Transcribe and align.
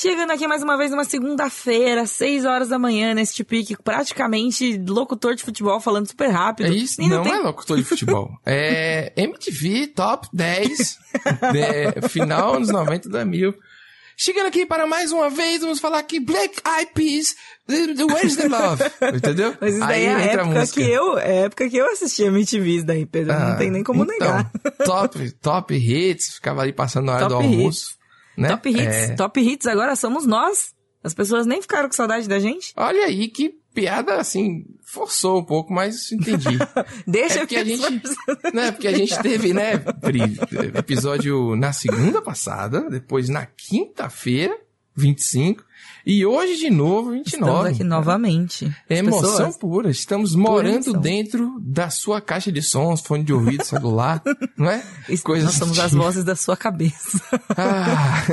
Chegando 0.00 0.30
aqui 0.30 0.46
mais 0.46 0.62
uma 0.62 0.76
vez 0.76 0.92
numa 0.92 1.02
segunda-feira, 1.02 2.06
6 2.06 2.44
horas 2.44 2.68
da 2.68 2.78
manhã, 2.78 3.14
neste 3.14 3.42
pique, 3.42 3.76
praticamente 3.82 4.78
locutor 4.86 5.34
de 5.34 5.42
futebol 5.42 5.80
falando 5.80 6.06
super 6.06 6.28
rápido. 6.30 6.66
É 6.66 6.70
isso, 6.70 7.00
não, 7.00 7.24
tem- 7.24 7.32
é 7.32 7.38
locutor 7.38 7.76
de 7.76 7.82
futebol. 7.82 8.30
é 8.46 9.12
MTV 9.16 9.88
Top 9.88 10.28
10, 10.32 10.98
de, 11.52 12.08
final 12.10 12.54
anos 12.54 12.68
90 12.68 13.08
da 13.08 13.24
mil. 13.24 13.52
Chegando 14.16 14.46
aqui 14.46 14.64
para 14.64 14.86
mais 14.86 15.10
uma 15.10 15.28
vez, 15.30 15.62
vamos 15.62 15.80
falar 15.80 15.98
aqui 15.98 16.20
Black 16.20 16.60
Eyed 16.64 16.92
Peas, 16.94 17.34
Where's 17.68 18.36
the 18.36 18.46
Love, 18.48 18.84
entendeu? 19.16 19.56
Mas 19.60 19.74
isso 19.74 19.80
daí 19.80 20.06
Aí 20.06 20.06
é 20.06 20.14
a 20.14 20.20
época 20.20 20.44
música. 20.60 20.80
que 20.80 20.88
eu, 20.88 21.18
é 21.18 21.24
a 21.24 21.44
época 21.46 21.68
que 21.68 21.76
eu 21.76 21.90
assistia 21.90 22.26
MTV 22.26 22.70
isso 22.70 22.86
daí, 22.86 23.04
Pedro. 23.04 23.32
não 23.36 23.48
Ah, 23.48 23.56
tem 23.56 23.68
nem 23.68 23.82
como 23.82 24.04
então, 24.04 24.16
negar. 24.16 24.52
Top, 24.84 25.30
top 25.40 25.74
hits, 25.74 26.34
ficava 26.34 26.62
ali 26.62 26.72
passando 26.72 27.06
na 27.06 27.16
hora 27.16 27.28
Top 27.28 27.44
do 27.44 27.52
hits. 27.52 27.97
Né? 28.38 28.48
Top 28.48 28.68
hits. 28.70 28.80
É, 28.80 29.14
Top 29.14 29.40
hits 29.40 29.66
agora 29.66 29.96
somos 29.96 30.24
nós. 30.24 30.72
As 31.02 31.12
pessoas 31.12 31.46
nem 31.46 31.60
ficaram 31.60 31.88
com 31.88 31.94
saudade 31.94 32.28
da 32.28 32.38
gente. 32.38 32.72
olha 32.76 33.04
aí 33.04 33.28
que 33.28 33.58
piada, 33.74 34.16
assim, 34.16 34.64
forçou 34.82 35.38
um 35.38 35.44
pouco, 35.44 35.72
mas 35.72 36.10
entendi. 36.10 36.58
Deixa 37.06 37.34
É 37.34 37.38
porque 37.38 37.54
que 37.54 37.60
a 37.60 37.64
gente, 37.64 38.02
né, 38.52 38.72
porque 38.72 38.88
a 38.88 38.92
gente 38.92 39.16
teve, 39.22 39.52
né, 39.52 39.78
Pri, 39.78 40.22
episódio 40.76 41.54
na 41.54 41.72
segunda 41.72 42.20
passada, 42.20 42.90
depois 42.90 43.28
na 43.28 43.46
quinta-feira, 43.46 44.58
25, 44.96 45.64
e 46.08 46.24
hoje 46.26 46.56
de 46.56 46.70
novo, 46.70 47.10
29. 47.12 47.50
Estamos 47.52 47.66
aqui 47.66 47.84
novamente. 47.84 48.64
As 48.64 48.72
É 48.88 48.96
emoção 48.98 49.30
pessoas- 49.30 49.56
pura. 49.58 49.90
Estamos 49.90 50.34
morando 50.34 50.86
emoção. 50.86 51.00
dentro 51.00 51.60
da 51.60 51.90
sua 51.90 52.20
caixa 52.20 52.50
de 52.50 52.62
sons, 52.62 53.00
fone 53.02 53.22
de 53.22 53.32
ouvido, 53.32 53.62
celular, 53.64 54.22
não 54.56 54.70
é? 54.70 54.82
Coisas 55.22 55.44
Nós 55.50 55.54
somos 55.56 55.78
as 55.78 55.92
vozes 55.92 56.24
da 56.24 56.34
sua 56.34 56.56
cabeça. 56.56 57.20
Ah. 57.56 58.24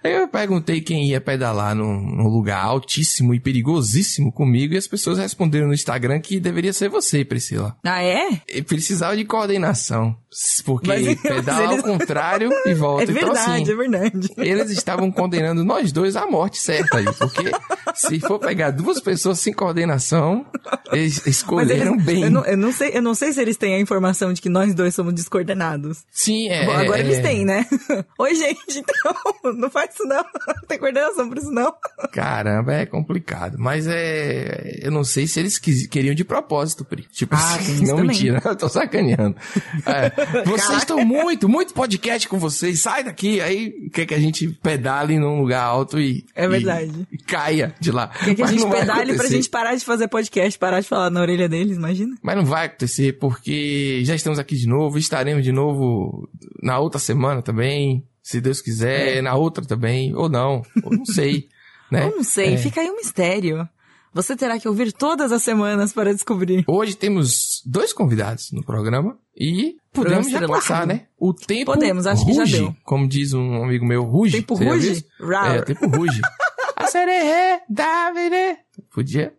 Eu 0.02 0.28
perguntei 0.28 0.80
quem 0.80 1.08
ia 1.08 1.20
pedalar 1.20 1.74
num, 1.74 2.00
num 2.00 2.28
lugar 2.28 2.62
altíssimo 2.64 3.32
e 3.34 3.40
perigosíssimo 3.40 4.32
comigo 4.32 4.74
e 4.74 4.76
as 4.76 4.86
pessoas 4.86 5.18
responderam 5.18 5.68
no 5.68 5.74
Instagram 5.74 6.20
que 6.20 6.40
deveria 6.40 6.72
ser 6.72 6.88
você, 6.88 7.24
Priscila. 7.24 7.76
Ah, 7.84 8.02
é? 8.02 8.36
Precisava 8.66 9.16
de 9.16 9.24
coordenação, 9.24 10.16
porque 10.64 10.88
Mas- 10.88 11.14
pedala 11.22 11.60
mas 11.62 11.70
eles- 11.72 11.84
ao 11.84 11.90
contrário 11.98 12.50
e 12.66 12.74
volta. 12.74 13.02
É 13.02 13.04
então, 13.04 13.14
verdade, 13.28 13.62
assim, 13.62 13.72
é 13.72 13.76
verdade. 13.76 14.28
eles 14.38 14.70
estavam 14.70 15.10
condenando 15.10 15.64
nós 15.64 15.92
dois 15.92 16.16
à 16.24 16.30
morte 16.30 16.58
certa 16.58 16.98
aí, 16.98 17.04
porque 17.04 17.50
se 17.94 18.20
for 18.20 18.38
pegar 18.38 18.70
duas 18.70 19.00
pessoas 19.00 19.38
sem 19.40 19.52
coordenação, 19.52 20.44
eles 20.92 21.26
escolheram 21.26 21.94
eles- 21.94 22.04
bem. 22.04 22.22
Eu 22.24 22.30
não, 22.30 22.44
eu, 22.44 22.56
não 22.56 22.72
sei, 22.72 22.90
eu 22.94 23.02
não 23.02 23.14
sei 23.14 23.32
se 23.32 23.40
eles 23.40 23.56
têm 23.56 23.74
a 23.74 23.80
informação 23.80 24.32
de 24.32 24.40
que 24.40 24.48
nós 24.48 24.74
dois 24.74 24.94
somos 24.94 25.12
descoordenados. 25.14 26.04
Sim, 26.10 26.48
é. 26.48 26.64
Bom, 26.66 26.72
agora 26.72 26.98
é, 26.98 27.04
eles 27.04 27.20
têm, 27.20 27.44
né? 27.44 27.66
Oi, 28.18 28.34
gente, 28.34 28.78
então, 28.78 29.14
não 29.54 29.70
faz 29.70 29.94
isso 29.94 30.04
não. 30.04 30.24
Não 30.64 30.68
tem 30.68 30.78
coordenação 30.78 31.28
pra 31.28 31.38
isso 31.40 31.50
não. 31.50 31.74
Caramba, 32.12 32.72
é 32.74 32.86
complicado. 32.86 33.56
Mas 33.58 33.86
é. 33.86 34.78
Eu 34.82 34.90
não 34.90 35.04
sei 35.04 35.26
se 35.26 35.38
eles 35.40 35.58
quis- 35.58 35.86
queriam 35.86 36.14
de 36.14 36.24
propósito, 36.24 36.84
Pri. 36.84 37.02
Tipo 37.12 37.34
Ah, 37.34 37.56
assim, 37.56 37.80
não 37.86 37.96
também. 37.96 38.06
mentira, 38.06 38.40
eu 38.44 38.56
tô 38.56 38.68
sacaneando. 38.68 39.36
É, 39.84 40.42
vocês 40.44 40.78
estão 40.78 41.04
muito, 41.04 41.48
muito 41.48 41.74
podcast 41.74 42.28
com 42.28 42.38
vocês. 42.38 42.80
Sai 42.80 43.04
daqui. 43.04 43.40
Aí 43.40 43.72
quer 43.92 44.06
que 44.06 44.14
a 44.14 44.18
gente 44.18 44.48
pedale 44.62 45.18
num 45.18 45.40
lugar 45.40 45.62
alto 45.64 45.98
e. 46.00 46.13
É 46.34 46.44
e- 46.44 46.48
verdade. 46.48 47.06
E, 47.10 47.16
caia 47.18 47.74
de 47.80 47.90
lá. 47.90 48.08
Quer 48.08 48.34
que 48.34 48.42
a 48.42 48.46
gente 48.46 48.68
pedale 48.68 49.14
pra 49.16 49.28
gente 49.28 49.48
parar 49.48 49.74
de 49.74 49.84
fazer 49.84 50.08
podcast, 50.08 50.58
parar 50.58 50.80
de 50.80 50.88
falar 50.88 51.10
na 51.10 51.20
orelha 51.20 51.48
deles, 51.48 51.76
imagina? 51.76 52.16
Mas 52.22 52.36
não 52.36 52.44
vai 52.44 52.66
acontecer 52.66 53.18
porque 53.18 54.02
já 54.04 54.14
estamos 54.14 54.38
aqui 54.38 54.56
de 54.56 54.66
novo, 54.66 54.98
estaremos 54.98 55.42
de 55.42 55.52
novo 55.52 56.28
na 56.62 56.78
outra 56.78 56.98
semana 56.98 57.42
também, 57.42 58.04
se 58.22 58.40
Deus 58.40 58.60
quiser, 58.60 59.22
na 59.22 59.34
outra 59.34 59.64
também, 59.64 60.14
ou 60.14 60.28
não, 60.28 60.62
ou 60.82 60.90
não 60.96 61.04
sei, 61.04 61.48
né? 61.90 62.04
Eu 62.06 62.16
não 62.16 62.24
sei, 62.24 62.54
É. 62.54 62.56
fica 62.58 62.80
aí 62.80 62.88
um 62.90 62.96
mistério. 62.96 63.68
Você 64.14 64.36
terá 64.36 64.58
que 64.60 64.68
ouvir 64.68 64.92
todas 64.92 65.32
as 65.32 65.42
semanas 65.42 65.92
para 65.92 66.14
descobrir. 66.14 66.64
Hoje 66.68 66.94
temos 66.94 67.60
dois 67.66 67.92
convidados 67.92 68.52
no 68.52 68.62
programa 68.64 69.18
e 69.36 69.76
podemos 69.92 70.30
já 70.30 70.46
passar, 70.46 70.86
né? 70.86 71.06
O 71.18 71.34
tempo 71.34 71.72
Podemos, 71.72 72.06
acho 72.06 72.24
que 72.24 72.32
já 72.32 72.42
ruge, 72.42 72.58
deu. 72.58 72.76
como 72.84 73.08
diz 73.08 73.32
um 73.32 73.64
amigo 73.64 73.84
meu, 73.84 74.04
ruge. 74.04 74.36
Tempo 74.36 74.54
ruge? 74.54 75.04
É, 75.20 75.58
o 75.58 75.64
tempo 75.64 75.88
ruge. 75.88 76.20
A 76.76 76.86
sererê, 76.86 77.60
Davide. 77.68 78.58
Podia? 78.92 79.34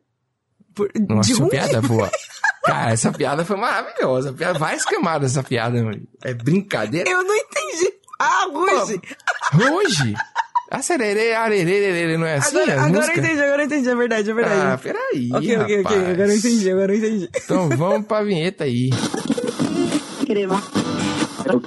Por- 0.74 0.92
Nossa, 1.08 1.34
de 1.34 1.50
piada 1.50 1.82
boa. 1.82 2.12
Cara, 2.66 2.92
essa 2.92 3.12
piada 3.14 3.46
foi 3.46 3.56
maravilhosa. 3.58 4.34
Piada- 4.34 4.58
Várias 4.60 4.84
camadas 4.84 5.32
essa 5.32 5.44
piada, 5.44 5.82
mano. 5.84 6.02
É 6.24 6.34
brincadeira. 6.34 7.10
Eu 7.10 7.24
não 7.24 7.36
entendi. 7.36 7.94
Ah, 8.20 8.48
Ruge! 8.52 9.00
Ruge? 9.54 10.14
A 10.72 10.82
sererê, 10.82 11.34
arerê, 11.34 12.18
não 12.18 12.26
é 12.26 12.36
assim? 12.38 12.58
agora 12.58 12.82
agora 12.82 13.14
eu 13.14 13.18
entendi, 13.20 13.42
agora 13.42 13.62
eu 13.62 13.66
entendi, 13.66 13.90
é 13.90 13.96
verdade, 13.96 14.30
é 14.30 14.32
Ah, 14.32 14.36
verdade. 14.36 14.82
peraí, 14.82 15.30
ok, 15.34 15.58
ok, 15.58 15.64
ok, 15.64 15.78
rapaz. 15.84 16.10
agora 16.10 16.28
eu 16.32 16.36
entendi, 16.38 16.72
agora 16.72 16.94
eu 16.94 16.98
entendi. 16.98 17.30
Então 17.44 17.70
vamos 17.70 18.08
pra 18.08 18.24
vinheta 18.24 18.64
aí. 18.64 18.90
No 21.48 21.62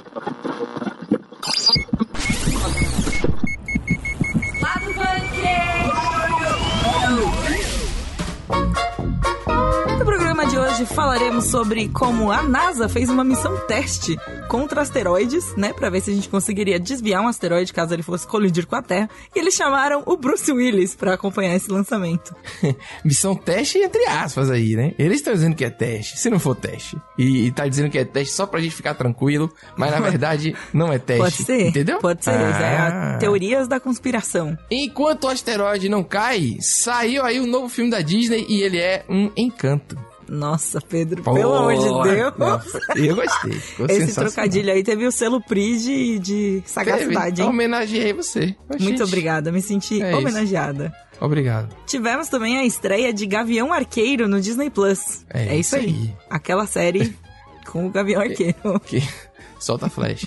hoje 10.59 10.85
falaremos 10.85 11.45
sobre 11.45 11.87
como 11.89 12.31
a 12.31 12.43
NASA 12.43 12.87
fez 12.89 13.09
uma 13.09 13.23
missão 13.23 13.55
teste 13.67 14.17
contra 14.47 14.81
asteroides, 14.81 15.55
né, 15.55 15.73
Pra 15.73 15.89
ver 15.89 16.01
se 16.01 16.11
a 16.11 16.13
gente 16.13 16.27
conseguiria 16.29 16.79
desviar 16.79 17.21
um 17.23 17.27
asteroide 17.27 17.71
caso 17.71 17.93
ele 17.93 18.01
fosse 18.03 18.25
colidir 18.27 18.65
com 18.65 18.75
a 18.75 18.81
Terra. 18.81 19.09
E 19.35 19.39
eles 19.39 19.53
chamaram 19.53 20.03
o 20.05 20.17
Bruce 20.17 20.51
Willis 20.51 20.95
pra 20.95 21.13
acompanhar 21.13 21.55
esse 21.55 21.71
lançamento. 21.71 22.35
Missão 23.05 23.35
teste 23.35 23.77
entre 23.77 24.03
aspas 24.05 24.49
aí, 24.49 24.75
né? 24.75 24.93
Eles 24.97 25.17
estão 25.19 25.33
dizendo 25.33 25.55
que 25.55 25.63
é 25.65 25.69
teste, 25.69 26.17
se 26.17 26.29
não 26.29 26.39
for 26.39 26.55
teste. 26.55 26.97
E, 27.17 27.47
e 27.47 27.51
tá 27.51 27.67
dizendo 27.67 27.89
que 27.89 27.97
é 27.97 28.05
teste 28.05 28.33
só 28.33 28.45
pra 28.45 28.59
gente 28.59 28.75
ficar 28.75 28.93
tranquilo, 28.95 29.51
mas 29.77 29.91
na 29.91 29.99
verdade 30.09 30.55
não 30.73 30.91
é 30.91 30.97
teste. 30.99 31.21
Pode 31.23 31.35
ser, 31.43 31.67
Entendeu? 31.67 31.99
Pode 31.99 32.23
ser, 32.23 32.31
é 32.31 32.77
Ah. 32.77 33.15
a 33.15 33.17
teorias 33.17 33.67
da 33.67 33.79
conspiração. 33.79 34.57
Enquanto 34.71 35.25
o 35.25 35.29
asteroide 35.29 35.87
não 35.89 36.03
cai, 36.03 36.57
saiu 36.59 37.23
aí 37.23 37.39
um 37.39 37.47
novo 37.47 37.69
filme 37.69 37.91
da 37.91 38.01
Disney 38.01 38.45
e 38.49 38.61
ele 38.61 38.77
é 38.79 39.05
um 39.09 39.29
encanto. 39.37 39.97
Nossa, 40.29 40.79
Pedro, 40.79 41.23
pelo 41.23 41.53
amor 41.53 41.73
de 41.75 42.09
Deus. 42.15 42.33
Nossa, 42.37 42.79
eu 42.95 43.15
gostei. 43.15 43.61
Esse 43.89 44.13
trocadilho 44.15 44.71
aí 44.71 44.83
teve 44.83 45.05
o 45.07 45.11
selo 45.11 45.41
PRI 45.41 45.79
de, 45.79 46.19
de 46.19 46.63
sagacidade, 46.65 47.37
Teve. 47.37 47.41
hein? 47.43 47.49
Homenageei 47.49 48.13
você. 48.13 48.55
Muito 48.69 48.83
Oxente. 48.83 49.03
obrigada, 49.03 49.51
me 49.51 49.61
senti 49.61 50.01
É 50.01 50.09
isso. 50.11 50.19
homenageada. 50.19 50.93
Obrigado. 51.19 51.75
Tivemos 51.85 52.29
também 52.29 52.57
a 52.59 52.63
estreia 52.65 53.11
de 53.11 53.25
Gavião 53.25 53.73
Arqueiro 53.73 54.27
no 54.27 54.39
Disney 54.39 54.69
Plus. 54.69 55.25
É 55.29 55.55
isso 55.57 55.75
aí. 55.75 56.13
Aquela 56.29 56.65
série 56.65 57.13
com 57.67 57.87
o 57.87 57.89
Gavião 57.89 58.21
Arqueiro. 58.21 58.79
Que 58.85 59.03
solta 59.59 59.89
flash. 59.89 60.25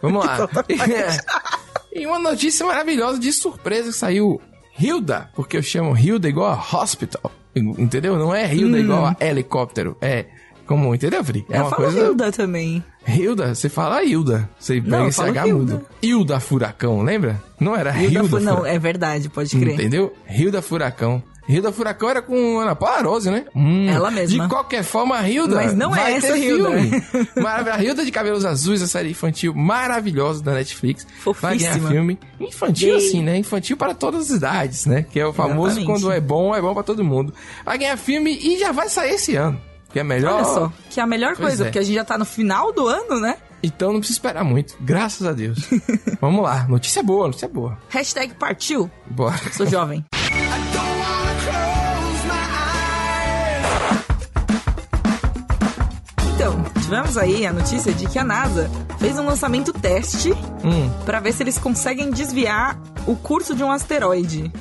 Vamos 0.00 0.24
lá. 0.26 0.48
e 1.94 2.06
uma 2.06 2.18
notícia 2.18 2.66
maravilhosa 2.66 3.18
de 3.18 3.32
surpresa 3.32 3.90
que 3.90 3.96
saiu 3.96 4.40
Hilda, 4.78 5.30
porque 5.34 5.56
eu 5.56 5.62
chamo 5.62 5.96
Hilda 5.96 6.28
igual 6.28 6.50
a 6.72 6.82
hospital. 6.82 7.30
Entendeu? 7.54 8.16
Não 8.16 8.34
é 8.34 8.52
Hilda 8.54 8.78
igual 8.78 9.06
a 9.06 9.16
helicóptero. 9.20 9.96
É 10.00 10.26
como, 10.66 10.94
entendeu, 10.94 11.22
Fri? 11.24 11.44
É 11.50 11.58
eu 11.58 11.62
uma 11.62 11.70
falo 11.70 11.82
coisa. 11.82 11.98
Hilda 12.00 12.32
também. 12.32 12.82
Hilda, 13.06 13.54
você 13.54 13.68
fala 13.68 14.02
Hilda. 14.04 14.48
Você 14.58 14.80
pega 14.80 15.06
esse 15.08 15.20
H 15.20 15.46
Hilda. 15.48 15.74
mudo. 15.74 15.86
Hilda 16.02 16.40
Furacão, 16.40 17.02
lembra? 17.02 17.42
Não 17.60 17.76
era 17.76 17.90
Hilda 17.90 18.20
Hilda, 18.20 18.28
Fu- 18.28 18.40
Não, 18.40 18.64
é 18.64 18.78
verdade, 18.78 19.28
pode 19.28 19.50
crer. 19.58 19.74
Entendeu? 19.74 20.12
Hilda 20.30 20.62
Furacão. 20.62 21.22
Hilda 21.48 21.72
Furacão 21.72 22.08
era 22.08 22.22
com 22.22 22.58
Ana 22.60 22.74
Paula 22.76 23.02
Rose, 23.02 23.30
né? 23.30 23.44
Hum, 23.54 23.88
Ela 23.88 24.10
mesma. 24.10 24.44
De 24.44 24.48
qualquer 24.48 24.82
forma, 24.84 25.16
a 25.18 25.28
Hilda. 25.28 25.56
Mas 25.56 25.74
não 25.74 25.94
é 25.94 26.12
essa 26.14 26.36
Hilda. 26.38 26.70
filme. 26.70 27.02
Maravilha. 27.36 27.74
A 27.74 27.82
Hilda 27.84 28.04
de 28.04 28.10
Cabelos 28.12 28.44
Azuis, 28.44 28.80
a 28.80 28.86
série 28.86 29.10
infantil 29.10 29.52
maravilhosa 29.54 30.42
da 30.42 30.54
Netflix. 30.54 31.06
Vai 31.40 31.56
ganhar 31.58 31.70
Fofíssima. 31.72 31.90
filme. 31.90 32.18
Infantil, 32.40 32.96
Gay. 32.96 33.06
assim, 33.08 33.22
né? 33.22 33.36
Infantil 33.38 33.76
para 33.76 33.92
todas 33.94 34.30
as 34.30 34.36
idades, 34.36 34.86
né? 34.86 35.02
Que 35.10 35.18
é 35.20 35.26
o 35.26 35.32
famoso 35.32 35.78
Exatamente. 35.78 35.86
quando 36.02 36.12
é 36.12 36.20
bom, 36.20 36.54
é 36.54 36.60
bom 36.60 36.72
para 36.74 36.82
todo 36.84 37.02
mundo. 37.04 37.34
Vai 37.64 37.76
ganhar 37.78 37.96
filme 37.96 38.38
e 38.40 38.58
já 38.58 38.70
vai 38.72 38.88
sair 38.88 39.14
esse 39.14 39.34
ano. 39.36 39.60
Que 39.92 39.98
é 40.00 40.04
melhor. 40.04 40.36
Olha 40.36 40.44
só, 40.44 40.72
que 40.88 41.00
é 41.00 41.02
a 41.02 41.06
melhor 41.06 41.34
Pois 41.36 41.48
coisa, 41.48 41.64
é. 41.64 41.66
porque 41.66 41.78
a 41.78 41.82
gente 41.82 41.94
já 41.96 42.04
tá 42.04 42.16
no 42.16 42.24
final 42.24 42.72
do 42.72 42.86
ano, 42.86 43.20
né? 43.20 43.36
Então 43.62 43.92
não 43.92 43.98
precisa 44.00 44.18
esperar 44.18 44.42
muito. 44.44 44.74
Graças 44.80 45.26
a 45.26 45.32
Deus. 45.32 45.58
Vamos 46.20 46.42
lá. 46.42 46.66
Notícia 46.68 47.02
boa, 47.02 47.26
notícia 47.26 47.48
boa. 47.48 47.76
Hashtag 47.90 48.32
partiu. 48.34 48.90
Bora. 49.10 49.38
Sou 49.52 49.66
jovem. 49.66 50.04
tivemos 56.92 57.16
aí 57.16 57.46
a 57.46 57.52
notícia 57.54 57.90
de 57.90 58.06
que 58.06 58.18
a 58.18 58.24
NASA 58.24 58.70
fez 58.98 59.18
um 59.18 59.24
lançamento 59.24 59.72
teste 59.72 60.30
Hum. 60.62 60.90
pra 61.06 61.20
ver 61.20 61.32
se 61.32 61.42
eles 61.42 61.56
conseguem 61.56 62.10
desviar 62.10 62.78
o 63.06 63.16
curso 63.16 63.54
de 63.54 63.64
um 63.64 63.72
asteroide. 63.72 64.52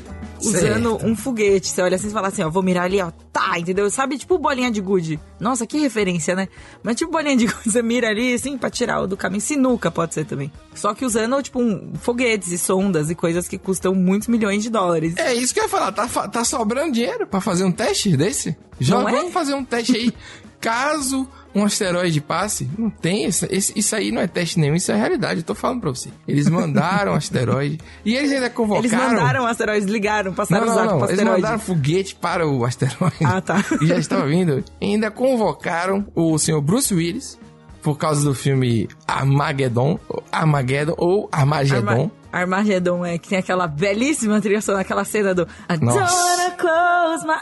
usando 0.43 0.89
Certo. 0.97 1.05
um 1.05 1.15
foguete. 1.15 1.67
Você 1.67 1.81
olha 1.83 1.95
assim 1.97 2.07
e 2.07 2.11
fala 2.11 2.29
assim, 2.29 2.41
ó, 2.41 2.49
vou 2.49 2.63
mirar 2.63 2.85
ali, 2.85 2.99
ó, 2.99 3.11
tá, 3.31 3.59
entendeu? 3.59 3.87
Sabe, 3.91 4.17
tipo 4.17 4.39
bolinha 4.39 4.71
de 4.71 4.81
gude. 4.81 5.19
Nossa, 5.39 5.67
que 5.67 5.77
referência, 5.77 6.33
né? 6.35 6.47
Mas 6.81 6.95
tipo 6.95 7.11
bolinha 7.11 7.35
de 7.37 7.45
gude, 7.45 7.59
você 7.69 7.83
mira 7.83 8.09
ali, 8.09 8.33
assim, 8.33 8.57
pra 8.57 8.67
tirar 8.71 9.01
o 9.01 9.07
do 9.07 9.15
caminho. 9.15 9.39
Sinuca 9.41 9.91
pode 9.91 10.15
ser 10.15 10.25
também. 10.25 10.51
Só 10.73 10.95
que 10.95 11.05
usando, 11.05 11.39
tipo, 11.43 11.61
um, 11.61 11.91
foguetes 12.01 12.51
e 12.51 12.57
sondas 12.57 13.11
e 13.11 13.13
coisas 13.15 13.47
que 13.47 13.59
custam 13.59 13.93
muitos 13.93 14.27
milhões 14.29 14.63
de 14.63 14.71
dólares. 14.71 15.13
É 15.17 15.31
isso 15.31 15.53
que 15.53 15.59
eu 15.59 15.65
ia 15.65 15.69
falar, 15.69 15.91
tá, 15.91 16.07
tá 16.07 16.43
sobrando 16.43 16.93
dinheiro 16.93 17.27
pra 17.27 17.39
fazer 17.39 17.63
um 17.63 17.71
teste 17.71 18.17
desse? 18.17 18.57
Já 18.79 18.95
Não 18.99 19.07
é? 19.07 19.11
vamos 19.11 19.31
fazer 19.33 19.53
um 19.53 19.63
teste 19.63 19.95
aí. 19.95 20.11
Caso 20.59 21.27
um 21.53 21.65
asteroide 21.65 22.21
passe, 22.21 22.69
não 22.77 22.89
tem, 22.89 23.25
esse, 23.25 23.45
esse- 23.53 23.73
isso 23.77 23.95
aí 23.95 24.11
não 24.11 24.21
é 24.21 24.27
teste 24.27 24.59
nenhum, 24.59 24.75
isso 24.75 24.91
é 24.91 24.95
realidade, 24.95 25.41
eu 25.41 25.45
tô 25.45 25.53
falando 25.55 25.81
pra 25.81 25.89
você. 25.89 26.09
Eles 26.27 26.47
mandaram 26.47 27.11
um 27.13 27.15
asteroide 27.15 27.79
e 28.05 28.15
eles 28.15 28.31
ainda 28.31 28.49
convocaram... 28.49 28.85
Eles 28.85 28.91
mandaram 28.93 29.45
asteroides, 29.45 29.87
ligaram, 29.89 30.31
Não, 30.31 30.35
passaram 30.35 30.65
não, 30.65 30.73
pro 30.75 30.97
não, 30.99 31.09
eles 31.09 31.23
mandaram 31.23 31.59
foguete 31.59 32.15
para 32.15 32.47
o 32.47 32.63
asteroide. 32.65 33.15
Ah, 33.23 33.41
tá. 33.41 33.63
E 33.81 33.85
já 33.87 33.97
estava 33.97 34.25
vindo. 34.27 34.63
E 34.79 34.85
ainda 34.85 35.09
convocaram 35.11 36.05
o 36.15 36.37
senhor 36.37 36.61
Bruce 36.61 36.93
Willis 36.93 37.37
por 37.81 37.97
causa 37.97 38.23
do 38.23 38.33
filme 38.35 38.87
Armageddon, 39.07 39.99
Armageddon 40.31 40.95
ou 40.97 41.29
Armagedon. 41.31 42.11
Arma 42.31 42.57
Armageddon 42.57 43.05
é 43.05 43.17
que 43.17 43.27
tem 43.29 43.37
aquela 43.39 43.67
belíssima 43.67 44.39
trilha 44.39 44.61
sonora, 44.61 44.81
aquela 44.83 45.03
cena 45.03 45.33
do 45.35 45.41
I 45.69 45.77
don't 45.77 45.85
Nossa. 45.85 46.15
wanna 46.15 46.51
close 46.51 47.25
my 47.27 47.41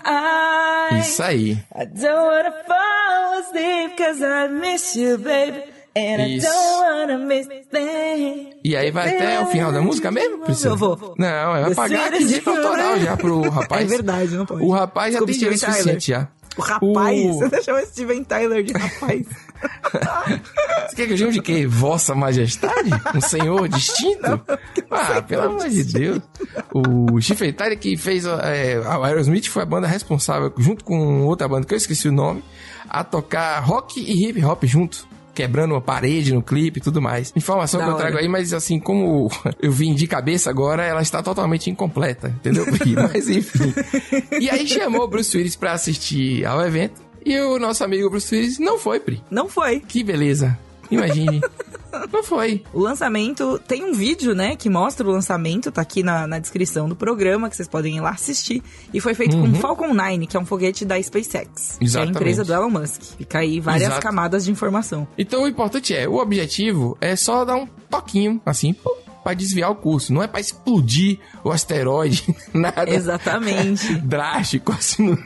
eyes. 0.93 1.07
Isso 1.09 1.21
aí. 1.23 1.51
I 1.75 1.85
don't 1.85 2.07
wanna 2.07 2.51
fall 2.65 3.39
asleep 3.39 3.95
cause 3.97 4.21
I 4.23 4.47
miss 4.49 4.95
you, 4.95 5.17
baby. 5.19 5.61
And 5.95 6.27
Isso. 6.27 6.47
I 6.47 6.49
don't 6.49 7.11
wanna 7.13 7.17
miss 7.19 7.47
things. 7.71 8.55
E 8.63 8.75
aí 8.75 8.89
vai 8.91 9.09
até 9.15 9.39
o 9.41 9.47
final 9.47 9.71
da 9.71 9.81
música 9.81 10.09
mesmo, 10.11 10.39
Priscila? 10.39 10.73
Eu 10.73 10.77
vou. 10.77 11.13
Não, 11.17 11.51
vai 11.51 11.65
The 11.69 11.75
pagar 11.75 11.99
sweetest 12.07 12.27
direito 12.27 12.49
autoral 12.49 12.93
thing. 12.93 12.99
já 13.01 13.17
pro 13.17 13.41
rapaz. 13.49 13.81
É 13.83 13.85
verdade, 13.85 14.35
não 14.37 14.45
pode. 14.45 14.63
O 14.63 14.71
rapaz 14.71 15.13
já 15.13 15.19
Desculpa, 15.19 15.31
tem 15.49 15.57
Steven 15.57 15.57
suficiente 15.57 16.07
já. 16.11 16.27
O 16.57 16.61
rapaz? 16.61 17.25
O- 17.25 17.39
Você 17.39 17.61
chama 17.63 17.81
Steven 17.85 18.23
Tyler 18.23 18.63
de 18.63 18.73
rapaz? 18.73 19.25
Você 20.87 20.95
quer 20.95 21.07
que 21.07 21.13
eu 21.13 21.17
chame 21.17 21.33
de 21.33 21.41
quê? 21.41 21.65
Vossa 21.67 22.13
Majestade? 22.15 22.89
Um 23.15 23.21
senhor 23.21 23.67
distinto? 23.67 24.41
ah, 24.91 25.21
pelo 25.21 25.43
amor 25.43 25.69
de 25.69 25.83
Deus. 25.83 26.21
O 26.73 27.19
Tyler 27.55 27.77
que 27.77 27.97
fez 27.97 28.25
é, 28.25 28.81
a 28.85 29.05
Aerosmith 29.05 29.47
foi 29.47 29.63
a 29.63 29.65
banda 29.65 29.87
responsável, 29.87 30.53
junto 30.57 30.83
com 30.83 31.21
outra 31.23 31.47
banda 31.47 31.65
que 31.65 31.73
eu 31.73 31.77
esqueci 31.77 32.07
o 32.07 32.11
nome, 32.11 32.43
a 32.89 33.03
tocar 33.03 33.59
rock 33.59 33.99
e 33.99 34.27
hip 34.27 34.43
hop 34.43 34.63
junto. 34.65 35.07
Quebrando 35.33 35.71
uma 35.73 35.79
parede 35.81 36.33
no 36.33 36.41
clipe 36.43 36.79
e 36.79 36.83
tudo 36.83 37.01
mais. 37.01 37.31
Informação 37.33 37.79
Da 37.79 37.85
que 37.85 37.91
eu 37.91 37.95
hora. 37.95 38.03
trago 38.03 38.17
aí, 38.17 38.27
mas 38.27 38.51
assim, 38.51 38.77
como 38.77 39.31
eu 39.61 39.71
vim 39.71 39.93
de 39.95 40.05
cabeça 40.05 40.49
agora, 40.49 40.83
ela 40.83 41.01
está 41.01 41.23
totalmente 41.23 41.69
incompleta, 41.69 42.27
entendeu? 42.27 42.65
Mas 43.13 43.29
enfim. 43.29 43.73
E 44.37 44.49
aí 44.49 44.67
chamou 44.67 45.03
o 45.03 45.07
Bruce 45.07 45.37
Willis 45.37 45.55
pra 45.55 45.71
assistir 45.73 46.45
ao 46.45 46.61
evento. 46.65 46.99
E 47.25 47.39
o 47.39 47.59
nosso 47.59 47.83
amigo 47.83 48.09
Bruce 48.09 48.33
Willis 48.33 48.59
não 48.59 48.77
foi, 48.77 48.99
Pri. 48.99 49.23
Não 49.29 49.47
foi. 49.47 49.79
Que 49.79 50.03
beleza. 50.03 50.57
Imagine. 50.91 51.41
Não 52.11 52.23
foi. 52.23 52.63
O 52.71 52.79
lançamento 52.79 53.59
tem 53.67 53.83
um 53.83 53.93
vídeo, 53.93 54.35
né, 54.35 54.55
que 54.55 54.69
mostra 54.69 55.07
o 55.07 55.11
lançamento, 55.11 55.71
tá 55.71 55.81
aqui 55.81 56.03
na, 56.03 56.27
na 56.27 56.37
descrição 56.37 56.87
do 56.87 56.95
programa, 56.95 57.49
que 57.49 57.55
vocês 57.55 57.67
podem 57.67 57.97
ir 57.97 57.99
lá 57.99 58.11
assistir. 58.11 58.61
E 58.93 58.99
foi 58.99 59.15
feito 59.15 59.35
com 59.35 59.49
o 59.49 59.55
Falcon 59.55 59.93
9, 59.93 60.27
que 60.27 60.37
é 60.37 60.39
um 60.39 60.45
foguete 60.45 60.85
da 60.85 61.01
SpaceX, 61.01 61.77
que 61.77 61.83
é 61.83 61.83
a 61.83 61.85
Exatamente. 61.85 62.15
empresa 62.15 62.43
do 62.43 62.53
Elon 62.53 62.69
Musk. 62.69 63.01
Fica 63.17 63.39
aí 63.39 63.59
várias 63.59 63.89
Exato. 63.89 64.01
camadas 64.01 64.45
de 64.45 64.51
informação. 64.51 65.07
Então 65.17 65.43
o 65.43 65.47
importante 65.47 65.95
é, 65.95 66.07
o 66.07 66.15
objetivo 66.17 66.95
é 67.01 67.15
só 67.15 67.43
dar 67.43 67.55
um 67.55 67.67
toquinho, 67.89 68.39
assim, 68.45 68.73
pum, 68.73 68.95
pra 69.23 69.33
desviar 69.33 69.71
o 69.71 69.75
curso. 69.75 70.13
Não 70.13 70.21
é 70.23 70.27
pra 70.27 70.39
explodir 70.39 71.19
o 71.43 71.51
asteroide, 71.51 72.23
nada 72.53 72.89
Exatamente. 72.89 73.93
drástico, 74.01 74.71
assim. 74.71 75.17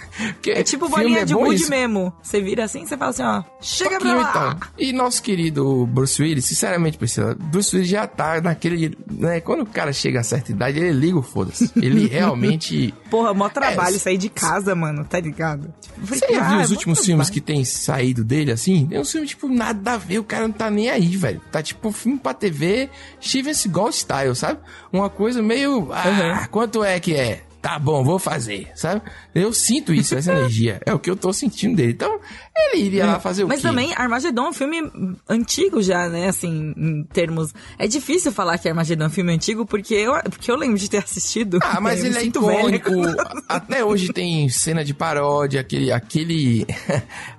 É 0.48 0.64
tipo 0.64 0.90
bolinha 0.90 1.20
é 1.22 1.26
de 1.26 1.34
gude 1.34 1.68
mesmo. 1.70 2.14
Você 2.22 2.42
vira 2.42 2.64
assim, 2.66 2.86
você 2.86 2.98
fala 2.98 3.12
assim, 3.12 3.24
ó, 3.24 3.44
chega 3.62 3.98
pra 4.00 4.14
lá. 4.16 4.30
então. 4.58 4.70
E 4.78 4.92
nosso 4.94 5.22
querido 5.22 5.86
Bruce 5.88 6.22
Willis, 6.22 6.46
sinceramente, 6.46 6.98
Priscila, 6.98 7.36
Bruce 7.36 7.76
Willis 7.76 7.90
já 7.90 8.06
tá 8.08 8.42
naquele. 8.42 8.98
Né, 9.12 9.40
quando 9.42 9.62
o 9.62 9.66
cara 9.66 9.94
chega 9.94 10.20
a 10.20 10.24
certa 10.24 10.52
idade, 10.52 10.80
ele 10.80 10.92
liga 10.92 11.18
o 11.18 11.22
foda-se. 11.22 11.72
Ele 11.76 12.08
realmente. 12.12 12.94
Porra, 13.10 13.34
mó 13.34 13.50
trabalho 13.50 13.96
É, 13.96 14.00
sair 14.00 14.18
de 14.18 14.30
casa, 14.30 14.74
mano, 14.76 15.04
tá 15.06 15.20
ligado? 15.20 15.74
Tipo, 15.82 16.06
Você 16.08 16.34
já 16.34 16.50
viu 16.50 16.60
é 16.60 16.64
os 16.64 16.72
últimos 16.72 16.98
trabalho. 17.00 17.06
filmes 17.06 17.30
que 17.30 17.42
tem 17.42 17.64
saído 17.64 18.24
dele, 18.24 18.52
assim? 18.52 18.88
É 18.92 19.00
um 19.00 19.06
filme, 19.06 19.28
tipo, 19.28 19.48
nada 19.48 19.94
a 19.94 19.98
ver, 19.98 20.20
o 20.20 20.24
cara 20.24 20.48
não 20.48 20.54
tá 20.54 20.70
nem 20.70 20.90
aí, 20.90 21.16
velho. 21.16 21.42
Tá 21.52 21.62
tipo 21.62 21.92
filme 21.92 22.18
pra 22.18 22.34
TV, 22.34 22.90
Steven 23.22 23.54
Seagal 23.54 23.83
style, 23.92 24.36
sabe? 24.36 24.60
Uma 24.92 25.10
coisa 25.10 25.42
meio. 25.42 25.90
Ah, 25.92 26.48
quanto 26.50 26.84
é 26.84 27.00
que 27.00 27.16
é? 27.16 27.44
Tá 27.64 27.80
bom, 27.80 28.04
vou 28.04 28.20
fazer, 28.20 28.68
sabe? 28.76 29.02
Eu 29.34 29.54
sinto 29.54 29.94
isso, 29.94 30.16
essa 30.16 30.34
energia. 30.36 30.82
É 30.86 30.94
o 30.94 31.00
que 31.00 31.10
eu 31.10 31.16
tô 31.16 31.32
sentindo 31.32 31.78
dele. 31.78 31.94
Então, 31.94 32.20
ele 32.54 32.84
iria 32.84 33.06
lá 33.06 33.22
fazer 33.22 33.46
o 33.46 33.48
Mas 33.48 33.62
quê? 33.62 33.70
também, 33.70 33.94
Armagedon 33.96 34.48
é 34.48 34.50
um 34.50 34.54
filme 34.54 34.92
antigo 35.30 35.82
já, 35.82 36.10
né? 36.10 36.28
Assim, 36.28 36.74
em 36.76 37.04
termos. 37.06 37.54
É 37.80 37.88
difícil 37.88 38.34
falar 38.34 38.58
que 38.58 38.68
Armagedon 38.68 39.06
é 39.06 39.08
um 39.08 39.10
filme 39.10 39.32
antigo, 39.32 39.66
porque 39.66 39.94
eu, 39.94 40.12
porque 40.24 40.52
eu 40.52 40.58
lembro 40.58 40.78
de 40.78 40.90
ter 40.90 40.98
assistido. 40.98 41.60
Ah, 41.62 41.80
mas 41.80 42.04
ele 42.04 42.18
é 42.18 42.26
icônico. 42.26 42.92
Até 43.48 43.82
hoje 43.82 44.12
tem 44.12 44.50
cena 44.50 44.84
de 44.84 44.94
paródia, 44.94 45.62
aquele, 45.62 45.90
aquele, 45.90 46.68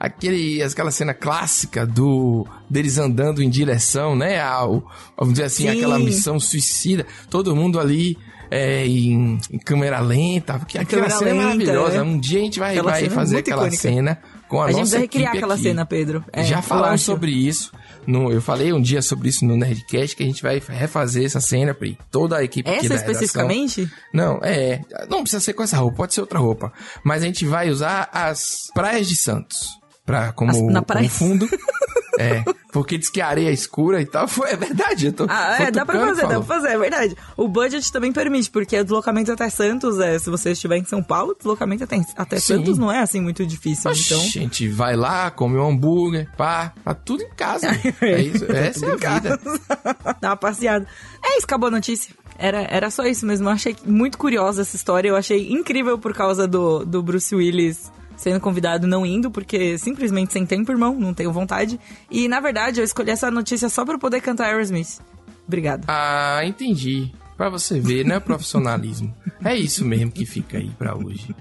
aquele, 0.01 0.63
aquela 0.63 0.91
cena 0.91 1.13
clássica 1.13 1.87
do 1.87 2.47
deles 2.71 2.97
andando 2.97 3.43
em 3.43 3.51
direção, 3.51 4.17
né, 4.17 4.41
ao, 4.41 4.91
vamos 5.19 5.35
dizer 5.35 5.45
assim, 5.45 5.65
Sim. 5.65 5.77
aquela 5.77 5.99
missão 5.99 6.41
suicida. 6.41 7.07
Todo 7.29 7.55
mundo 7.55 7.79
ali 7.79 8.17
é, 8.55 8.87
em, 8.87 9.39
em 9.53 9.59
câmera 9.59 9.99
lenta, 10.01 10.59
porque 10.59 10.79
aquela 10.79 11.03
câmera 11.07 11.19
cena 11.19 11.31
é 11.31 11.33
lenta, 11.35 11.45
maravilhosa. 11.45 11.97
é. 11.97 12.03
Um 12.03 12.19
dia 12.19 12.39
a 12.39 12.43
gente 12.43 12.59
vai, 12.61 12.71
Aquela 12.73 12.91
vai 12.93 13.05
é 13.07 13.11
fazer 13.11 13.39
aquela 13.39 13.63
icônica. 13.63 13.83
cena 13.83 14.19
com 14.49 14.61
a, 14.61 14.67
A 14.67 14.69
gente 14.69 14.79
nossa 14.81 14.81
precisa 14.83 14.99
recriar 15.01 15.29
equipe 15.31 15.39
aquela 15.39 15.55
aqui. 15.55 15.63
cena, 15.65 15.87
Pedro. 15.87 16.25
É, 16.33 16.45
Já 16.45 16.63
falamos 16.63 17.03
sobre 17.03 17.31
isso. 17.33 17.73
No, 18.07 18.31
eu 18.31 18.41
falei 18.43 18.73
um 18.73 18.81
dia 18.83 19.01
sobre 19.01 19.31
isso 19.31 19.45
no 19.47 19.57
Nerdcast, 19.57 20.15
que 20.15 20.23
a 20.23 20.27
gente 20.27 20.43
vai 20.43 20.61
refazer 20.69 21.25
essa 21.25 21.41
cena, 21.41 21.73
Pri. 21.75 21.99
Toda 22.11 22.37
a 22.37 22.45
equipe 22.45 22.69
Essa 22.71 22.83
redação. 22.83 23.11
especificamente? 23.13 23.91
Não, 24.13 24.39
é. 24.43 24.81
Não 25.09 25.23
precisa 25.23 25.41
ser 25.41 25.55
com 25.55 25.63
essa 25.63 25.79
roupa, 25.79 25.97
pode 25.97 26.15
ser 26.15 26.21
outra 26.21 26.39
roupa. 26.39 26.73
Mas 27.03 27.23
a 27.23 27.27
gente 27.27 27.47
vai 27.47 27.71
usar 27.71 28.09
as 28.13 28.65
praias 28.75 29.09
de 29.09 29.17
Santos. 29.17 29.71
Pra, 30.05 30.33
como, 30.33 30.51
As- 30.51 30.61
na 30.63 30.83
praia? 30.83 31.09
como 31.09 31.11
fundo. 31.11 31.49
é. 32.19 32.45
Porque 32.75 32.99
diz 32.99 33.09
que 33.09 33.21
a 33.21 33.29
areia 33.29 33.51
é 33.51 33.53
escura 33.53 34.03
e 34.03 34.05
tal. 34.07 34.27
Foi, 34.27 34.51
é 34.51 34.57
verdade. 34.57 35.07
Eu 35.07 35.13
tô, 35.13 35.27
Ah, 35.29 35.57
é, 35.63 35.71
dá 35.71 35.87
pra 35.87 36.01
fazer, 36.01 36.23
dá 36.23 36.29
pra 36.29 36.43
fazer, 36.43 36.69
é 36.71 36.79
verdade. 36.79 37.17
O 37.37 37.47
budget 37.47 37.93
também 37.93 38.13
permite, 38.13 38.51
porque 38.51 38.83
deslocamento 38.83 39.31
até 39.31 39.49
Santos, 39.49 40.01
é, 40.01 40.19
se 40.19 40.29
você 40.29 40.51
estiver 40.51 40.77
em 40.79 40.85
São 40.85 41.01
Paulo, 41.01 41.37
deslocamento 41.39 41.85
até, 41.85 42.01
até 42.17 42.41
Sim. 42.41 42.57
Santos 42.57 42.77
não 42.77 42.91
é 42.91 43.01
assim 43.01 43.21
muito 43.21 43.47
difícil. 43.47 43.93
Então, 43.93 44.21
gente 44.23 44.69
vai 44.69 44.97
lá, 44.97 45.31
come 45.31 45.57
um 45.57 45.69
hambúrguer, 45.69 46.29
pá, 46.37 46.73
tá 46.85 46.95
tudo 46.95 47.23
em 47.23 47.31
casa. 47.31 47.69
é 48.03 48.21
isso, 48.21 48.45
essa 48.51 48.87
é 48.87 48.91
a 48.91 49.15
vida. 49.15 49.41
dá 50.21 50.31
uma 50.31 50.37
passeada. 50.37 50.85
É 51.25 51.37
isso, 51.37 51.45
acabou 51.45 51.69
a 51.69 51.73
notícia. 51.73 52.13
Era, 52.37 52.63
era 52.69 52.91
só 52.91 53.05
isso 53.05 53.25
mesmo. 53.25 53.49
Eu 53.49 53.53
achei 53.53 53.77
muito 53.87 54.19
curiosa 54.19 54.63
essa 54.63 54.75
história. 54.75 55.09
Eu 55.09 55.15
achei 55.17 55.53
incrível 55.53 55.97
por 55.97 56.13
causa 56.13 56.49
do, 56.49 56.85
do 56.85 57.01
Bruce 57.05 57.33
Willis 57.33 57.93
sendo 58.17 58.41
convidado 58.41 58.87
não 58.87 59.05
indo, 59.05 59.31
porque 59.31 59.79
simplesmente 59.79 60.33
sem 60.33 60.47
tempo, 60.47 60.71
irmão, 60.73 60.95
não 60.99 61.15
tenho 61.15 61.33
vontade. 61.33 61.79
E 62.11 62.29
na 62.29 62.41
verdade 62.41 62.81
eu 62.81 62.85
escolhi 62.85 63.11
essa 63.11 63.31
notícia 63.31 63.69
só 63.69 63.85
pra 63.85 63.95
eu 63.95 63.99
poder 63.99 64.21
cantar 64.21 64.47
Aerosmith. 64.47 65.01
Obrigada. 65.47 65.85
Ah, 65.89 66.41
entendi. 66.45 67.13
Pra 67.37 67.51
você 67.51 67.81
ver, 67.81 68.05
não 68.05 68.15
é 68.15 68.21
profissionalismo. 68.21 69.15
É 69.45 69.57
isso 69.57 69.85
mesmo 69.85 70.13
que 70.13 70.25
fica 70.25 70.57
aí 70.57 70.71
pra 70.71 70.97
hoje. 70.97 71.35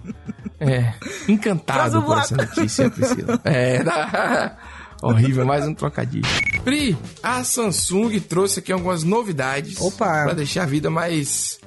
É, 0.59 0.93
encantado 1.27 2.01
por 2.01 2.17
essa 2.17 2.35
notícia, 2.35 2.89
Priscila. 2.89 3.39
É, 3.43 3.83
horrível, 5.03 5.45
mais 5.45 5.67
um 5.67 5.73
trocadilho. 5.73 6.25
Pri, 6.63 6.97
a 7.21 7.43
Samsung 7.43 8.19
trouxe 8.21 8.59
aqui 8.59 8.71
algumas 8.71 9.03
novidades. 9.03 9.79
Opa. 9.79 10.23
Pra 10.23 10.33
deixar 10.33 10.63
a 10.63 10.65
vida 10.65 10.89
mais 10.89 11.59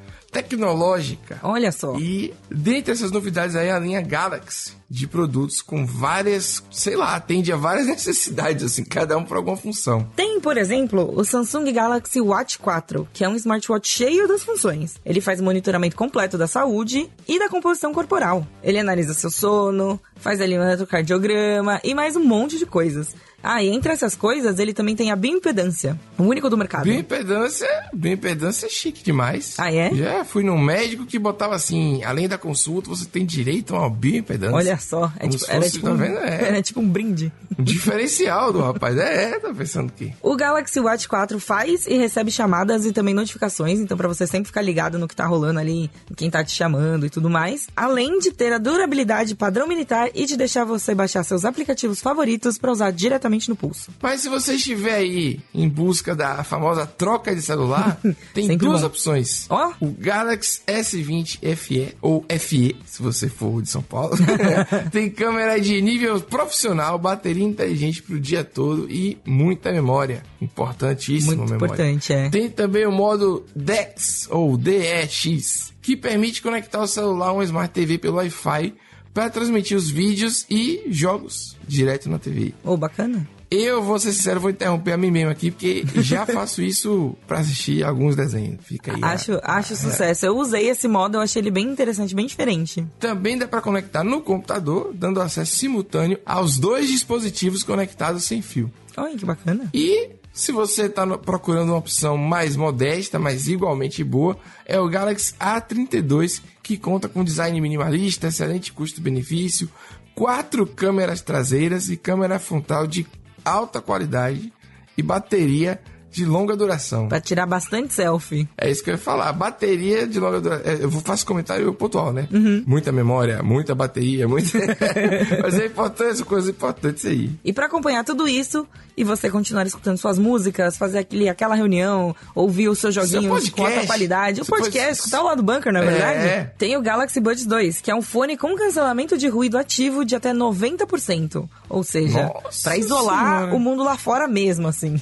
tecnológica. 0.43 1.38
Olha 1.43 1.73
só. 1.73 1.97
E 1.99 2.35
dentre 2.50 2.93
essas 2.93 3.11
novidades 3.11 3.57
aí, 3.57 3.71
a 3.71 3.78
linha 3.78 4.00
Galaxy 4.00 4.75
de 4.88 5.07
produtos 5.07 5.61
com 5.61 5.85
várias, 5.85 6.62
sei 6.71 6.95
lá, 6.95 7.16
atende 7.16 7.52
a 7.52 7.57
várias 7.57 7.87
necessidades, 7.88 8.64
assim, 8.64 8.85
cada 8.85 9.16
um 9.16 9.25
para 9.25 9.38
alguma 9.38 9.57
função. 9.57 10.09
Tem, 10.14 10.40
por 10.40 10.57
exemplo, 10.57 11.12
o 11.16 11.25
Samsung 11.25 11.73
Galaxy 11.73 12.21
Watch 12.21 12.59
4, 12.59 13.09
que 13.12 13.25
é 13.25 13.28
um 13.28 13.35
smartwatch 13.37 13.88
cheio 13.88 14.28
das 14.28 14.45
funções. 14.45 14.97
Ele 15.05 15.21
faz 15.21 15.40
monitoramento 15.40 15.97
completo 15.97 16.38
da 16.38 16.47
saúde 16.47 17.11
e 17.26 17.38
da 17.38 17.49
composição 17.49 17.93
corporal. 17.93 18.47
Ele 18.62 18.78
analisa 18.78 19.14
seu 19.14 19.31
sono, 19.31 20.00
faz 20.16 20.40
ali 20.40 20.59
um 20.59 20.62
eletrocardiograma 20.62 21.81
e 21.83 21.95
mais 21.95 22.14
um 22.16 22.25
monte 22.25 22.59
de 22.59 22.66
coisas. 22.66 23.14
Ah, 23.47 23.62
e 23.62 23.69
entre 23.69 23.93
essas 23.93 24.17
coisas, 24.17 24.59
ele 24.59 24.75
também 24.75 24.97
tem 24.97 25.12
a 25.12 25.17
bioimpedância, 25.17 25.99
o 26.19 26.25
único 26.25 26.50
do 26.50 26.57
mercado. 26.57 26.83
Bioimpedância, 26.83 27.69
bioimpedância 27.93 28.67
é 28.67 28.69
chique 28.69 29.05
demais. 29.05 29.55
Ah, 29.57 29.73
é? 29.73 29.95
Já 29.95 30.25
fui 30.25 30.43
num 30.43 30.59
médico 30.59 31.07
que 31.07 31.17
botava 31.17 31.55
assim, 31.55 32.03
além 32.03 32.26
da 32.26 32.37
consulta, 32.37 32.88
você 32.88 33.07
tem 33.07 33.25
direito 33.25 33.76
a 33.76 33.81
uma 33.81 33.91
bioimpedância. 33.91 34.57
Olha 34.57 34.79
só, 34.79 35.12
é 35.19 35.29
tipo, 35.29 35.45
era, 35.49 35.71
tipo 35.71 35.87
tá 35.87 35.93
um, 35.93 35.97
vendo? 35.97 36.19
É. 36.19 36.49
era 36.49 36.61
tipo 36.62 36.81
um 36.81 36.88
brinde. 36.88 37.33
Um 37.57 37.62
diferencial 37.62 38.53
do 38.53 38.61
rapaz. 38.61 38.99
É, 38.99 39.31
é, 39.31 39.38
tá 39.38 39.55
pensando 39.55 39.93
que. 39.93 40.12
O 40.21 40.35
Galaxy 40.35 40.81
Watch 40.81 41.09
4 41.09 41.38
faz 41.38 41.87
e 41.87 41.97
recebe 41.97 42.33
chamadas 42.33 42.85
e 42.85 42.93
também 42.93 43.15
notificações, 43.15 43.79
então 43.79 43.97
para 43.97 44.09
você 44.09 44.26
sempre 44.26 44.49
ficar 44.49 44.62
ligado 44.62 44.99
no 44.99 45.07
que 45.07 45.15
tá 45.15 45.25
rolando 45.25 45.61
ali, 45.61 45.88
quem 46.17 46.29
tá 46.31 46.43
te 46.43 46.53
chamando 46.53 47.07
e 47.07 47.11
tudo 47.11 47.31
mais. 47.31 47.69
Além 47.76 48.19
de 48.19 48.33
ter 48.33 48.53
a 48.53 48.59
durabilidade 48.59 49.37
padrão 49.37 49.69
militar 49.69 50.11
e 50.15 50.26
de 50.26 50.37
deixar 50.37 50.65
você 50.65 50.95
baixar 50.95 51.23
seus 51.23 51.45
aplicativos 51.45 52.00
favoritos 52.00 52.59
para 52.59 52.73
usar 52.73 52.91
diretamente 52.91 53.36
no 53.49 53.57
pulso. 53.57 53.90
Mas 54.00 54.21
se 54.23 54.28
você 54.28 54.55
estiver 54.55 54.95
aí 54.95 55.40
em 55.55 55.69
busca 55.69 56.14
da 56.14 56.43
famosa 56.45 56.87
troca 56.87 57.35
de 57.35 57.43
celular, 57.43 57.99
tem 58.33 58.47
Sempre 58.47 58.66
duas 58.66 58.81
bom. 58.81 58.87
opções. 58.87 59.47
Ó. 59.50 59.73
O 59.81 59.90
Galaxy 59.99 60.61
S20 60.66 61.57
FE 61.57 61.95
ou 62.00 62.25
FE, 62.38 62.76
se 62.85 63.02
você 63.02 63.28
for 63.28 63.61
de 63.62 63.69
São 63.71 63.83
Paulo. 63.83 64.16
tem 64.90 65.11
câmera 65.11 65.61
de 65.61 65.81
nível 65.83 66.21
profissional, 66.21 66.99
bateria 66.99 67.45
inteligente 67.45 68.02
pro 68.02 68.19
dia 68.19 68.43
todo 68.45 68.90
e 68.90 69.19
muita 69.26 69.73
memória. 69.73 70.23
Importantíssimo 70.40 71.37
Muito 71.37 71.52
memória. 71.52 71.73
importante, 71.75 72.12
é. 72.12 72.28
Tem 72.31 72.49
também 72.49 72.87
o 72.87 72.93
modo 72.93 73.45
DeX 73.55 74.28
ou 74.31 74.57
DeX, 74.57 75.73
que 75.83 75.97
permite 75.97 76.43
conectar 76.43 76.81
o 76.81 76.87
celular 76.87 77.28
a 77.28 77.33
uma 77.33 77.45
Smart 77.45 77.73
TV 77.73 77.99
pelo 77.99 78.16
Wi-Fi 78.16 78.75
para 79.16 79.30
transmitir 79.30 79.75
os 79.75 79.88
vídeos 79.90 80.44
e 80.50 80.82
jogos 80.90 81.56
direto 81.66 82.06
na 82.11 82.18
TV. 82.18 82.52
Ô, 82.62 82.76
bacana. 82.76 83.26
Eu 83.50 83.82
vou 83.82 83.99
ser 83.99 84.12
sincero, 84.12 84.40
vou 84.40 84.50
interromper 84.50 84.92
a 84.92 84.96
mim 84.99 85.11
mesmo 85.11 85.30
aqui, 85.30 85.50
porque 85.50 85.87
já 86.02 86.26
faço 86.26 86.61
isso 86.61 87.16
pra 87.26 87.38
assistir 87.38 87.82
alguns 87.82 88.14
desenhos. 88.14 88.58
Fica 88.62 88.94
aí. 88.94 89.00
a- 89.02 89.12
Acho, 89.12 89.40
acho 89.42 89.75
sucesso. 89.75 90.26
Eu 90.26 90.37
usei 90.37 90.68
esse 90.68 90.87
modo, 90.87 91.16
eu 91.16 91.23
achei 91.23 91.40
ele 91.40 91.50
bem 91.50 91.66
interessante, 91.66 92.14
bem 92.14 92.26
diferente. 92.26 92.87
Também 93.00 93.38
dá 93.38 93.49
pra 93.49 93.62
conectar 93.62 94.04
no 94.04 94.20
computador, 94.20 94.92
dando 94.92 95.18
acesso 95.23 95.56
simultâneo 95.56 96.18
aos 96.26 96.58
dois 96.58 96.88
dispositivos 96.88 97.62
conectados 97.62 98.25
sem 98.25 98.42
fio. 98.42 98.70
Olha 98.99 99.16
que 99.16 99.25
bacana. 99.25 99.70
E 99.73 100.11
se 100.32 100.52
você 100.52 100.82
está 100.87 101.06
procurando 101.16 101.70
uma 101.70 101.78
opção 101.78 102.18
mais 102.18 102.54
modesta, 102.56 103.18
mas 103.18 103.49
igualmente 103.49 104.04
boa, 104.04 104.37
é 104.66 104.78
o 104.78 104.87
Galaxy 104.88 105.32
A32, 105.40 106.42
que 106.66 106.76
conta 106.76 107.08
com 107.08 107.23
design 107.23 107.61
minimalista, 107.61 108.26
excelente 108.26 108.73
custo-benefício, 108.73 109.70
quatro 110.16 110.66
câmeras 110.66 111.23
traseiras 111.23 111.88
e 111.88 111.96
câmera 111.96 112.40
frontal 112.40 112.88
de 112.88 113.06
alta 113.44 113.80
qualidade 113.80 114.52
e 114.99 115.02
bateria 115.02 115.80
de 116.16 116.25
longa 116.25 116.56
duração. 116.56 117.08
Pra 117.08 117.20
tirar 117.20 117.44
bastante 117.44 117.92
selfie. 117.92 118.49
É 118.56 118.70
isso 118.70 118.82
que 118.82 118.88
eu 118.88 118.94
ia 118.94 118.99
falar. 118.99 119.30
Bateria 119.35 120.06
de 120.06 120.18
longa 120.18 120.40
duração. 120.40 120.73
Eu 120.73 120.88
vou 120.88 121.02
faço 121.02 121.26
comentário 121.26 121.70
pontual, 121.75 122.11
né? 122.11 122.26
Muita 122.66 122.90
memória, 122.90 123.42
muita 123.42 123.75
bateria, 123.75 124.26
muita. 124.26 124.49
Mas 125.42 125.58
é 125.58 125.66
importante, 125.66 126.25
coisas 126.25 126.49
importantes 126.49 127.04
aí. 127.04 127.30
E 127.44 127.52
pra 127.52 127.66
acompanhar 127.66 128.02
tudo 128.02 128.26
isso 128.26 128.66
e 128.96 129.04
você 129.04 129.28
continuar 129.28 129.66
escutando 129.66 129.99
suas 129.99 130.18
músicas, 130.18 130.78
fazer 130.78 130.99
aquele, 131.00 131.28
aquela 131.28 131.54
reunião, 131.54 132.16
ouvir 132.35 132.70
os 132.70 132.78
seus 132.78 132.94
joguinhos 132.94 133.26
podcast. 133.26 133.52
com 133.52 133.66
alta 133.66 133.87
qualidade, 133.87 134.40
o 134.40 134.44
Você 134.46 134.50
podcast, 134.50 134.87
pode- 134.87 134.99
escutar 134.99 135.20
o 135.20 135.25
lado 135.26 135.42
bunker, 135.42 135.70
não 135.70 135.80
é, 135.80 135.85
É. 135.85 135.90
verdade? 135.90 136.50
Tem 136.56 136.76
o 136.78 136.80
Galaxy 136.80 137.20
Buds 137.20 137.44
2, 137.44 137.82
que 137.82 137.90
é 137.90 137.94
um 137.94 138.00
fone 138.00 138.38
com 138.38 138.56
cancelamento 138.56 139.18
de 139.18 139.28
ruído 139.28 139.58
ativo 139.58 140.02
de 140.02 140.16
até 140.16 140.32
90%. 140.32 141.46
Ou 141.68 141.82
seja, 141.82 142.32
pra 142.62 142.78
isolar 142.78 143.38
Senhora. 143.40 143.54
o 143.56 143.61
mundo 143.61 143.82
lá 143.85 143.99
fora 143.99 144.26
mesmo, 144.28 144.66
assim. 144.68 145.00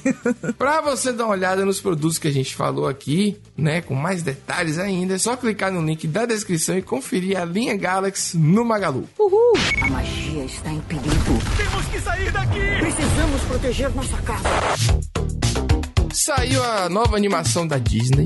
Pra 0.57 0.81
você 0.81 1.04
dar 1.13 1.25
uma 1.25 1.33
olhada 1.33 1.65
nos 1.65 1.79
produtos 1.79 2.17
que 2.17 2.27
a 2.27 2.31
gente 2.31 2.55
falou 2.55 2.87
aqui, 2.87 3.37
né, 3.57 3.81
com 3.81 3.93
mais 3.93 4.21
detalhes 4.23 4.77
ainda, 4.77 5.15
é 5.15 5.17
só 5.17 5.35
clicar 5.35 5.71
no 5.71 5.85
link 5.85 6.07
da 6.07 6.25
descrição 6.25 6.77
e 6.77 6.81
conferir 6.81 7.39
a 7.39 7.45
linha 7.45 7.75
Galaxy 7.75 8.37
no 8.37 8.63
Magalu. 8.63 9.07
Uhul! 9.17 9.53
A 9.81 9.87
magia 9.89 10.45
está 10.45 10.71
em 10.71 10.81
perigo. 10.81 11.39
Temos 11.57 11.85
que 11.87 11.99
sair 11.99 12.31
daqui! 12.31 12.59
Precisamos 12.79 13.41
proteger 13.43 13.95
nossa 13.95 14.17
casa. 14.21 14.49
Saiu 16.13 16.63
a 16.63 16.89
nova 16.89 17.15
animação 17.15 17.67
da 17.67 17.77
Disney. 17.77 18.25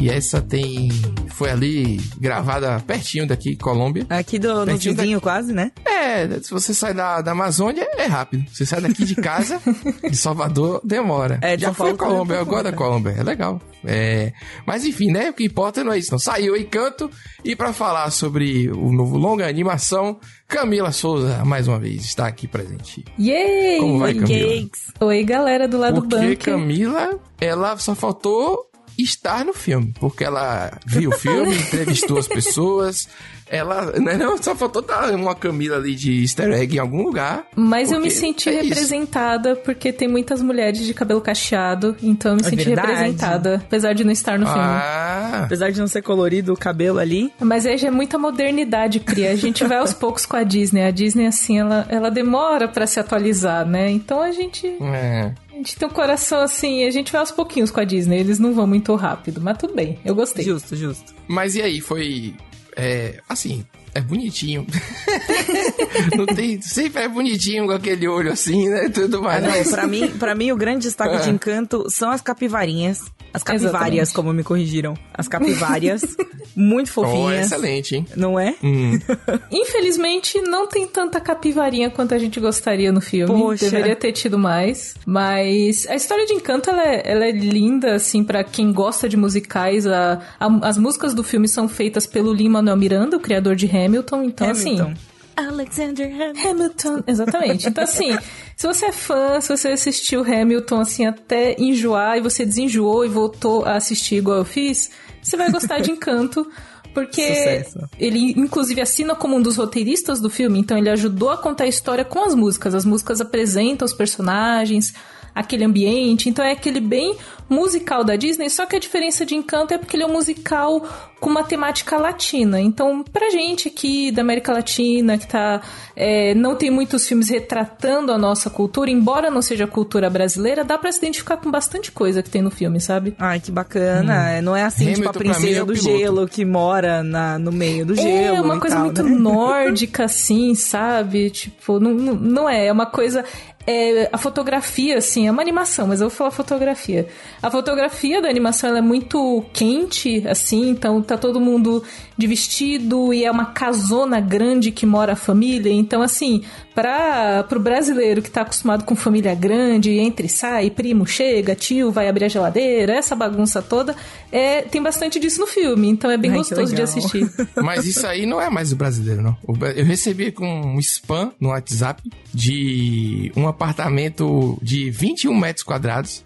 E 0.00 0.08
essa 0.08 0.40
tem. 0.40 0.88
Foi 1.28 1.50
ali 1.50 2.00
gravada 2.18 2.80
pertinho 2.86 3.26
daqui, 3.26 3.54
Colômbia. 3.54 4.06
Aqui 4.08 4.38
do, 4.38 4.60
no 4.60 4.64
Pertinho 4.64 4.94
vizinho 4.94 5.20
quase, 5.20 5.52
né? 5.52 5.70
É, 5.84 6.26
se 6.40 6.50
você 6.50 6.72
sai 6.72 6.94
da, 6.94 7.20
da 7.20 7.32
Amazônia, 7.32 7.86
é 7.98 8.06
rápido. 8.06 8.48
Você 8.50 8.64
sai 8.64 8.80
daqui 8.80 9.04
de 9.04 9.14
casa, 9.14 9.60
de 10.02 10.16
Salvador, 10.16 10.80
demora. 10.82 11.38
É, 11.42 11.54
de 11.54 11.62
Já 11.62 11.74
foi 11.74 11.94
Colômbia, 11.94 12.36
pouco 12.36 12.50
agora 12.50 12.70
é 12.70 12.72
Colômbia. 12.72 13.10
É 13.18 13.22
legal. 13.22 13.60
É, 13.84 14.32
mas 14.66 14.86
enfim, 14.86 15.10
né? 15.10 15.28
O 15.28 15.34
que 15.34 15.44
importa 15.44 15.84
não 15.84 15.92
é 15.92 15.98
isso. 15.98 16.12
Não 16.12 16.18
saiu 16.18 16.56
Encanto. 16.56 17.10
E 17.44 17.54
pra 17.54 17.74
falar 17.74 18.10
sobre 18.10 18.70
o 18.70 18.90
novo 18.90 19.18
longa 19.18 19.46
animação, 19.46 20.18
Camila 20.48 20.92
Souza, 20.92 21.44
mais 21.44 21.68
uma 21.68 21.78
vez, 21.78 22.06
está 22.06 22.26
aqui 22.26 22.48
presente. 22.48 23.04
Yay! 23.18 23.80
Como 23.80 23.98
vai, 23.98 24.14
Oi, 24.14 24.20
Camila? 24.20 24.48
cakes. 24.48 24.80
Oi, 24.98 25.24
galera 25.24 25.68
do 25.68 25.76
lado 25.76 26.00
Porque 26.00 26.16
bunker. 26.16 26.38
Camila, 26.38 27.20
ela 27.38 27.76
só 27.76 27.94
faltou 27.94 28.69
estar 28.98 29.44
no 29.44 29.52
filme. 29.52 29.92
Porque 29.98 30.24
ela 30.24 30.70
viu 30.86 31.10
o 31.10 31.12
filme, 31.18 31.54
entrevistou 31.58 32.18
as 32.18 32.28
pessoas. 32.28 33.08
Ela, 33.52 33.98
né, 33.98 34.16
não, 34.16 34.40
só 34.40 34.54
faltou 34.54 34.80
dar 34.80 35.12
uma 35.12 35.34
Camila 35.34 35.76
ali 35.76 35.96
de 35.96 36.22
easter 36.22 36.52
egg 36.52 36.76
em 36.76 36.78
algum 36.78 37.02
lugar. 37.02 37.44
Mas 37.56 37.90
eu 37.90 38.00
me 38.00 38.08
senti 38.08 38.48
é 38.48 38.52
isso. 38.60 38.68
representada 38.68 39.56
porque 39.56 39.92
tem 39.92 40.06
muitas 40.06 40.40
mulheres 40.40 40.78
de 40.86 40.94
cabelo 40.94 41.20
cacheado, 41.20 41.96
então 42.00 42.30
eu 42.32 42.36
me 42.36 42.42
É 42.42 42.50
senti 42.50 42.64
verdade. 42.64 42.88
representada, 42.92 43.54
apesar 43.56 43.92
de 43.92 44.04
não 44.04 44.12
estar 44.12 44.38
no 44.38 44.46
filme. 44.46 44.60
Ah, 44.62 45.42
Apesar 45.46 45.70
de 45.72 45.80
não 45.80 45.88
ser 45.88 46.00
colorido 46.02 46.52
o 46.52 46.56
cabelo 46.56 47.00
ali. 47.00 47.32
Mas 47.40 47.66
aí 47.66 47.76
já 47.76 47.88
é 47.88 47.90
muita 47.90 48.16
modernidade, 48.18 49.00
Cria. 49.00 49.32
A 49.32 49.36
gente 49.36 49.64
vai 49.64 49.78
aos 49.78 49.92
poucos 49.92 50.24
com 50.24 50.36
a 50.36 50.44
Disney. 50.44 50.84
A 50.84 50.92
Disney, 50.92 51.26
assim, 51.26 51.58
ela, 51.58 51.86
ela 51.88 52.08
demora 52.10 52.68
pra 52.68 52.86
se 52.86 53.00
atualizar, 53.00 53.66
né? 53.66 53.90
Então 53.90 54.20
a 54.22 54.30
gente, 54.30 54.66
é. 54.80 55.32
Tem 55.62 55.88
um 55.88 55.90
coração 55.90 56.40
assim, 56.40 56.84
a 56.84 56.90
gente 56.90 57.12
vai 57.12 57.20
aos 57.20 57.30
pouquinhos 57.30 57.70
com 57.70 57.80
a 57.80 57.84
Disney. 57.84 58.18
Eles 58.18 58.38
não 58.38 58.52
vão 58.52 58.66
muito 58.66 58.94
rápido, 58.94 59.40
mas 59.40 59.58
tudo 59.58 59.74
bem. 59.74 59.98
Eu 60.04 60.14
gostei. 60.14 60.44
Justo, 60.44 60.76
justo. 60.76 61.14
Mas 61.28 61.54
e 61.54 61.62
aí, 61.62 61.80
foi. 61.80 62.34
É, 62.76 63.20
assim, 63.28 63.64
é 63.94 64.00
bonitinho. 64.00 64.66
não 66.16 66.26
tem. 66.26 66.60
Sempre 66.60 67.02
é 67.02 67.08
bonitinho 67.08 67.66
com 67.66 67.72
aquele 67.72 68.06
olho 68.08 68.32
assim, 68.32 68.68
né? 68.68 68.88
Tudo 68.88 69.18
Ah, 69.18 69.40
mais. 69.40 69.66
não, 69.66 69.72
pra 69.72 69.86
mim, 69.86 70.08
pra 70.08 70.34
mim, 70.34 70.52
o 70.52 70.56
grande 70.56 70.82
destaque 70.82 71.16
É. 71.16 71.18
de 71.20 71.30
encanto 71.30 71.86
são 71.90 72.10
as 72.10 72.20
capivarinhas. 72.20 73.02
As 73.32 73.44
capivárias, 73.44 74.08
Exatamente. 74.08 74.14
como 74.14 74.32
me 74.32 74.42
corrigiram. 74.42 74.94
As 75.14 75.28
capivárias. 75.28 76.02
muito 76.56 76.88
Oh, 76.88 76.92
fofinhas. 77.04 77.46
excelente, 77.46 77.94
hein? 77.94 78.06
Não 78.16 78.38
é? 78.40 78.56
Hum. 78.62 78.98
Infelizmente, 79.52 80.40
não 80.40 80.66
tem 80.66 80.84
tanta 80.88 81.20
capivarinha 81.20 81.90
quanto 81.90 82.12
a 82.12 82.18
gente 82.18 82.40
gostaria 82.40 82.90
no 82.90 83.00
filme. 83.00 83.32
Poxa. 83.32 83.70
Deveria 83.70 83.94
ter 83.94 84.10
tido 84.10 84.36
mais. 84.36 84.96
Mas 85.06 85.86
a 85.88 85.94
história 85.94 86.26
de 86.26 86.32
Encanto, 86.32 86.70
ela 86.70 86.82
é, 86.82 87.02
ela 87.04 87.24
é 87.24 87.30
linda, 87.30 87.94
assim, 87.94 88.24
pra 88.24 88.42
quem 88.42 88.72
gosta 88.72 89.08
de 89.08 89.16
musicais. 89.16 89.86
A, 89.86 90.20
a- 90.40 90.58
as 90.68 90.76
músicas 90.76 91.14
do 91.14 91.22
filme 91.22 91.46
são 91.46 91.68
feitas 91.68 92.06
pelo 92.06 92.32
Lin-Manuel 92.32 92.76
Miranda, 92.76 93.16
o 93.16 93.20
criador 93.20 93.54
de 93.54 93.66
Hamilton. 93.66 93.79
Então, 93.84 94.48
Hamilton. 94.48 94.90
assim... 94.90 94.94
Alexander 95.36 96.06
Hamilton. 96.06 96.48
Hamilton, 96.48 97.02
exatamente. 97.06 97.68
Então, 97.68 97.84
assim, 97.84 98.16
se 98.56 98.66
você 98.66 98.86
é 98.86 98.92
fã, 98.92 99.40
se 99.40 99.48
você 99.48 99.68
assistiu 99.68 100.22
Hamilton, 100.22 100.80
assim, 100.80 101.06
até 101.06 101.56
enjoar 101.58 102.18
e 102.18 102.20
você 102.20 102.44
desenjoou 102.44 103.04
e 103.04 103.08
voltou 103.08 103.64
a 103.64 103.76
assistir 103.76 104.16
igual 104.16 104.38
eu 104.38 104.44
fiz, 104.44 104.90
você 105.22 105.36
vai 105.36 105.50
gostar 105.50 105.80
de 105.80 105.90
Encanto. 105.90 106.46
Porque 106.92 107.22
Sucesso. 107.22 107.78
ele, 107.98 108.32
inclusive, 108.36 108.80
assina 108.80 109.14
como 109.14 109.36
um 109.36 109.42
dos 109.42 109.56
roteiristas 109.56 110.20
do 110.20 110.28
filme, 110.28 110.58
então 110.58 110.76
ele 110.76 110.90
ajudou 110.90 111.30
a 111.30 111.36
contar 111.36 111.64
a 111.64 111.68
história 111.68 112.04
com 112.04 112.24
as 112.24 112.34
músicas. 112.34 112.74
As 112.74 112.84
músicas 112.84 113.20
apresentam 113.20 113.86
os 113.86 113.94
personagens, 113.94 114.92
aquele 115.32 115.64
ambiente, 115.64 116.28
então 116.28 116.44
é 116.44 116.50
aquele 116.50 116.80
bem 116.80 117.16
musical 117.50 118.04
da 118.04 118.16
Disney, 118.16 118.48
só 118.48 118.64
que 118.64 118.76
a 118.76 118.78
diferença 118.78 119.26
de 119.26 119.34
Encanto 119.34 119.74
é 119.74 119.78
porque 119.78 119.96
ele 119.96 120.04
é 120.04 120.06
um 120.06 120.12
musical 120.12 120.82
com 121.18 121.28
uma 121.28 121.42
temática 121.44 121.96
latina. 121.98 122.60
Então, 122.60 123.02
pra 123.02 123.28
gente 123.30 123.68
aqui 123.68 124.10
da 124.10 124.22
América 124.22 124.52
Latina, 124.52 125.18
que 125.18 125.26
tá. 125.26 125.60
é, 125.94 126.34
não 126.34 126.54
tem 126.56 126.70
muitos 126.70 127.06
filmes 127.06 127.28
retratando 127.28 128.12
a 128.12 128.16
nossa 128.16 128.48
cultura, 128.48 128.90
embora 128.90 129.30
não 129.30 129.42
seja 129.42 129.64
a 129.64 129.66
cultura 129.66 130.08
brasileira, 130.08 130.64
dá 130.64 130.78
pra 130.78 130.90
se 130.90 130.98
identificar 130.98 131.36
com 131.36 131.50
bastante 131.50 131.92
coisa 131.92 132.22
que 132.22 132.30
tem 132.30 132.40
no 132.40 132.50
filme, 132.50 132.80
sabe? 132.80 133.14
Ai, 133.18 133.38
que 133.40 133.50
bacana. 133.50 134.30
É, 134.30 134.40
Não 134.40 134.56
é 134.56 134.62
assim, 134.62 134.92
tipo, 134.94 135.08
a 135.08 135.10
Hamilton, 135.10 135.12
pra 135.12 135.22
mim, 135.28 135.30
princesa 135.34 135.60
é 135.60 135.64
do 135.64 135.72
piloto. 135.74 135.98
gelo 135.98 136.28
que 136.28 136.44
mora 136.44 137.02
na, 137.02 137.38
no 137.38 137.52
meio 137.52 137.84
do 137.84 137.94
gelo. 137.94 138.36
É 138.36 138.40
uma 138.40 138.56
e 138.56 138.60
coisa 138.60 138.76
tal, 138.76 138.84
muito 138.86 139.02
né? 139.02 139.10
nórdica, 139.10 140.04
assim, 140.04 140.54
sabe? 140.54 141.28
Tipo, 141.30 141.78
não, 141.80 141.92
não 141.92 142.14
não 142.14 142.48
é. 142.48 142.66
É 142.66 142.72
uma 142.72 142.86
coisa. 142.86 143.24
É, 143.66 144.08
a 144.10 144.16
fotografia, 144.16 144.96
assim, 144.96 145.28
é 145.28 145.30
uma 145.30 145.42
animação, 145.42 145.86
mas 145.86 146.00
eu 146.00 146.08
vou 146.08 146.16
falar 146.16 146.30
fotografia. 146.30 147.06
A 147.42 147.50
fotografia 147.50 148.20
da 148.20 148.28
animação 148.28 148.76
é 148.76 148.82
muito 148.82 149.42
quente, 149.52 150.22
assim, 150.28 150.68
então 150.68 151.00
tá 151.00 151.16
todo 151.16 151.40
mundo 151.40 151.82
de 152.16 152.26
vestido 152.26 153.14
e 153.14 153.24
é 153.24 153.30
uma 153.30 153.46
casona 153.46 154.20
grande 154.20 154.70
que 154.70 154.84
mora 154.84 155.14
a 155.14 155.16
família. 155.16 155.72
Então, 155.72 156.02
assim, 156.02 156.42
para 156.74 157.42
pro 157.44 157.58
brasileiro 157.58 158.20
que 158.20 158.30
tá 158.30 158.42
acostumado 158.42 158.84
com 158.84 158.94
família 158.94 159.34
grande, 159.34 159.90
entre 159.92 160.28
sai, 160.28 160.68
primo 160.68 161.06
chega, 161.06 161.54
tio 161.54 161.90
vai 161.90 162.08
abrir 162.08 162.26
a 162.26 162.28
geladeira, 162.28 162.92
essa 162.92 163.16
bagunça 163.16 163.62
toda, 163.62 163.96
é, 164.30 164.60
tem 164.60 164.82
bastante 164.82 165.18
disso 165.18 165.40
no 165.40 165.46
filme. 165.46 165.88
Então 165.88 166.10
é 166.10 166.18
bem 166.18 166.32
Ai, 166.32 166.36
gostoso 166.36 166.74
de 166.74 166.82
assistir. 166.82 167.26
Mas 167.56 167.86
isso 167.86 168.06
aí 168.06 168.26
não 168.26 168.38
é 168.38 168.50
mais 168.50 168.70
o 168.70 168.76
brasileiro, 168.76 169.22
não. 169.22 169.34
Eu 169.74 169.86
recebi 169.86 170.30
com 170.30 170.46
um 170.46 170.78
spam 170.78 171.32
no 171.40 171.48
WhatsApp 171.48 172.02
de 172.34 173.32
um 173.34 173.48
apartamento 173.48 174.58
de 174.60 174.90
21 174.90 175.34
metros 175.34 175.64
quadrados 175.64 176.22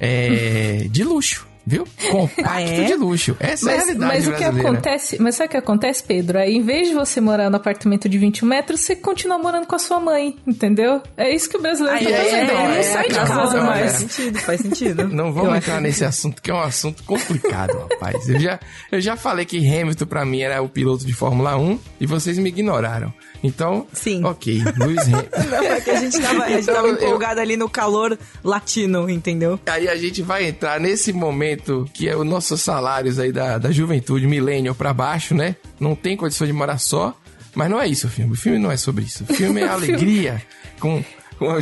é, 0.00 0.86
de 0.90 1.04
luxo, 1.04 1.46
viu? 1.66 1.86
Compacto 2.10 2.42
Ah, 2.44 2.60
é? 2.60 2.84
de 2.84 2.94
luxo. 2.94 3.36
Essa 3.38 3.70
é 3.70 3.74
a 3.74 3.76
Mas, 3.76 3.84
realidade 3.86 4.12
mas 4.14 4.28
o 4.28 4.32
que 4.36 4.44
acontece, 4.44 5.22
mas 5.22 5.34
sabe 5.36 5.48
o 5.48 5.50
que 5.50 5.56
acontece, 5.56 6.02
Pedro? 6.02 6.38
Aí, 6.38 6.56
em 6.56 6.62
vez 6.62 6.88
de 6.88 6.94
você 6.94 7.20
morar 7.20 7.48
no 7.50 7.56
apartamento 7.56 8.08
de 8.08 8.18
21 8.18 8.46
metros, 8.48 8.80
você 8.80 8.96
continua 8.96 9.38
morando 9.38 9.66
com 9.66 9.76
a 9.76 9.78
sua 9.78 10.00
mãe, 10.00 10.36
entendeu? 10.46 11.00
É 11.16 11.32
isso 11.34 11.48
que 11.48 11.56
o 11.56 11.60
brasileiro 11.62 11.98
Aí 11.98 12.04
tá 12.04 12.10
é, 12.10 12.24
fazendo. 12.24 12.50
Ele 12.50 12.60
é, 12.60 12.76
não 12.76 12.82
sai 12.82 13.08
de 13.08 13.14
casa 13.14 13.56
não, 13.56 13.66
mais. 13.66 13.80
Faz 13.82 13.92
sentido, 13.92 14.38
faz 14.40 14.60
sentido. 14.60 15.08
Não 15.08 15.32
vamos 15.32 15.50
Eu 15.50 15.56
entrar 15.56 15.80
nesse 15.80 16.04
assunto, 16.04 16.42
que 16.42 16.50
é 16.50 16.54
um 16.54 16.60
assunto 16.60 17.04
complicado, 17.04 17.78
rapaz. 17.90 18.28
Eu 18.28 18.40
já, 18.40 18.58
eu 18.90 19.00
já 19.00 19.16
falei 19.16 19.44
que 19.44 19.58
Hamilton, 19.58 20.06
pra 20.06 20.24
mim, 20.24 20.40
era 20.42 20.60
o 20.62 20.68
piloto 20.68 21.06
de 21.06 21.12
Fórmula 21.12 21.56
1 21.56 21.78
e 22.00 22.06
vocês 22.06 22.38
me 22.38 22.48
ignoraram. 22.48 23.12
Então, 23.42 23.86
Sim. 23.92 24.22
ok, 24.24 24.62
Luiz 24.78 25.00
Hamilton. 25.02 25.28
Não, 25.50 25.62
é 25.64 25.80
que 25.80 25.90
a 25.90 25.96
gente 26.00 26.20
tava, 26.20 26.44
a 26.44 26.48
gente 26.48 26.62
Então, 26.62 26.74
tava 26.74 26.88
eu- 26.88 26.94
empolgado 26.94 27.40
ali 27.40 27.56
no 27.56 27.68
calor 27.68 28.16
latino, 28.44 29.10
entendeu? 29.10 29.58
Aí 29.66 29.88
a 29.88 29.96
gente 29.96 30.22
vai 30.22 30.46
entrar 30.46 30.78
nesse 30.78 31.12
momento 31.12 31.88
que 31.92 32.08
é 32.08 32.16
os 32.16 32.24
nossos 32.26 32.60
salários 32.60 33.18
aí 33.18 33.32
da, 33.32 33.58
da 33.58 33.70
juventude, 33.72 34.26
millennial 34.26 34.74
pra 34.74 34.92
baixo, 34.92 35.34
né? 35.34 35.56
Não 35.80 35.94
tem 35.94 36.16
condição 36.16 36.46
de 36.46 36.52
morar 36.52 36.78
só. 36.78 37.14
Mas 37.54 37.68
não 37.68 37.78
é 37.80 37.86
isso 37.86 38.06
o 38.06 38.10
filme. 38.10 38.32
O 38.32 38.36
filme 38.36 38.58
não 38.58 38.70
é 38.70 38.76
sobre 38.78 39.04
isso. 39.04 39.24
O 39.28 39.34
filme 39.34 39.60
é 39.60 39.68
alegria. 39.68 40.42
com, 40.80 41.04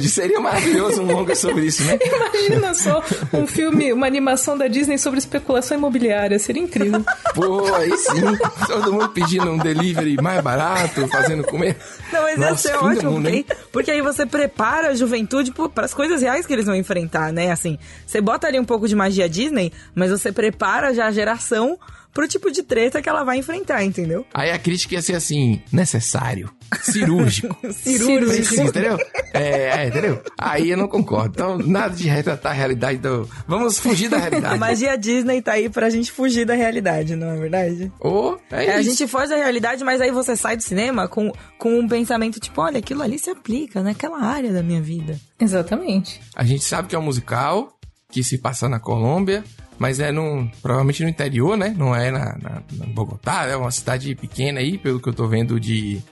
seria 0.09 0.41
maravilhoso 0.41 1.03
um 1.03 1.07
longa 1.07 1.35
sobre 1.35 1.67
isso, 1.67 1.85
né? 1.85 1.99
Imagina 2.03 2.75
só 2.75 3.03
um 3.33 3.47
filme, 3.47 3.93
uma 3.93 4.07
animação 4.07 4.57
da 4.57 4.67
Disney 4.67 4.99
sobre 4.99 5.19
especulação 5.19 5.77
imobiliária. 5.77 6.39
Seria 6.39 6.63
incrível. 6.63 7.05
Pô, 7.35 7.75
aí 7.75 7.97
sim. 7.97 8.21
Todo 8.67 8.93
mundo 8.93 9.09
pedindo 9.11 9.51
um 9.51 9.59
delivery 9.59 10.17
mais 10.21 10.43
barato, 10.43 11.07
fazendo 11.09 11.45
comer. 11.45 11.77
Não, 12.13 12.23
mas 12.23 12.39
ia 12.39 12.51
Nossa, 12.51 12.69
ser 12.69 12.79
fim 12.79 12.79
do 12.79 12.87
ótimo, 12.87 13.11
mundo, 13.13 13.31
porque, 13.31 13.57
porque 13.73 13.91
aí 13.91 14.03
você 14.03 14.27
prepara 14.27 14.89
a 14.89 14.95
juventude 14.95 15.53
para 15.53 15.85
as 15.85 15.95
coisas 15.95 16.23
reais 16.23 16.47
que 16.47 16.53
eles 16.53 16.67
vão 16.67 16.75
enfrentar, 16.75 17.33
né? 17.33 17.51
Assim, 17.51 17.79
você 18.07 18.21
bota 18.21 18.47
ali 18.47 18.59
um 18.59 18.65
pouco 18.65 18.89
de 18.89 18.95
magia 18.95 19.29
Disney, 19.29 19.73
mas 19.95 20.11
você 20.11 20.33
prepara 20.33 20.93
já 20.95 21.07
a 21.07 21.13
geração 21.13 21.79
pro 22.13 22.27
tipo 22.27 22.51
de 22.51 22.63
treta 22.63 23.01
que 23.01 23.09
ela 23.09 23.25
vai 23.25 23.39
enfrentar, 23.39 23.85
entendeu? 23.85 24.27
Aí 24.35 24.51
a 24.51 24.59
crítica 24.59 24.95
ia 24.95 25.03
ser 25.03 25.15
assim, 25.15 25.63
necessário, 25.73 26.51
cirúrgico. 26.83 27.57
Cirúrgico. 27.73 28.55
Entendeu? 28.63 28.99
É, 29.33 29.83
é, 29.83 29.87
entendeu? 29.89 30.23
Aí 30.39 30.71
eu 30.71 30.77
não 30.77 30.89
concordo. 30.89 31.31
Então, 31.35 31.59
nada 31.59 31.95
de 31.95 32.09
retratar 32.09 32.53
a 32.53 32.55
realidade 32.55 32.99
do... 32.99 33.29
Vamos 33.47 33.79
fugir 33.79 34.09
da 34.09 34.17
A 34.17 34.21
realidade. 34.21 34.59
magia 34.59 34.97
Disney 34.99 35.43
tá 35.43 35.53
aí 35.53 35.69
pra 35.69 35.91
gente 35.91 36.11
fugir 36.13 36.45
da 36.45 36.55
realidade, 36.55 37.17
não 37.17 37.31
é 37.31 37.37
verdade? 37.37 37.93
Ou, 38.01 38.41
é, 38.51 38.67
É, 38.67 38.75
a 38.77 38.83
gente 38.83 39.07
foge 39.07 39.29
da 39.29 39.37
realidade, 39.37 39.83
mas 39.85 40.01
aí 40.01 40.11
você 40.11 40.37
sai 40.37 40.57
do 40.57 40.63
cinema 40.63 41.09
com, 41.09 41.33
com 41.59 41.79
um 41.79 41.89
pensamento 41.89 42.39
tipo, 42.41 42.61
olha, 42.61 42.79
aquilo 42.79 43.03
ali 43.03 43.19
se 43.19 43.31
aplica 43.31 43.83
naquela 43.83 44.21
área 44.23 44.53
da 44.53 44.63
minha 44.63 44.81
vida. 44.81 45.19
Exatamente. 45.39 46.21
A 46.37 46.45
gente 46.45 46.65
sabe 46.65 46.89
que 46.89 46.95
é 46.95 46.99
um 46.99 47.03
musical 47.03 47.77
que 48.11 48.23
se 48.25 48.39
passa 48.39 48.69
na 48.69 48.79
Colômbia, 48.81 49.45
mas 49.79 50.01
é 50.01 50.11
num, 50.13 50.49
provavelmente 50.61 51.03
no 51.03 51.09
interior, 51.09 51.57
né? 51.57 51.75
Não 51.77 51.95
é 51.95 52.11
na, 52.11 52.37
na, 52.43 52.63
na 52.73 52.87
Bogotá, 52.87 53.47
é 53.47 53.57
uma 53.57 53.71
cidade 53.71 54.15
pequena 54.15 54.61
aí, 54.61 54.77
pelo 54.77 55.01
que 55.01 55.09
eu 55.09 55.15
tô 55.15 55.27
vendo 55.27 55.59
de 55.61 56.03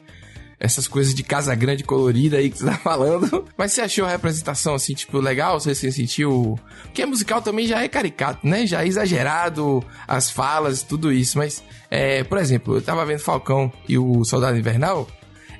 essas 0.60 0.88
coisas 0.88 1.14
de 1.14 1.22
casa 1.22 1.54
grande 1.54 1.84
colorida 1.84 2.38
aí 2.38 2.50
que 2.50 2.58
você 2.58 2.66
tá 2.66 2.76
falando. 2.82 3.46
Mas 3.56 3.72
você 3.72 3.80
achou 3.82 4.04
a 4.04 4.10
representação 4.10 4.74
assim, 4.74 4.94
tipo, 4.94 5.18
legal? 5.18 5.60
Você 5.60 5.74
se 5.74 5.90
sentiu. 5.92 6.58
Porque 6.84 7.04
musical 7.06 7.40
também 7.40 7.66
já 7.66 7.82
é 7.82 7.88
caricato, 7.88 8.46
né? 8.46 8.66
Já 8.66 8.82
é 8.82 8.86
exagerado, 8.86 9.84
as 10.06 10.30
falas, 10.30 10.82
tudo 10.82 11.12
isso. 11.12 11.38
Mas, 11.38 11.62
é, 11.90 12.24
por 12.24 12.38
exemplo, 12.38 12.76
eu 12.76 12.82
tava 12.82 13.04
vendo 13.06 13.20
Falcão 13.20 13.72
e 13.88 13.98
o 13.98 14.24
Soldado 14.24 14.58
Invernal. 14.58 15.06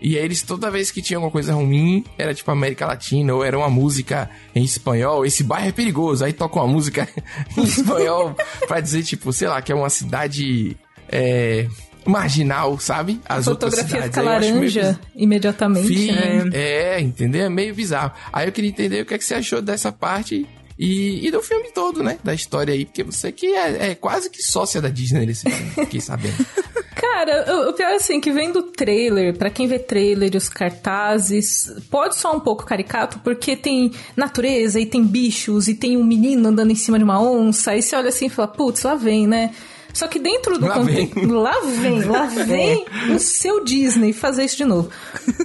E 0.01 0.17
eles, 0.17 0.43
toda 0.43 0.71
vez 0.71 0.91
que 0.91 1.03
tinha 1.03 1.17
alguma 1.17 1.33
coisa 1.33 1.53
ruim, 1.53 2.05
era 2.17 2.33
tipo 2.33 2.51
América 2.51 2.87
Latina, 2.87 3.35
ou 3.35 3.45
era 3.45 3.59
uma 3.59 3.69
música 3.69 4.31
em 4.55 4.63
espanhol, 4.63 5.27
esse 5.27 5.43
bairro 5.43 5.69
é 5.69 5.73
perigoso, 5.73 6.25
aí 6.25 6.33
toca 6.33 6.61
uma 6.61 6.69
música 6.69 7.09
em 7.59 7.65
espanhol 7.65 8.33
pra 8.69 8.79
dizer, 8.79 9.03
tipo, 9.03 9.33
sei 9.33 9.49
lá, 9.49 9.61
que 9.61 9.73
é 9.73 9.75
uma 9.75 9.91
cidade 9.91 10.77
é, 11.09 11.67
marginal, 12.09 12.79
sabe? 12.79 13.21
A 13.29 13.37
As 13.37 13.47
outras 13.47 13.75
fotografia 13.75 14.03
fica 14.05 14.23
laranja 14.23 14.99
imediatamente. 15.15 15.89
Fi- 15.89 16.13
né? 16.13 16.51
é, 16.53 17.01
entendeu? 17.01 17.47
É 17.47 17.49
meio 17.49 17.75
bizarro. 17.75 18.13
Aí 18.33 18.49
eu 18.49 18.53
queria 18.53 18.71
entender 18.71 19.03
o 19.03 19.07
que, 19.07 19.15
é 19.15 19.19
que 19.19 19.25
você 19.25 19.35
achou 19.35 19.61
dessa 19.61 19.93
parte 19.93 20.47
e, 20.79 21.27
e 21.27 21.31
do 21.31 21.43
filme 21.43 21.71
todo, 21.73 22.03
né? 22.03 22.19
Da 22.23 22.33
história 22.33 22.73
aí, 22.73 22.85
porque 22.85 23.03
você 23.03 23.33
que 23.33 23.47
é, 23.47 23.91
é 23.91 23.95
quase 23.95 24.31
que 24.31 24.43
sócia 24.43 24.81
da 24.81 24.89
Disney 24.89 25.27
nesse 25.27 25.51
filme, 25.51 25.71
fiquei 25.85 26.01
sabendo. 26.01 26.47
Cara, 26.95 27.69
o, 27.69 27.73
pior 27.75 27.91
é 27.91 27.97
assim, 27.97 28.21
que 28.21 28.33
vendo 28.33 28.59
o 28.59 28.63
trailer, 28.63 29.37
pra 29.37 29.51
quem 29.51 29.69
vê 29.69 29.79
trailer 29.79 30.31
e 30.33 30.37
os 30.37 30.49
cartazes, 30.49 31.71
pode 31.91 32.17
soar 32.17 32.35
um 32.35 32.41
pouco 32.41 32.65
caricato, 32.65 33.21
porque 33.21 33.57
tem 33.57 33.93
natureza 34.17 34.81
e 34.81 34.87
tem 34.87 35.05
bichos 35.05 35.69
e 35.69 35.75
tem 35.75 35.97
um 35.97 36.05
menino 36.05 36.49
andando 36.49 36.73
em 36.73 36.77
cima 36.77 36.99
de 36.99 37.05
uma 37.05 37.21
onça, 37.21 37.73
aí 37.73 37.83
você 37.83 37.95
olha 37.95 38.09
assim 38.09 38.27
e 38.27 38.31
fala, 38.31 38.49
putz, 38.49 38.83
lá 38.83 38.95
vem, 38.95 39.27
né? 39.27 39.53
Só 39.99 40.07
que 40.07 40.21
dentro 40.21 40.57
do 40.59 40.67
Lá 40.69 40.75
conte- 40.75 40.93
vem. 40.93 41.27
Lá 41.27 41.61
vem, 41.65 42.03
lá 42.07 42.27
vem 42.27 42.87
o 43.13 43.19
seu 43.19 43.65
Disney 43.65 44.13
fazer 44.13 44.45
isso 44.45 44.57
de 44.57 44.65
novo. 44.65 44.91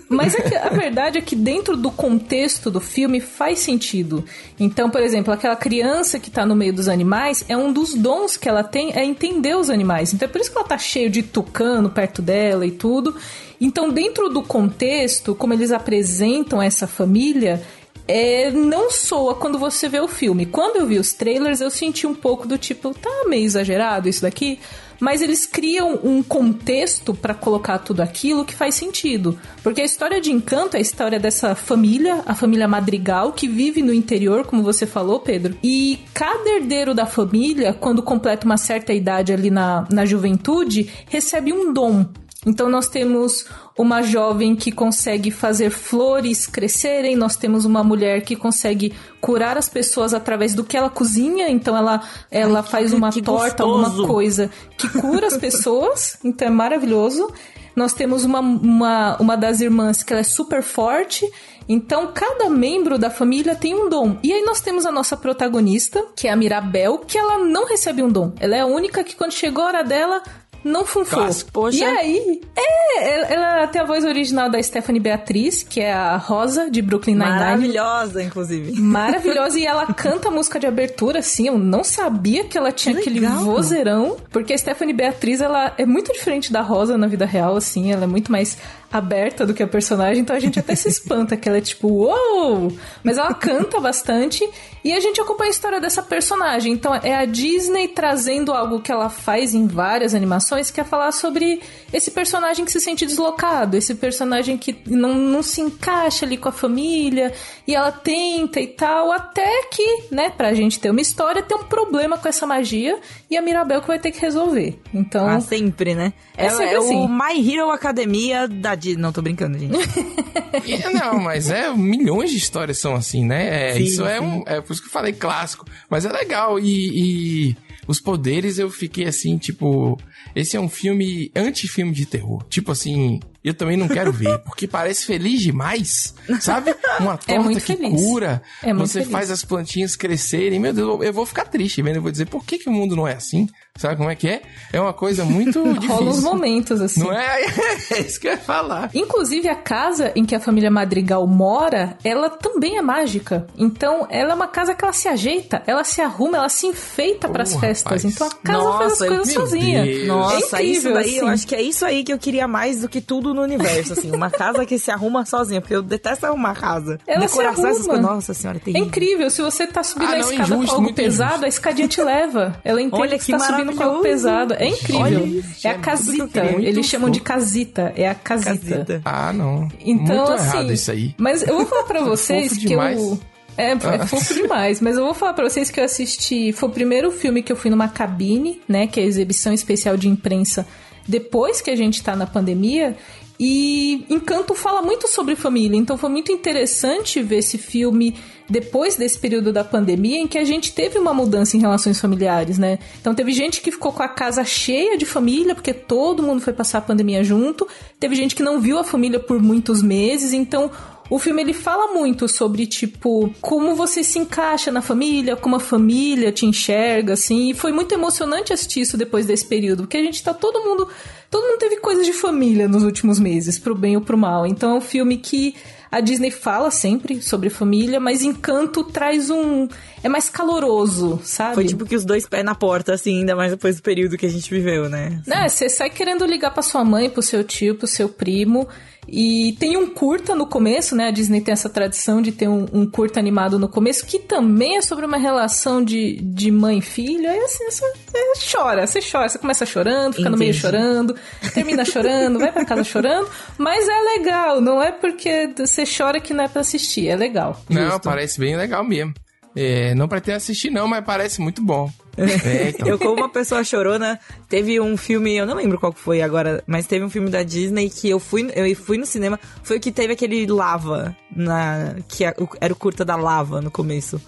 Mas 0.07 0.35
é 0.35 0.57
a 0.57 0.69
verdade 0.69 1.17
é 1.17 1.21
que 1.21 1.35
dentro 1.35 1.75
do 1.75 1.89
contexto 1.89 2.69
do 2.69 2.79
filme 2.79 3.19
faz 3.19 3.57
sentido. 3.59 4.23
Então, 4.59 4.91
por 4.91 5.01
exemplo, 5.01 5.33
aquela 5.33 5.55
criança 5.55 6.19
que 6.19 6.29
tá 6.29 6.45
no 6.45 6.55
meio 6.55 6.71
dos 6.71 6.87
animais, 6.87 7.43
é 7.49 7.57
um 7.57 7.73
dos 7.73 7.95
dons 7.95 8.37
que 8.37 8.47
ela 8.47 8.63
tem 8.63 8.93
é 8.95 9.03
entender 9.03 9.55
os 9.57 9.71
animais. 9.71 10.13
Então 10.13 10.27
é 10.27 10.31
por 10.31 10.39
isso 10.39 10.51
que 10.51 10.57
ela 10.59 10.67
tá 10.67 10.77
cheio 10.77 11.09
de 11.09 11.23
tucano 11.23 11.89
perto 11.89 12.21
dela 12.21 12.63
e 12.63 12.69
tudo. 12.69 13.15
Então, 13.59 13.89
dentro 13.89 14.29
do 14.29 14.43
contexto, 14.43 15.33
como 15.33 15.53
eles 15.53 15.71
apresentam 15.71 16.61
essa 16.61 16.85
família, 16.85 17.59
é, 18.07 18.51
não 18.51 18.91
soa 18.91 19.35
quando 19.35 19.57
você 19.57 19.87
vê 19.87 19.99
o 19.99 20.07
filme. 20.07 20.45
Quando 20.45 20.77
eu 20.77 20.87
vi 20.87 20.99
os 20.99 21.13
trailers, 21.13 21.61
eu 21.61 21.69
senti 21.69 22.05
um 22.05 22.15
pouco 22.15 22.47
do 22.47 22.57
tipo, 22.57 22.93
tá 22.93 23.25
meio 23.27 23.45
exagerado 23.45 24.09
isso 24.09 24.21
daqui. 24.21 24.59
Mas 24.99 25.21
eles 25.21 25.45
criam 25.45 25.99
um 26.03 26.23
contexto 26.23 27.13
pra 27.13 27.33
colocar 27.33 27.79
tudo 27.79 28.01
aquilo 28.01 28.45
que 28.45 28.53
faz 28.53 28.75
sentido. 28.75 29.37
Porque 29.61 29.81
a 29.81 29.85
história 29.85 30.21
de 30.21 30.31
Encanto 30.31 30.77
é 30.77 30.79
a 30.79 30.81
história 30.81 31.19
dessa 31.19 31.55
família, 31.55 32.21
a 32.25 32.33
família 32.33 32.67
Madrigal, 32.67 33.33
que 33.33 33.47
vive 33.47 33.81
no 33.81 33.93
interior, 33.93 34.45
como 34.45 34.63
você 34.63 34.85
falou, 34.85 35.19
Pedro. 35.19 35.57
E 35.61 35.99
cada 36.13 36.51
herdeiro 36.51 36.93
da 36.93 37.05
família, 37.05 37.73
quando 37.73 38.01
completa 38.01 38.45
uma 38.45 38.55
certa 38.55 38.93
idade 38.93 39.33
ali 39.33 39.49
na, 39.49 39.85
na 39.91 40.05
juventude, 40.05 40.89
recebe 41.09 41.51
um 41.51 41.73
dom. 41.73 42.05
Então 42.45 42.69
nós 42.69 42.87
temos 42.87 43.45
uma 43.77 44.01
jovem 44.01 44.55
que 44.55 44.71
consegue 44.71 45.31
fazer 45.31 45.69
flores 45.69 46.45
crescerem, 46.45 47.15
nós 47.15 47.35
temos 47.35 47.65
uma 47.65 47.83
mulher 47.83 48.21
que 48.21 48.35
consegue 48.35 48.93
curar 49.21 49.57
as 49.57 49.69
pessoas 49.69 50.13
através 50.13 50.53
do 50.53 50.63
que 50.63 50.77
ela 50.77 50.89
cozinha, 50.89 51.49
então 51.49 51.75
ela 51.75 52.01
ela 52.29 52.61
faz 52.61 52.93
uma 52.93 53.11
que 53.11 53.21
torta, 53.21 53.63
gostoso. 53.63 53.89
alguma 53.89 54.07
coisa 54.07 54.51
que 54.77 54.89
cura 54.89 55.27
as 55.27 55.37
pessoas, 55.37 56.17
então 56.23 56.47
é 56.47 56.51
maravilhoso. 56.51 57.31
Nós 57.75 57.93
temos 57.93 58.23
uma, 58.23 58.39
uma, 58.39 59.17
uma 59.19 59.35
das 59.35 59.59
irmãs 59.59 60.03
que 60.03 60.13
ela 60.13 60.19
é 60.19 60.23
super 60.23 60.61
forte. 60.61 61.27
Então, 61.67 62.11
cada 62.13 62.49
membro 62.49 62.99
da 62.99 63.09
família 63.09 63.55
tem 63.55 63.73
um 63.73 63.89
dom. 63.89 64.17
E 64.21 64.31
aí 64.31 64.43
nós 64.43 64.61
temos 64.61 64.85
a 64.85 64.91
nossa 64.91 65.17
protagonista, 65.17 66.05
que 66.15 66.27
é 66.27 66.31
a 66.31 66.35
Mirabel, 66.35 66.99
que 66.99 67.17
ela 67.17 67.39
não 67.39 67.65
recebe 67.65 68.03
um 68.03 68.09
dom. 68.09 68.31
Ela 68.39 68.55
é 68.55 68.59
a 68.59 68.65
única 68.65 69.03
que 69.03 69.15
quando 69.15 69.31
chegou 69.31 69.63
a 69.63 69.67
hora 69.67 69.83
dela, 69.83 70.21
não 70.63 70.85
funfou. 70.85 71.27
Poxa. 71.51 71.77
E 71.77 71.83
aí, 71.83 72.41
é, 72.55 73.23
ela- 73.33 73.53
ela 73.57 73.67
tem 73.67 73.81
a 73.81 73.85
voz 73.85 74.03
original 74.05 74.49
da 74.49 74.61
Stephanie 74.61 75.01
Beatriz, 75.01 75.63
que 75.63 75.79
é 75.81 75.91
a 75.93 76.17
Rosa 76.17 76.69
de 76.69 76.81
Brooklyn 76.81 77.15
Nine-Nine. 77.15 77.39
Maravilhosa, 77.39 78.23
inclusive. 78.23 78.79
Maravilhosa, 78.79 79.59
e 79.59 79.65
ela 79.65 79.85
canta 79.93 80.27
a 80.29 80.31
música 80.31 80.59
de 80.59 80.67
abertura, 80.67 81.19
assim, 81.19 81.47
eu 81.47 81.57
não 81.57 81.83
sabia 81.83 82.43
que 82.45 82.57
ela 82.57 82.71
tinha 82.71 82.95
Que 82.95 83.01
aquele 83.01 83.19
legal. 83.19 83.39
vozeirão, 83.43 84.17
porque 84.31 84.53
a 84.53 84.57
Stephanie 84.57 84.93
Beatriz, 84.93 85.41
ela 85.41 85.73
é 85.77 85.85
muito 85.85 86.11
diferente 86.13 86.51
da 86.51 86.61
Rosa 86.61 86.97
na 86.97 87.07
vida 87.07 87.25
real, 87.25 87.55
assim, 87.55 87.91
ela 87.91 88.03
é 88.03 88.07
muito 88.07 88.31
mais 88.31 88.57
aberta 88.93 89.43
do 89.43 89.55
que 89.55 89.63
a 89.63 89.67
personagem, 89.67 90.21
então 90.21 90.35
a 90.35 90.39
gente 90.39 90.59
até 90.59 90.75
se 90.75 90.87
espanta 90.87 91.35
que 91.35 91.49
ela 91.49 91.57
é 91.57 91.61
tipo, 91.61 91.87
uou! 91.87 92.71
Mas 93.03 93.17
ela 93.17 93.33
canta 93.33 93.79
bastante 93.79 94.47
e 94.83 94.93
a 94.93 94.99
gente 94.99 95.19
acompanha 95.19 95.49
a 95.49 95.51
história 95.51 95.81
dessa 95.81 96.03
personagem. 96.03 96.73
Então 96.73 96.93
é 96.93 97.15
a 97.15 97.25
Disney 97.25 97.87
trazendo 97.87 98.53
algo 98.53 98.81
que 98.81 98.91
ela 98.91 99.09
faz 99.09 99.55
em 99.55 99.65
várias 99.65 100.13
animações, 100.13 100.69
que 100.69 100.79
é 100.79 100.83
falar 100.83 101.11
sobre 101.11 101.59
esse 101.91 102.11
personagem 102.11 102.63
que 102.65 102.71
se 102.71 102.79
sente 102.79 103.03
deslocado, 103.03 103.75
esse 103.75 103.95
personagem 103.95 104.59
que 104.59 104.77
não, 104.85 105.15
não 105.15 105.41
se 105.41 105.59
encaixa 105.59 106.23
ali 106.23 106.37
com 106.37 106.49
a 106.49 106.51
família 106.51 107.33
e 107.65 107.73
ela 107.73 107.91
tenta 107.91 108.59
e 108.59 108.67
tal, 108.67 109.11
até 109.11 109.63
que, 109.71 110.03
né, 110.11 110.29
pra 110.29 110.53
gente 110.53 110.79
ter 110.79 110.91
uma 110.91 111.01
história, 111.01 111.41
tem 111.41 111.57
um 111.57 111.63
problema 111.63 112.15
com 112.15 112.27
essa 112.27 112.45
magia 112.45 112.99
e 113.27 113.35
a 113.35 113.41
Mirabel 113.41 113.81
que 113.81 113.87
vai 113.87 113.97
ter 113.97 114.11
que 114.11 114.21
resolver. 114.21 114.79
Então. 114.93 115.27
Ah, 115.27 115.39
sempre, 115.39 115.95
né? 115.95 116.13
É 116.37 116.49
sempre 116.49 116.75
é 116.75 116.77
assim. 116.77 116.95
o 116.95 117.07
My 117.07 117.51
Hero 117.51 117.71
Academia 117.71 118.47
da 118.47 118.75
Disney. 118.83 119.01
Não, 119.01 119.11
tô 119.11 119.21
brincando, 119.21 119.57
gente. 119.57 119.73
Não, 120.93 121.19
mas 121.19 121.49
é 121.49 121.73
milhões 121.73 122.29
de 122.29 122.37
histórias 122.37 122.77
são 122.79 122.95
assim, 122.95 123.25
né? 123.25 123.71
É, 123.71 123.73
Sim, 123.73 123.83
isso 123.83 124.05
é 124.05 124.19
sim. 124.19 124.25
um. 124.25 124.43
É 124.45 124.61
por 124.61 124.73
isso 124.73 124.81
que 124.81 124.87
eu 124.87 124.91
falei 124.91 125.13
clássico. 125.13 125.65
Mas 125.89 126.05
é 126.05 126.11
legal. 126.11 126.59
E, 126.59 127.49
e 127.49 127.57
os 127.87 127.99
poderes 127.99 128.59
eu 128.59 128.69
fiquei 128.69 129.05
assim, 129.05 129.37
tipo. 129.37 129.99
Esse 130.35 130.55
é 130.57 130.59
um 130.59 130.69
filme 130.69 131.31
anti-filme 131.35 131.91
de 131.91 132.05
terror. 132.05 132.43
Tipo 132.49 132.71
assim, 132.71 133.19
eu 133.43 133.53
também 133.53 133.77
não 133.77 133.87
quero 133.87 134.11
ver, 134.11 134.39
porque 134.39 134.67
parece 134.67 135.05
feliz 135.05 135.41
demais, 135.41 136.13
sabe? 136.39 136.73
Uma 136.99 137.17
torta 137.17 137.33
É 137.33 137.39
muito 137.39 137.59
que 137.63 137.75
feliz. 137.75 138.01
cura, 138.01 138.41
É 138.61 138.73
muito 138.73 138.87
você 138.87 138.99
feliz. 138.99 139.11
faz 139.11 139.31
as 139.31 139.43
plantinhas 139.43 139.95
crescerem. 139.95 140.59
Meu 140.59 140.73
Deus, 140.73 141.01
eu 141.03 141.13
vou 141.13 141.25
ficar 141.25 141.45
triste 141.45 141.81
vendo, 141.81 141.97
eu 141.97 142.01
vou 142.01 142.11
dizer, 142.11 142.25
por 142.27 142.45
que, 142.45 142.57
que 142.57 142.69
o 142.69 142.71
mundo 142.73 142.95
não 142.95 143.07
é 143.07 143.13
assim? 143.13 143.47
Sabe 143.75 143.95
como 143.95 144.09
é 144.09 144.15
que 144.15 144.27
é? 144.27 144.41
É 144.71 144.79
uma 144.79 144.93
coisa 144.93 145.25
muito 145.25 145.57
Rola 145.63 145.71
uns 145.73 145.79
difícil. 145.79 146.21
momentos, 146.23 146.79
assim. 146.81 146.99
Não 147.01 147.11
é? 147.11 147.43
É 147.93 147.99
isso 148.01 148.19
que 148.19 148.27
eu 148.27 148.31
ia 148.31 148.37
falar. 148.37 148.89
Inclusive, 148.93 149.47
a 149.49 149.55
casa 149.55 150.11
em 150.15 150.23
que 150.25 150.35
a 150.35 150.39
família 150.39 150.69
Madrigal 150.71 151.25
mora, 151.27 151.97
ela 152.03 152.29
também 152.29 152.77
é 152.77 152.81
mágica. 152.81 153.47
Então, 153.57 154.07
ela 154.09 154.31
é 154.31 154.35
uma 154.35 154.47
casa 154.47 154.73
que 154.75 154.83
ela 154.83 154.93
se 154.93 155.07
ajeita, 155.07 155.63
ela 155.67 155.83
se 155.83 156.01
arruma, 156.01 156.37
ela 156.37 156.49
se 156.49 156.67
enfeita 156.67 157.27
para 157.27 157.43
as 157.43 157.55
festas. 157.55 157.83
rapaz. 157.83 158.05
Então, 158.05 158.27
a 158.27 158.31
casa 158.31 158.63
Nossa, 158.63 158.77
faz 158.79 159.01
as 159.01 159.07
coisas 159.07 159.33
sozinha. 159.33 159.83
Deus. 159.83 160.07
Nossa, 160.07 160.35
é 160.35 160.39
incrível, 160.39 160.71
isso 160.71 160.93
daí, 160.93 161.17
eu 161.17 161.25
assim. 161.25 161.33
acho 161.33 161.47
que 161.47 161.55
é 161.55 161.61
isso 161.61 161.85
aí 161.85 162.03
que 162.03 162.13
eu 162.13 162.19
queria 162.19 162.47
mais 162.47 162.81
do 162.81 162.89
que 162.89 163.01
tudo 163.01 163.32
no 163.33 163.41
universo, 163.41 163.93
assim. 163.93 164.11
Uma 164.11 164.29
casa 164.29 164.65
que 164.65 164.77
se 164.77 164.91
arruma 164.91 165.25
sozinha, 165.25 165.59
porque 165.61 165.75
eu 165.75 165.81
detesto 165.81 166.25
arrumar 166.25 166.55
casa. 166.55 166.99
Ela 167.07 167.27
se 167.27 167.35
Decoração, 167.37 167.67
essas 167.67 167.85
coisas. 167.85 168.03
Nossa 168.05 168.33
senhora, 168.33 168.57
é 168.57 168.61
É 168.61 168.63
terrível. 168.63 168.87
incrível, 168.87 169.29
se 169.29 169.41
você 169.41 169.67
tá 169.67 169.83
subindo 169.83 170.09
Ah, 170.09 170.13
a 170.13 170.17
não, 170.19 170.31
escada 170.31 170.49
com 170.49 170.55
injusto, 170.55 170.71
algo 170.71 170.83
muito 170.83 170.95
pesado, 170.95 171.29
injusto. 171.31 171.45
a 171.45 171.47
escadinha 171.49 171.87
te 171.87 172.01
leva. 172.01 172.55
Ela 172.63 172.81
entende 172.81 173.01
Olha 173.01 173.11
que 173.17 173.25
que 173.25 173.31
você 173.31 173.37
tá 173.37 173.39
subindo 173.39 173.75
com 173.75 173.83
algo 173.83 174.01
pesado. 174.01 174.53
É 174.53 174.67
incrível. 174.67 175.25
Isso, 175.25 175.67
é 175.67 175.69
a 175.69 175.73
é 175.73 175.75
que 175.77 175.81
casita. 175.81 176.43
Muito 176.43 176.67
Eles 176.67 176.85
chamam 176.85 177.09
de 177.09 177.19
fofo. 177.19 177.31
casita. 177.31 177.93
É 177.95 178.07
a 178.09 178.15
casita. 178.15 178.51
Casita. 178.53 179.01
Ah, 179.05 179.33
não. 179.33 179.67
Então, 179.79 180.15
Muito 180.17 180.31
assim. 180.33 180.57
errado 180.57 180.73
isso 180.73 180.91
aí. 180.91 181.15
Mas 181.17 181.41
eu 181.47 181.55
vou 181.57 181.65
falar 181.65 181.83
pra 181.83 182.01
vocês 182.05 182.49
Fofo 182.49 182.61
que 182.61 182.67
demais. 182.67 182.97
eu. 182.99 183.19
É, 183.55 183.69
é 183.71 183.73
Ah. 183.73 184.07
fofo 184.07 184.33
demais, 184.33 184.81
mas 184.81 184.97
eu 184.97 185.05
vou 185.05 185.13
falar 185.13 185.33
pra 185.33 185.47
vocês 185.47 185.69
que 185.69 185.79
eu 185.79 185.83
assisti. 185.83 186.51
Foi 186.53 186.69
o 186.69 186.71
primeiro 186.71 187.11
filme 187.11 187.43
que 187.43 187.51
eu 187.51 187.55
fui 187.55 187.69
numa 187.69 187.87
cabine, 187.87 188.59
né? 188.67 188.87
Que 188.87 188.99
é 188.99 189.03
a 189.03 189.05
exibição 189.05 189.53
especial 189.53 189.95
de 189.95 190.07
imprensa 190.09 190.65
depois 191.07 191.61
que 191.61 191.69
a 191.69 191.75
gente 191.75 192.01
tá 192.01 192.15
na 192.15 192.25
pandemia. 192.25 192.95
E 193.39 194.05
Encanto 194.09 194.53
fala 194.53 194.81
muito 194.81 195.07
sobre 195.07 195.35
família, 195.35 195.77
então 195.77 195.97
foi 195.97 196.09
muito 196.09 196.31
interessante 196.31 197.21
ver 197.21 197.37
esse 197.37 197.57
filme 197.57 198.15
depois 198.49 198.95
desse 198.95 199.17
período 199.17 199.51
da 199.51 199.63
pandemia 199.63 200.19
em 200.19 200.27
que 200.27 200.37
a 200.37 200.43
gente 200.43 200.73
teve 200.73 200.99
uma 200.99 201.13
mudança 201.13 201.57
em 201.57 201.59
relações 201.59 201.99
familiares, 201.99 202.57
né? 202.57 202.77
Então 202.99 203.15
teve 203.15 203.31
gente 203.31 203.61
que 203.61 203.71
ficou 203.71 203.91
com 203.91 204.03
a 204.03 204.07
casa 204.07 204.43
cheia 204.43 204.97
de 204.97 205.05
família, 205.05 205.55
porque 205.55 205.73
todo 205.73 206.21
mundo 206.21 206.41
foi 206.41 206.53
passar 206.53 206.79
a 206.79 206.81
pandemia 206.81 207.23
junto. 207.23 207.67
Teve 207.99 208.15
gente 208.15 208.35
que 208.35 208.43
não 208.43 208.59
viu 208.59 208.77
a 208.77 208.83
família 208.83 209.19
por 209.19 209.41
muitos 209.41 209.81
meses, 209.81 210.33
então 210.33 210.69
o 211.09 211.19
filme 211.19 211.41
ele 211.41 211.53
fala 211.53 211.93
muito 211.93 212.27
sobre 212.27 212.65
tipo 212.65 213.33
como 213.41 213.75
você 213.75 214.03
se 214.03 214.19
encaixa 214.19 214.71
na 214.71 214.81
família, 214.81 215.35
como 215.35 215.55
a 215.55 215.59
família 215.59 216.31
te 216.31 216.45
enxerga 216.45 217.13
assim, 217.13 217.49
e 217.49 217.53
foi 217.53 217.71
muito 217.71 217.93
emocionante 217.93 218.53
assistir 218.53 218.81
isso 218.81 218.97
depois 218.97 219.25
desse 219.25 219.45
período, 219.45 219.83
porque 219.83 219.97
a 219.97 220.03
gente 220.03 220.23
tá 220.23 220.33
todo 220.33 220.63
mundo, 220.63 220.87
todo 221.29 221.47
mundo 221.47 221.59
teve 221.59 221.77
coisas 221.77 222.05
de 222.05 222.13
família 222.13 222.67
nos 222.67 222.83
últimos 222.83 223.19
meses, 223.19 223.59
pro 223.59 223.75
bem 223.75 223.95
ou 223.95 224.01
pro 224.01 224.17
mal. 224.17 224.45
Então 224.45 224.71
é 224.71 224.73
um 224.75 224.81
filme 224.81 225.17
que 225.17 225.55
a 225.91 225.99
Disney 225.99 226.31
fala 226.31 226.71
sempre 226.71 227.21
sobre 227.21 227.49
família, 227.51 227.99
mas 227.99 228.23
Encanto 228.23 228.83
traz 228.83 229.29
um 229.29 229.67
é 230.03 230.09
mais 230.09 230.29
caloroso, 230.29 231.19
sabe? 231.23 231.55
Foi 231.55 231.65
tipo 231.65 231.85
que 231.85 231.95
os 231.95 232.03
dois 232.03 232.27
pés 232.27 232.43
na 232.43 232.53
porta, 232.53 232.93
assim, 232.93 233.19
ainda 233.19 233.35
mais 233.35 233.51
depois 233.51 233.77
do 233.77 233.81
período 233.81 234.17
que 234.17 234.25
a 234.25 234.29
gente 234.29 234.49
viveu, 234.53 234.89
né? 234.89 235.21
Né, 235.25 235.47
você 235.47 235.69
sai 235.69 235.89
querendo 235.89 236.25
ligar 236.25 236.51
pra 236.51 236.61
sua 236.61 236.83
mãe, 236.83 237.09
pro 237.09 237.21
seu 237.21 237.43
tio, 237.43 237.75
pro 237.75 237.87
seu 237.87 238.09
primo. 238.09 238.67
E 239.07 239.55
tem 239.59 239.75
um 239.75 239.87
curta 239.87 240.33
no 240.33 240.47
começo, 240.47 240.95
né? 240.95 241.07
A 241.07 241.11
Disney 241.11 241.41
tem 241.41 241.51
essa 241.51 241.69
tradição 241.69 242.21
de 242.21 242.31
ter 242.31 242.47
um, 242.47 242.65
um 242.71 242.85
curta 242.89 243.19
animado 243.19 243.59
no 243.59 243.67
começo, 243.67 244.05
que 244.05 244.17
também 244.17 244.77
é 244.77 244.81
sobre 244.81 245.05
uma 245.05 245.17
relação 245.17 245.83
de, 245.83 246.21
de 246.21 246.49
mãe 246.49 246.77
e 246.77 246.81
filho. 246.81 247.29
Aí 247.29 247.39
assim, 247.39 247.65
você, 247.69 247.85
você 248.09 248.57
chora, 248.57 248.87
você 248.87 248.99
chora, 249.01 249.27
você 249.27 249.37
começa 249.37 249.65
chorando, 249.65 250.15
fica 250.15 250.29
no 250.29 250.37
meio 250.37 250.51
Entendi. 250.51 250.61
chorando, 250.61 251.15
termina 251.53 251.83
chorando, 251.83 252.39
vai 252.39 252.51
pra 252.51 252.63
casa 252.63 252.83
chorando. 252.83 253.29
Mas 253.57 253.87
é 253.87 254.17
legal, 254.17 254.61
não 254.61 254.81
é 254.81 254.91
porque 254.91 255.49
você 255.57 255.83
chora 255.85 256.21
que 256.21 256.33
não 256.33 256.45
é 256.45 256.47
pra 256.47 256.61
assistir, 256.61 257.09
é 257.09 257.15
legal. 257.15 257.61
Não, 257.69 257.91
Justo. 257.91 258.01
parece 258.01 258.39
bem 258.39 258.55
legal 258.55 258.85
mesmo. 258.85 259.13
É, 259.55 259.93
não 259.93 260.07
pretendo 260.07 260.37
assistir 260.37 260.69
não, 260.69 260.87
mas 260.87 261.03
parece 261.05 261.39
muito 261.41 261.61
bom. 261.61 261.91
É, 262.17 262.69
então. 262.69 262.87
Eu, 262.87 262.99
como 262.99 263.15
uma 263.15 263.29
pessoa 263.29 263.63
chorona, 263.63 264.19
teve 264.47 264.79
um 264.79 264.95
filme, 264.97 265.35
eu 265.35 265.45
não 265.45 265.55
lembro 265.55 265.79
qual 265.79 265.93
que 265.93 265.99
foi 265.99 266.21
agora, 266.21 266.63
mas 266.67 266.85
teve 266.85 267.03
um 267.03 267.09
filme 267.09 267.29
da 267.29 267.43
Disney 267.43 267.89
que 267.89 268.09
eu 268.09 268.19
fui, 268.19 268.51
eu 268.55 268.75
fui 268.75 268.97
no 268.97 269.05
cinema, 269.05 269.39
foi 269.63 269.77
o 269.77 269.79
que 269.79 269.91
teve 269.91 270.13
aquele 270.13 270.45
lava, 270.45 271.15
na, 271.35 271.95
que 272.07 272.23
é 272.23 272.33
era 272.61 272.73
o 272.73 272.75
curta 272.75 273.03
da 273.03 273.15
lava 273.15 273.61
no 273.61 273.71
começo. 273.71 274.21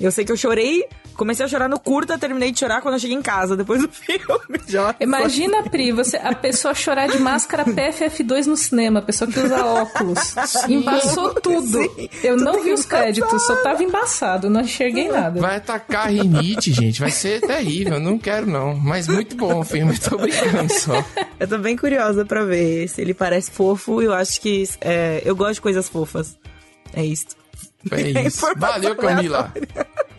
Eu 0.00 0.12
sei 0.12 0.24
que 0.24 0.32
eu 0.32 0.36
chorei, 0.36 0.84
comecei 1.16 1.44
a 1.44 1.48
chorar 1.48 1.68
no 1.68 1.78
curta, 1.78 2.18
terminei 2.18 2.52
de 2.52 2.58
chorar 2.58 2.80
quando 2.80 2.94
eu 2.94 3.00
cheguei 3.00 3.16
em 3.16 3.22
casa, 3.22 3.56
depois 3.56 3.82
do 3.82 3.88
filme. 3.92 4.60
Já 4.68 4.94
Imagina, 5.00 5.62
Pri, 5.64 5.92
você, 5.92 6.16
a 6.16 6.34
pessoa 6.34 6.74
chorar 6.74 7.08
de 7.08 7.18
máscara 7.18 7.64
PFF2 7.64 8.46
no 8.46 8.56
cinema, 8.56 9.00
a 9.00 9.02
pessoa 9.02 9.30
que 9.30 9.38
usa 9.38 9.64
óculos. 9.64 10.34
Embaçou 10.68 11.34
tudo. 11.34 11.82
Sim, 11.82 12.08
Eu 12.22 12.36
não 12.36 12.62
vi 12.62 12.72
os 12.72 12.84
créditos, 12.84 13.46
só 13.46 13.56
tava 13.56 13.82
embaçado, 13.82 14.50
não 14.50 14.60
enxerguei 14.60 15.08
nada. 15.08 15.40
Vai 15.40 15.56
atacar 15.56 16.10
rinite, 16.10 16.72
gente. 16.72 17.00
Vai 17.00 17.10
ser 17.10 17.40
terrível. 17.40 17.98
Não 17.98 18.18
quero, 18.18 18.46
não. 18.46 18.74
Mas 18.74 19.08
muito 19.08 19.36
bom 19.36 19.60
o 19.60 19.64
filme. 19.64 19.98
Tô 19.98 20.16
brincando 20.18 20.72
só. 20.72 21.04
Eu 21.38 21.48
tô 21.48 21.58
bem 21.58 21.76
curiosa 21.76 22.24
pra 22.24 22.44
ver 22.44 22.88
se 22.88 23.00
ele 23.00 23.14
parece 23.14 23.50
fofo. 23.50 24.02
Eu 24.02 24.12
acho 24.12 24.40
que 24.40 24.68
é, 24.80 25.22
eu 25.24 25.34
gosto 25.34 25.54
de 25.54 25.60
coisas 25.60 25.88
fofas. 25.88 26.36
É 26.92 27.04
isso. 27.04 27.26
É 27.90 28.22
isso. 28.26 28.46
Valeu, 28.56 28.94
Camila. 28.96 29.52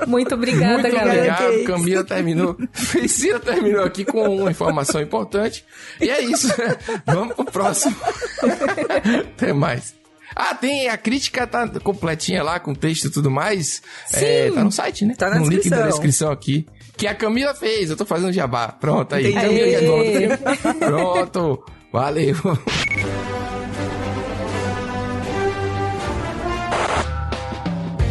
Muito 0.06 0.36
obrigada, 0.36 0.82
Muito 0.84 0.96
galera. 0.96 1.34
obrigado. 1.34 1.64
Camila 1.66 2.04
terminou. 2.04 2.56
Priscila 2.92 3.40
terminou 3.40 3.84
aqui 3.84 4.06
com 4.06 4.24
uma 4.38 4.52
informação 4.52 5.02
importante. 5.02 5.66
E 6.00 6.10
é 6.10 6.22
isso. 6.22 6.50
Vamos 7.06 7.36
pro 7.36 7.46
próximo. 7.46 7.96
Até 9.36 9.54
mais. 9.54 9.96
Ah, 10.36 10.54
tem 10.54 10.88
a 10.90 10.98
crítica 10.98 11.48
tá 11.48 11.68
completinha 11.80 12.44
lá 12.44 12.60
com 12.60 12.76
texto 12.76 13.06
e 13.06 13.10
tudo 13.10 13.32
mais. 13.32 13.82
É, 14.14 14.52
tá 14.52 14.64
no 14.64 14.72
site, 14.72 15.06
né? 15.06 15.16
Tá 15.18 15.30
na 15.30 15.40
no 15.40 15.50
link 15.50 15.70
da 15.70 15.78
descrição. 15.78 15.88
descrição 15.90 16.32
aqui. 16.32 16.68
Que 16.96 17.08
a 17.08 17.16
Camila 17.16 17.56
fez. 17.56 17.90
Eu 17.90 17.96
tô 17.98 18.06
fazendo 18.06 18.32
jabá. 18.34 18.68
Pronto 18.68 19.16
aí. 19.16 19.34
Camila 19.34 20.04
que 20.04 20.24
é. 20.24 20.38
Pronto. 20.86 21.64
Valeu. 21.92 22.36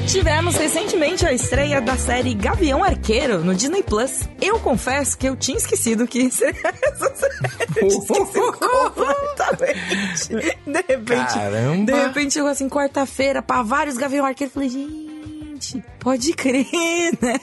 Tivemos 0.07 0.55
recentemente 0.57 1.27
a 1.27 1.33
estreia 1.33 1.81
da 1.81 1.97
série 1.97 2.33
Gavião 2.33 2.85
Arqueiro 2.85 3.45
no 3.45 3.55
Disney 3.55 3.83
Plus. 3.83 4.21
Eu 4.40 4.59
confesso 4.61 5.19
que 5.19 5.29
eu 5.29 5.35
tinha 5.35 5.57
esquecido 5.59 6.07
que 6.07 6.31
seria 6.31 6.73
essa 6.83 7.12
série. 7.16 7.35
Esqueci 7.87 8.40
completamente. 8.53 10.29
De 10.64 10.85
repente. 10.88 11.35
Caramba. 11.35 11.92
De 11.92 11.99
repente 11.99 12.35
chegou 12.35 12.49
assim, 12.49 12.69
quarta-feira, 12.69 13.42
pra 13.42 13.62
vários 13.62 13.97
Gavião 13.97 14.25
Arqueiro. 14.25 14.51
Eu 14.51 14.55
falei, 14.55 14.69
gente, 14.69 15.06
pode 15.99 16.33
crer, 16.33 16.66
né? 17.21 17.38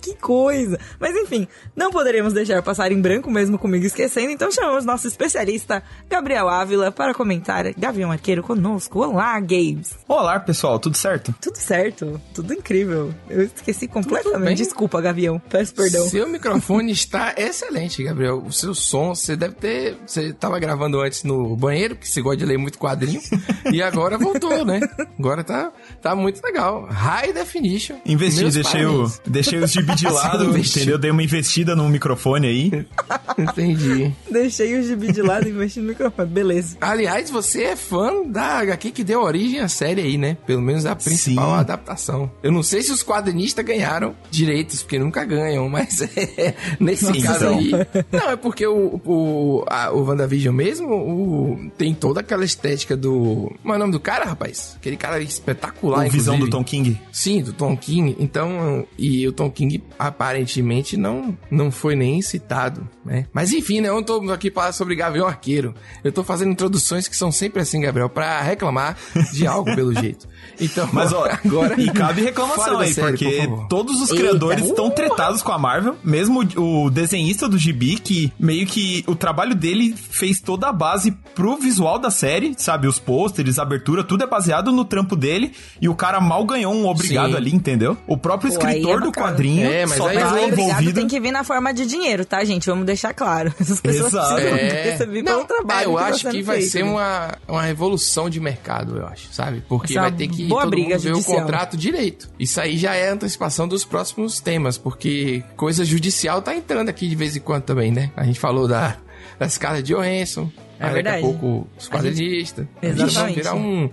que 0.00 0.14
coisa. 0.16 0.78
Mas 0.98 1.14
enfim, 1.14 1.46
não 1.76 1.90
poderíamos 1.90 2.32
deixar 2.32 2.62
passar 2.62 2.90
em 2.90 3.00
branco 3.00 3.30
mesmo 3.30 3.58
comigo 3.58 3.84
esquecendo. 3.84 4.30
Então 4.30 4.50
chamamos 4.50 4.84
nosso 4.84 5.06
especialista, 5.06 5.82
Gabriel 6.08 6.48
Ávila, 6.48 6.90
para 6.90 7.14
comentar 7.14 7.72
Gavião 7.74 8.10
Arqueiro 8.10 8.42
conosco. 8.42 9.00
Olá, 9.00 9.38
Games. 9.40 9.94
Olá, 10.08 10.40
pessoal, 10.40 10.78
tudo 10.78 10.96
certo? 10.96 11.34
Tudo 11.40 11.56
certo, 11.56 12.20
tudo 12.34 12.54
incrível. 12.54 13.14
Eu 13.28 13.42
esqueci 13.42 13.86
completamente. 13.86 14.58
Desculpa, 14.58 15.00
Gavião. 15.00 15.38
Peço 15.38 15.74
perdão. 15.74 16.08
Seu 16.08 16.28
microfone 16.28 16.90
está 16.92 17.34
excelente, 17.36 18.02
Gabriel. 18.02 18.42
O 18.46 18.52
seu 18.52 18.74
som, 18.74 19.14
você 19.14 19.36
deve 19.36 19.54
ter. 19.54 19.96
Você 20.06 20.32
tava 20.32 20.58
gravando 20.58 21.00
antes 21.00 21.22
no 21.24 21.56
banheiro, 21.56 21.96
que 21.96 22.08
você 22.08 22.20
gosta 22.22 22.38
de 22.38 22.46
ler 22.46 22.58
muito 22.58 22.78
quadrinho. 22.78 23.20
e 23.72 23.82
agora 23.82 24.16
voltou, 24.16 24.64
né? 24.64 24.80
Agora 25.18 25.44
tá, 25.44 25.72
tá 26.00 26.14
muito 26.14 26.42
legal. 26.42 26.86
High 26.90 27.32
definition. 27.50 27.96
Investi, 28.06 28.48
deixei, 28.50 28.86
o, 28.86 29.12
deixei 29.26 29.58
os 29.58 29.72
gibi 29.72 29.94
de 29.94 30.06
lado 30.08 30.56
entendeu? 30.56 30.98
Dei 30.98 31.10
uma 31.10 31.22
investida 31.22 31.74
no 31.74 31.88
microfone 31.88 32.46
aí. 32.46 32.86
Entendi. 33.36 34.12
Deixei 34.30 34.78
o 34.78 34.82
gibi 34.82 35.12
de 35.12 35.22
lado 35.22 35.48
e 35.48 35.50
investi 35.50 35.80
no 35.80 35.88
microfone. 35.88 36.28
Beleza. 36.28 36.76
Aliás, 36.80 37.30
você 37.30 37.64
é 37.64 37.76
fã 37.76 38.22
da 38.26 38.58
HQ 38.58 38.90
que 38.92 39.04
deu 39.04 39.22
origem 39.22 39.60
à 39.60 39.68
série 39.68 40.02
aí, 40.02 40.18
né? 40.18 40.36
Pelo 40.46 40.60
menos 40.60 40.86
a 40.86 40.94
principal 40.94 41.54
Sim. 41.54 41.60
adaptação. 41.60 42.30
Eu 42.42 42.52
não 42.52 42.62
sei 42.62 42.82
se 42.82 42.92
os 42.92 43.02
quadrinistas 43.02 43.64
ganharam 43.64 44.14
direitos, 44.30 44.82
porque 44.82 44.98
nunca 44.98 45.24
ganham, 45.24 45.68
mas 45.68 46.00
é, 46.16 46.54
nesse 46.78 47.06
Nossa, 47.06 47.22
caso 47.22 47.44
então. 47.46 47.58
aí. 47.58 48.04
Não, 48.12 48.30
é 48.30 48.36
porque 48.36 48.66
o, 48.66 49.00
o, 49.04 49.64
a, 49.66 49.90
o 49.90 50.04
WandaVision 50.04 50.54
mesmo 50.54 50.88
o, 50.88 51.70
tem 51.76 51.94
toda 51.94 52.20
aquela 52.20 52.44
estética 52.44 52.96
do. 52.96 53.52
Como 53.62 53.74
é 53.74 53.76
o 53.76 53.80
nome 53.80 53.92
do 53.92 54.00
cara, 54.00 54.24
rapaz? 54.24 54.74
Aquele 54.76 54.96
cara 54.96 55.20
espetacular, 55.22 56.06
A 56.06 56.08
visão 56.08 56.38
do. 56.38 56.50
Tom 56.50 56.64
King. 56.64 57.00
Sim, 57.12 57.39
do 57.42 57.52
Tom 57.52 57.76
King. 57.76 58.16
Então, 58.18 58.86
e 58.98 59.26
o 59.26 59.32
Tom 59.32 59.50
King 59.50 59.82
aparentemente 59.98 60.96
não, 60.96 61.36
não 61.50 61.70
foi 61.70 61.96
nem 61.96 62.20
citado, 62.22 62.86
né? 63.04 63.26
Mas 63.32 63.52
enfim, 63.52 63.80
né? 63.80 63.88
Eu 63.88 63.94
não 63.94 64.02
tô 64.02 64.30
aqui 64.30 64.50
para 64.50 64.72
sobre 64.72 64.94
Gavião 64.94 65.26
Arqueiro. 65.26 65.74
Eu 66.04 66.12
tô 66.12 66.22
fazendo 66.22 66.52
introduções 66.52 67.08
que 67.08 67.16
são 67.16 67.32
sempre 67.32 67.62
assim, 67.62 67.80
Gabriel, 67.80 68.08
pra 68.08 68.40
reclamar 68.42 68.96
de 69.32 69.46
algo 69.46 69.74
pelo 69.74 69.94
jeito. 69.94 70.28
Então, 70.60 70.88
Mas, 70.92 71.12
ó, 71.12 71.24
agora. 71.44 71.80
e 71.80 71.90
cabe 71.90 72.22
reclamação 72.22 72.78
aí, 72.78 72.92
série, 72.92 73.16
porque 73.16 73.46
por 73.46 73.68
todos 73.68 74.00
os 74.00 74.10
Eita. 74.10 74.22
criadores 74.22 74.66
estão 74.66 74.90
tretados 74.90 75.42
com 75.42 75.52
a 75.52 75.58
Marvel, 75.58 75.96
mesmo 76.04 76.40
o 76.56 76.90
desenhista 76.90 77.48
do 77.48 77.58
Gibi, 77.58 77.98
que 77.98 78.32
meio 78.38 78.66
que 78.66 79.04
o 79.06 79.14
trabalho 79.14 79.54
dele 79.54 79.94
fez 79.96 80.40
toda 80.40 80.68
a 80.68 80.72
base 80.72 81.12
pro 81.34 81.56
visual 81.56 81.98
da 81.98 82.10
série, 82.10 82.54
sabe? 82.58 82.86
Os 82.86 82.98
pôsteres, 82.98 83.58
a 83.58 83.62
abertura, 83.62 84.04
tudo 84.04 84.24
é 84.24 84.26
baseado 84.26 84.72
no 84.72 84.84
trampo 84.84 85.16
dele, 85.16 85.52
e 85.80 85.88
o 85.88 85.94
cara 85.94 86.20
mal 86.20 86.44
ganhou 86.44 86.74
um 86.74 86.86
obrigado 86.86 87.29
Ali, 87.36 87.54
entendeu? 87.54 87.96
O 88.06 88.16
próprio 88.16 88.50
escritor 88.50 88.98
é 88.98 89.04
do 89.04 89.12
quadrinho 89.12 89.70
É, 89.70 89.86
mas 89.86 89.96
só 89.98 90.08
aí- 90.08 90.18
tá 90.18 90.40
envolvido. 90.42 90.92
tem 90.94 91.08
que 91.08 91.20
vir 91.20 91.32
na 91.32 91.44
forma 91.44 91.72
de 91.72 91.86
dinheiro, 91.86 92.24
tá, 92.24 92.42
gente? 92.44 92.66
Vamos 92.66 92.84
deixar 92.86 93.12
claro. 93.14 93.52
Essas 93.60 93.80
pessoas 93.80 94.12
Exato. 94.12 94.34
precisam 94.34 94.56
É, 94.58 94.82
receber 94.92 95.22
não, 95.22 95.32
pelo 95.44 95.44
trabalho. 95.46 95.80
é, 95.80 95.84
eu 95.86 95.94
que 95.96 95.98
tá 96.02 96.06
acho 96.08 96.18
sendo 96.20 96.32
que 96.32 96.42
vai 96.42 96.56
feito, 96.58 96.70
ser 96.72 96.84
né? 96.84 96.90
uma, 96.90 97.34
uma 97.48 97.62
revolução 97.62 98.28
de 98.30 98.40
mercado, 98.40 98.96
eu 98.98 99.06
acho, 99.06 99.32
sabe? 99.32 99.62
Porque 99.68 99.92
Essa 99.92 100.02
vai 100.02 100.12
ter 100.12 100.28
que 100.28 100.48
todo 100.48 100.70
briga 100.70 100.94
mundo 100.96 101.02
ver 101.02 101.12
o 101.14 101.24
contrato 101.24 101.76
direito. 101.76 102.28
Isso 102.38 102.60
aí 102.60 102.76
já 102.78 102.94
é 102.94 103.10
antecipação 103.10 103.66
dos 103.68 103.84
próximos 103.84 104.40
temas, 104.40 104.76
porque 104.78 105.42
coisa 105.56 105.84
judicial 105.84 106.40
tá 106.42 106.54
entrando 106.54 106.88
aqui 106.88 107.08
de 107.08 107.14
vez 107.14 107.36
em 107.36 107.40
quando 107.40 107.62
também, 107.64 107.90
né? 107.92 108.10
A 108.16 108.24
gente 108.24 108.38
falou 108.40 108.66
da, 108.68 108.96
da 109.38 109.46
escala 109.46 109.82
de 109.82 109.92
Johansson, 109.94 110.50
É 110.78 110.86
aí 110.86 110.92
verdade. 110.94 111.22
daqui 111.22 111.34
a 111.34 111.38
pouco 111.38 111.66
os 111.78 111.88
quadrinistas. 111.88 112.66
A 112.82 112.86
gente 112.86 113.02
Exatamente. 113.02 113.14
vai 113.14 113.32
virar 113.34 113.54
um, 113.54 113.90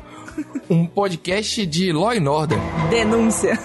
um 0.70 0.86
podcast 0.86 1.66
de 1.66 1.92
Law 1.92 2.12
and 2.12 2.30
Order. 2.30 2.60
Denúncia. 2.90 3.58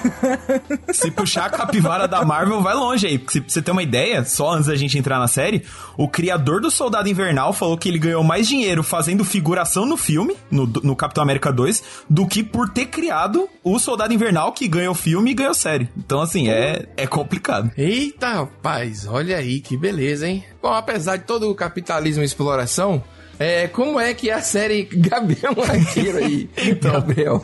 Se 0.92 1.10
puxar 1.10 1.46
a 1.46 1.50
capivara 1.50 2.06
da 2.06 2.24
Marvel, 2.24 2.60
vai 2.60 2.74
longe 2.74 3.06
aí. 3.06 3.22
Se 3.28 3.40
pra 3.40 3.50
você 3.50 3.62
ter 3.62 3.70
uma 3.70 3.82
ideia, 3.82 4.24
só 4.24 4.52
antes 4.52 4.66
da 4.66 4.76
gente 4.76 4.98
entrar 4.98 5.18
na 5.18 5.28
série, 5.28 5.64
o 5.96 6.08
criador 6.08 6.60
do 6.60 6.70
Soldado 6.70 7.08
Invernal 7.08 7.52
falou 7.52 7.76
que 7.76 7.88
ele 7.88 7.98
ganhou 7.98 8.22
mais 8.22 8.46
dinheiro 8.46 8.82
fazendo 8.82 9.24
figuração 9.24 9.84
no 9.86 9.96
filme, 9.96 10.36
no, 10.50 10.66
no 10.66 10.96
Capitão 10.96 11.22
América 11.22 11.52
2, 11.52 11.82
do 12.08 12.26
que 12.26 12.42
por 12.42 12.68
ter 12.68 12.86
criado 12.86 13.48
o 13.64 13.78
Soldado 13.78 14.14
Invernal, 14.14 14.52
que 14.52 14.68
ganhou 14.68 14.94
filme 14.94 15.30
e 15.30 15.34
ganhou 15.34 15.54
série. 15.54 15.88
Então, 15.96 16.20
assim, 16.20 16.48
é, 16.48 16.86
é 16.96 17.06
complicado. 17.06 17.70
Eita, 17.76 18.34
rapaz, 18.34 19.06
olha 19.06 19.36
aí 19.36 19.60
que 19.60 19.76
beleza, 19.76 20.28
hein? 20.28 20.44
Bom, 20.62 20.72
apesar 20.72 21.16
de 21.16 21.24
todo 21.24 21.50
o 21.50 21.54
capitalismo 21.54 22.22
e 22.22 22.26
exploração, 22.26 23.02
é, 23.42 23.68
como 23.68 23.98
é 23.98 24.14
que 24.14 24.30
é 24.30 24.34
a 24.34 24.40
série 24.40 24.84
Gabriel 24.84 25.54
Arqueiro 25.60 26.18
aí? 26.18 26.48
Então. 26.62 26.92
Gabriel. 26.92 27.40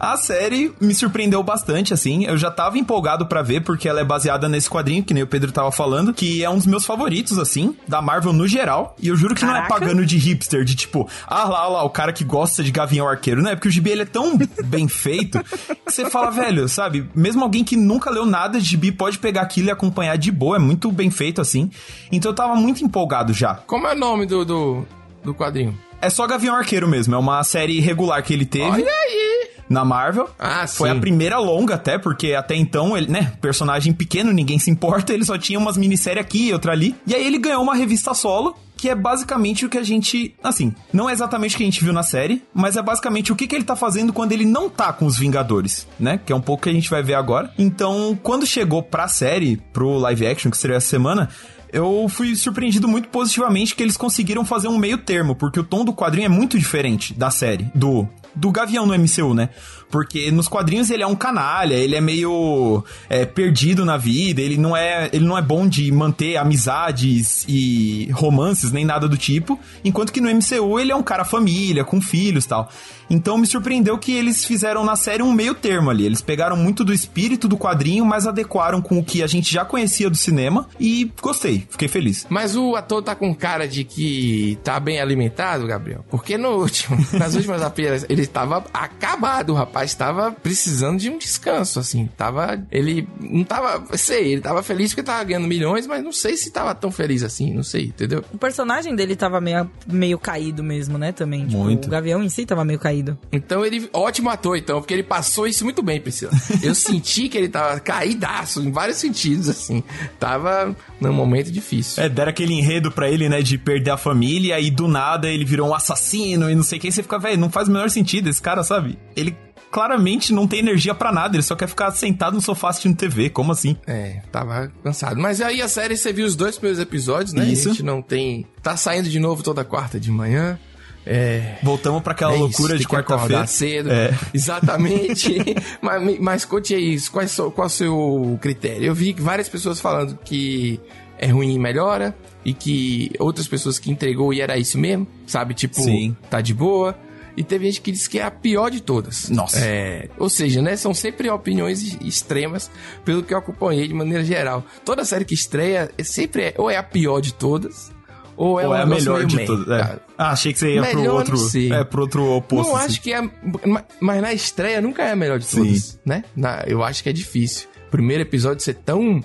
A 0.00 0.16
série 0.16 0.72
me 0.80 0.94
surpreendeu 0.94 1.42
bastante, 1.42 1.94
assim. 1.94 2.24
Eu 2.24 2.36
já 2.36 2.50
tava 2.50 2.76
empolgado 2.76 3.26
pra 3.26 3.40
ver, 3.40 3.62
porque 3.62 3.88
ela 3.88 4.00
é 4.00 4.04
baseada 4.04 4.48
nesse 4.48 4.68
quadrinho, 4.68 5.04
que 5.04 5.14
nem 5.14 5.22
o 5.22 5.26
Pedro 5.26 5.52
tava 5.52 5.70
falando, 5.70 6.12
que 6.12 6.42
é 6.42 6.50
um 6.50 6.56
dos 6.56 6.66
meus 6.66 6.84
favoritos, 6.84 7.38
assim, 7.38 7.76
da 7.86 8.02
Marvel 8.02 8.32
no 8.32 8.48
geral. 8.48 8.96
E 9.00 9.08
eu 9.08 9.16
juro 9.16 9.34
que 9.34 9.44
não 9.44 9.52
é 9.52 9.62
Caraca. 9.62 9.74
pagando 9.74 10.04
de 10.04 10.16
hipster, 10.18 10.64
de 10.64 10.74
tipo, 10.74 11.08
ah 11.26 11.44
lá, 11.44 11.68
lá, 11.68 11.82
o 11.84 11.90
cara 11.90 12.12
que 12.12 12.24
gosta 12.24 12.62
de 12.62 12.70
Gavião 12.70 13.08
Arqueiro. 13.08 13.42
Não 13.42 13.50
é 13.50 13.54
porque 13.54 13.68
o 13.68 13.70
gibi 13.70 13.90
ele 13.90 14.02
é 14.02 14.06
tão 14.06 14.36
bem 14.64 14.88
feito 14.88 15.42
que 15.42 15.92
você 15.92 16.10
fala, 16.10 16.30
velho, 16.30 16.68
sabe? 16.68 17.08
Mesmo 17.14 17.42
alguém 17.42 17.62
que 17.62 17.76
nunca 17.76 18.10
leu 18.10 18.26
nada 18.26 18.58
de 18.58 18.64
gibi 18.64 18.90
pode 18.90 19.18
pegar 19.18 19.42
aquilo 19.42 19.68
e 19.68 19.70
acompanhar 19.70 20.16
de 20.16 20.32
boa. 20.32 20.56
É 20.56 20.60
muito 20.60 20.90
bem 20.90 21.10
feito, 21.10 21.40
assim. 21.40 21.70
Então 22.10 22.30
eu 22.32 22.34
tava 22.34 22.56
muito 22.56 22.84
empolgado 22.84 23.32
já. 23.32 23.54
Como 23.66 23.86
é 23.86 23.94
o 23.94 23.98
nome 23.98 24.26
do, 24.26 24.44
do, 24.44 24.86
do 25.26 25.34
quadrinho? 25.34 25.76
É 26.00 26.08
só 26.08 26.26
Gavião 26.26 26.54
Arqueiro 26.54 26.88
mesmo. 26.88 27.14
É 27.14 27.18
uma 27.18 27.42
série 27.44 27.80
regular 27.80 28.22
que 28.22 28.32
ele 28.32 28.46
teve 28.46 28.64
Olha 28.64 28.90
aí! 28.90 29.48
na 29.68 29.84
Marvel. 29.84 30.28
Ah, 30.38 30.66
Foi 30.66 30.88
sim. 30.90 30.96
a 30.96 31.00
primeira 31.00 31.38
longa 31.38 31.74
até, 31.74 31.98
porque 31.98 32.34
até 32.34 32.54
então 32.54 32.96
ele, 32.96 33.10
né, 33.10 33.32
personagem 33.40 33.92
pequeno, 33.92 34.32
ninguém 34.32 34.58
se 34.58 34.70
importa, 34.70 35.12
ele 35.14 35.24
só 35.24 35.36
tinha 35.36 35.58
umas 35.58 35.76
minisséries 35.76 36.20
aqui 36.22 36.48
e 36.48 36.52
outra 36.52 36.72
ali. 36.72 36.94
E 37.06 37.14
aí 37.14 37.26
ele 37.26 37.38
ganhou 37.38 37.62
uma 37.62 37.74
revista 37.74 38.14
solo, 38.14 38.56
que 38.76 38.88
é 38.88 38.94
basicamente 38.94 39.64
o 39.64 39.68
que 39.68 39.78
a 39.78 39.82
gente, 39.82 40.34
assim, 40.42 40.72
não 40.92 41.08
é 41.08 41.12
exatamente 41.12 41.54
o 41.54 41.58
que 41.58 41.64
a 41.64 41.66
gente 41.66 41.82
viu 41.82 41.92
na 41.92 42.02
série, 42.02 42.42
mas 42.54 42.76
é 42.76 42.82
basicamente 42.82 43.32
o 43.32 43.36
que, 43.36 43.46
que 43.46 43.54
ele 43.54 43.64
tá 43.64 43.74
fazendo 43.74 44.12
quando 44.12 44.32
ele 44.32 44.44
não 44.44 44.68
tá 44.68 44.92
com 44.92 45.06
os 45.06 45.18
Vingadores, 45.18 45.88
né? 45.98 46.20
Que 46.24 46.32
é 46.32 46.36
um 46.36 46.40
pouco 46.40 46.64
que 46.64 46.68
a 46.68 46.72
gente 46.72 46.90
vai 46.90 47.02
ver 47.02 47.14
agora. 47.14 47.50
Então, 47.58 48.16
quando 48.22 48.46
chegou 48.46 48.82
pra 48.82 49.08
série, 49.08 49.56
pro 49.72 49.96
live 49.98 50.26
action, 50.26 50.50
que 50.50 50.58
seria 50.58 50.76
essa 50.76 50.88
semana, 50.88 51.28
eu 51.76 52.08
fui 52.08 52.34
surpreendido 52.34 52.88
muito 52.88 53.08
positivamente 53.10 53.74
que 53.74 53.82
eles 53.82 53.98
conseguiram 53.98 54.46
fazer 54.46 54.66
um 54.66 54.78
meio 54.78 54.96
termo, 54.96 55.34
porque 55.36 55.60
o 55.60 55.64
tom 55.64 55.84
do 55.84 55.92
quadrinho 55.92 56.24
é 56.24 56.28
muito 56.28 56.58
diferente 56.58 57.12
da 57.12 57.30
série, 57.30 57.70
do 57.74 58.08
do 58.34 58.50
Gavião 58.50 58.84
no 58.84 58.94
MCU, 58.94 59.32
né? 59.32 59.48
Porque 59.90 60.30
nos 60.30 60.48
quadrinhos 60.48 60.90
ele 60.90 61.02
é 61.02 61.06
um 61.06 61.14
canalha, 61.14 61.74
ele 61.74 61.94
é 61.94 62.00
meio 62.00 62.84
é, 63.08 63.24
perdido 63.24 63.84
na 63.84 63.96
vida, 63.96 64.40
ele 64.40 64.56
não 64.56 64.76
é 64.76 65.08
ele 65.12 65.24
não 65.24 65.38
é 65.38 65.42
bom 65.42 65.66
de 65.68 65.90
manter 65.92 66.36
amizades 66.36 67.44
e 67.48 68.10
romances 68.12 68.72
nem 68.72 68.84
nada 68.84 69.08
do 69.08 69.16
tipo, 69.16 69.58
enquanto 69.84 70.12
que 70.12 70.20
no 70.20 70.28
MCU 70.28 70.78
ele 70.78 70.92
é 70.92 70.96
um 70.96 71.02
cara 71.02 71.24
família, 71.24 71.84
com 71.84 72.00
filhos 72.00 72.46
tal. 72.46 72.70
Então 73.08 73.38
me 73.38 73.46
surpreendeu 73.46 73.96
que 73.98 74.12
eles 74.12 74.44
fizeram 74.44 74.84
na 74.84 74.96
série 74.96 75.22
um 75.22 75.32
meio 75.32 75.54
termo 75.54 75.90
ali. 75.90 76.04
Eles 76.04 76.20
pegaram 76.20 76.56
muito 76.56 76.84
do 76.84 76.92
espírito 76.92 77.46
do 77.46 77.56
quadrinho, 77.56 78.04
mas 78.04 78.26
adequaram 78.26 78.82
com 78.82 78.98
o 78.98 79.04
que 79.04 79.22
a 79.22 79.26
gente 79.26 79.52
já 79.52 79.64
conhecia 79.64 80.10
do 80.10 80.16
cinema 80.16 80.68
e 80.78 81.12
gostei, 81.22 81.66
fiquei 81.70 81.88
feliz. 81.88 82.26
Mas 82.28 82.56
o 82.56 82.74
ator 82.74 83.02
tá 83.02 83.14
com 83.14 83.34
cara 83.34 83.68
de 83.68 83.84
que 83.84 84.58
tá 84.64 84.80
bem 84.80 85.00
alimentado, 85.00 85.66
Gabriel? 85.66 86.04
Porque 86.10 86.36
no 86.36 86.56
último, 86.56 86.98
nas 87.16 87.34
últimas 87.34 87.62
apenas, 87.62 88.04
ele 88.08 88.26
tava 88.26 88.64
acabado, 88.72 89.50
o 89.50 89.54
rapaz 89.76 89.94
tava 89.94 90.32
precisando 90.32 90.98
de 90.98 91.10
um 91.10 91.18
descanso, 91.18 91.78
assim. 91.78 92.08
Tava. 92.16 92.64
Ele 92.72 93.06
não 93.20 93.44
tava. 93.44 93.96
Sei, 93.96 94.32
ele 94.32 94.40
tava 94.40 94.62
feliz 94.62 94.90
porque 94.90 95.02
tava 95.02 95.22
ganhando 95.22 95.46
milhões, 95.46 95.86
mas 95.86 96.02
não 96.02 96.12
sei 96.12 96.36
se 96.36 96.50
tava 96.50 96.74
tão 96.74 96.90
feliz 96.90 97.22
assim, 97.22 97.52
não 97.52 97.62
sei, 97.62 97.86
entendeu? 97.86 98.24
O 98.32 98.38
personagem 98.38 98.94
dele 98.96 99.14
tava 99.14 99.40
meio, 99.40 99.70
meio 99.86 100.18
caído 100.18 100.62
mesmo, 100.64 100.96
né? 100.96 101.12
Também. 101.12 101.46
Tipo, 101.46 101.58
Muito. 101.58 101.86
O 101.86 101.90
Gavião 101.90 102.22
em 102.22 102.28
si 102.28 102.46
tava 102.46 102.64
meio 102.64 102.78
caído. 102.78 103.18
Então 103.30 103.64
ele. 103.64 103.88
Ótimo 103.92 104.30
ator, 104.30 104.56
então, 104.56 104.80
porque 104.80 104.94
ele 104.94 105.02
passou 105.02 105.46
isso 105.46 105.64
muito 105.64 105.82
bem, 105.82 106.00
Priscila. 106.00 106.32
Eu 106.62 106.74
senti 106.74 107.28
que 107.28 107.36
ele 107.36 107.48
tava 107.48 107.78
caídaço 107.80 108.62
em 108.62 108.70
vários 108.70 108.96
sentidos, 108.96 109.48
assim. 109.48 109.82
Tava 110.18 110.74
num 111.00 111.12
momento 111.12 111.50
difícil. 111.50 112.02
É, 112.02 112.08
deram 112.08 112.30
aquele 112.30 112.54
enredo 112.54 112.90
pra 112.90 113.10
ele, 113.10 113.28
né, 113.28 113.42
de 113.42 113.58
perder 113.58 113.90
a 113.90 113.96
família 113.96 114.58
e 114.58 114.70
do 114.70 114.88
nada 114.88 115.28
ele 115.28 115.44
virou 115.44 115.68
um 115.68 115.74
assassino 115.74 116.50
e 116.50 116.54
não 116.54 116.62
sei 116.62 116.78
quem. 116.78 116.90
Você 116.90 117.02
fica, 117.02 117.18
velho, 117.18 117.38
não 117.38 117.50
faz 117.50 117.68
o 117.68 117.70
menor 117.70 117.90
sentido 117.90 118.28
esse 118.28 118.40
cara, 118.40 118.62
sabe? 118.62 118.98
Ele 119.14 119.36
claramente 119.76 120.32
não 120.32 120.46
tem 120.48 120.60
energia 120.60 120.94
pra 120.94 121.12
nada, 121.12 121.36
ele 121.36 121.42
só 121.42 121.54
quer 121.54 121.68
ficar 121.68 121.90
sentado 121.90 122.32
no 122.32 122.40
sofá 122.40 122.70
assistindo 122.70 122.96
TV, 122.96 123.28
como 123.28 123.52
assim? 123.52 123.76
É, 123.86 124.22
tava 124.32 124.72
cansado. 124.82 125.20
Mas 125.20 125.42
aí 125.42 125.60
a 125.60 125.68
série, 125.68 125.98
você 125.98 126.14
viu 126.14 126.24
os 126.24 126.34
dois 126.34 126.56
primeiros 126.56 126.80
episódios, 126.80 127.34
né? 127.34 127.44
Isso. 127.44 127.68
A 127.68 127.72
gente 127.72 127.82
não 127.82 128.00
tem. 128.00 128.46
Tá 128.62 128.74
saindo 128.74 129.06
de 129.10 129.20
novo 129.20 129.42
toda 129.42 129.62
quarta 129.66 130.00
de 130.00 130.10
manhã. 130.10 130.58
É. 131.04 131.58
Voltamos 131.62 132.02
pra 132.02 132.12
aquela 132.14 132.32
é 132.32 132.36
isso, 132.36 132.42
loucura 132.44 132.68
tem 132.70 132.78
de 132.78 132.88
quarta-feira. 132.88 133.46
cedo. 133.46 133.92
É. 133.92 134.18
Exatamente. 134.32 135.36
mas, 135.82 136.18
mas 136.20 136.44
conte 136.46 136.74
aí, 136.74 136.94
isso, 136.94 137.12
qual, 137.12 137.20
é 137.22 137.26
o 137.26 137.28
seu- 137.28 137.50
qual 137.50 137.66
é 137.66 137.68
o 137.68 137.70
seu 137.70 138.38
critério? 138.40 138.82
Eu 138.86 138.94
vi 138.94 139.12
várias 139.12 139.46
pessoas 139.46 139.78
falando 139.78 140.18
que 140.24 140.80
é 141.18 141.26
ruim 141.26 141.54
e 141.54 141.58
melhora, 141.58 142.16
e 142.42 142.54
que 142.54 143.12
outras 143.18 143.46
pessoas 143.46 143.78
que 143.78 143.90
entregou 143.90 144.32
e 144.32 144.40
era 144.40 144.56
isso 144.56 144.78
mesmo, 144.78 145.06
sabe? 145.26 145.52
Tipo, 145.52 145.82
Sim. 145.82 146.16
tá 146.30 146.40
de 146.40 146.54
boa. 146.54 146.98
E 147.36 147.44
teve 147.44 147.66
gente 147.66 147.80
que 147.82 147.92
disse 147.92 148.08
que 148.08 148.18
é 148.18 148.22
a 148.22 148.30
pior 148.30 148.70
de 148.70 148.80
todas. 148.80 149.28
Nossa. 149.28 149.58
É, 149.60 150.08
ou 150.18 150.28
seja, 150.30 150.62
né? 150.62 150.74
São 150.76 150.94
sempre 150.94 151.28
opiniões 151.28 151.96
extremas, 152.00 152.70
pelo 153.04 153.22
que 153.22 153.34
eu 153.34 153.38
acompanhei 153.38 153.86
de 153.86 153.92
maneira 153.94 154.24
geral. 154.24 154.64
Toda 154.84 155.04
série 155.04 155.24
que 155.24 155.34
estreia 155.34 155.90
é 155.98 156.02
sempre 156.02 156.42
é, 156.44 156.54
ou 156.56 156.70
é 156.70 156.76
a 156.78 156.82
pior 156.82 157.20
de 157.20 157.34
todas, 157.34 157.92
ou 158.36 158.58
é, 158.60 158.66
Ou 158.66 158.74
é 158.74 158.82
a 158.82 158.86
melhor 158.86 159.24
de 159.24 159.44
todas. 159.46 159.68
é. 159.68 159.98
Ah, 160.16 160.30
achei 160.30 160.52
que 160.52 160.58
você 160.58 160.74
ia 160.74 160.82
pro 160.82 160.96
Melhor, 160.98 161.14
outro. 161.16 161.36
não 161.36 161.44
sei. 161.48 161.72
É, 161.72 161.84
pro 161.84 162.02
outro 162.02 162.24
oposto. 162.32 162.68
Não 162.70 162.76
assim. 162.76 162.86
acho 162.86 163.00
que 163.02 163.12
é. 163.12 163.20
ma- 163.66 163.84
Mas 164.00 164.22
na 164.22 164.32
estreia 164.32 164.80
nunca 164.80 165.02
é 165.02 165.12
a 165.12 165.16
melhor 165.16 165.38
de 165.38 165.44
Sim. 165.46 165.64
todas, 165.64 165.98
né? 166.04 166.24
Na- 166.34 166.62
eu 166.66 166.82
acho 166.82 167.02
que 167.02 167.08
é 167.08 167.12
difícil. 167.12 167.68
Primeiro 167.90 168.22
episódio 168.22 168.62
ser 168.64 168.74
tão. 168.74 169.22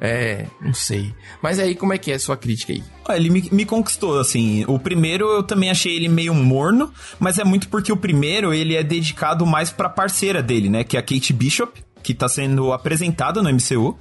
É. 0.00 0.46
Não 0.60 0.72
sei. 0.72 1.14
Mas 1.42 1.58
aí, 1.58 1.74
como 1.74 1.92
é 1.92 1.98
que 1.98 2.12
é 2.12 2.14
a 2.14 2.18
sua 2.18 2.36
crítica 2.36 2.72
aí? 2.72 2.82
Ele 3.10 3.30
me, 3.30 3.48
me 3.50 3.64
conquistou, 3.64 4.18
assim. 4.18 4.64
O 4.66 4.78
primeiro 4.78 5.28
eu 5.30 5.42
também 5.42 5.70
achei 5.70 5.96
ele 5.96 6.08
meio 6.08 6.34
morno, 6.34 6.92
mas 7.18 7.38
é 7.38 7.44
muito 7.44 7.68
porque 7.68 7.92
o 7.92 7.96
primeiro 7.96 8.52
ele 8.52 8.76
é 8.76 8.82
dedicado 8.82 9.46
mais 9.46 9.70
pra 9.70 9.88
parceira 9.88 10.42
dele, 10.42 10.68
né? 10.68 10.84
Que 10.84 10.96
é 10.96 11.00
a 11.00 11.02
Kate 11.02 11.32
Bishop, 11.32 11.82
que 12.02 12.14
tá 12.14 12.28
sendo 12.28 12.72
apresentada 12.72 13.42
no 13.42 13.50
MCU. 13.50 13.98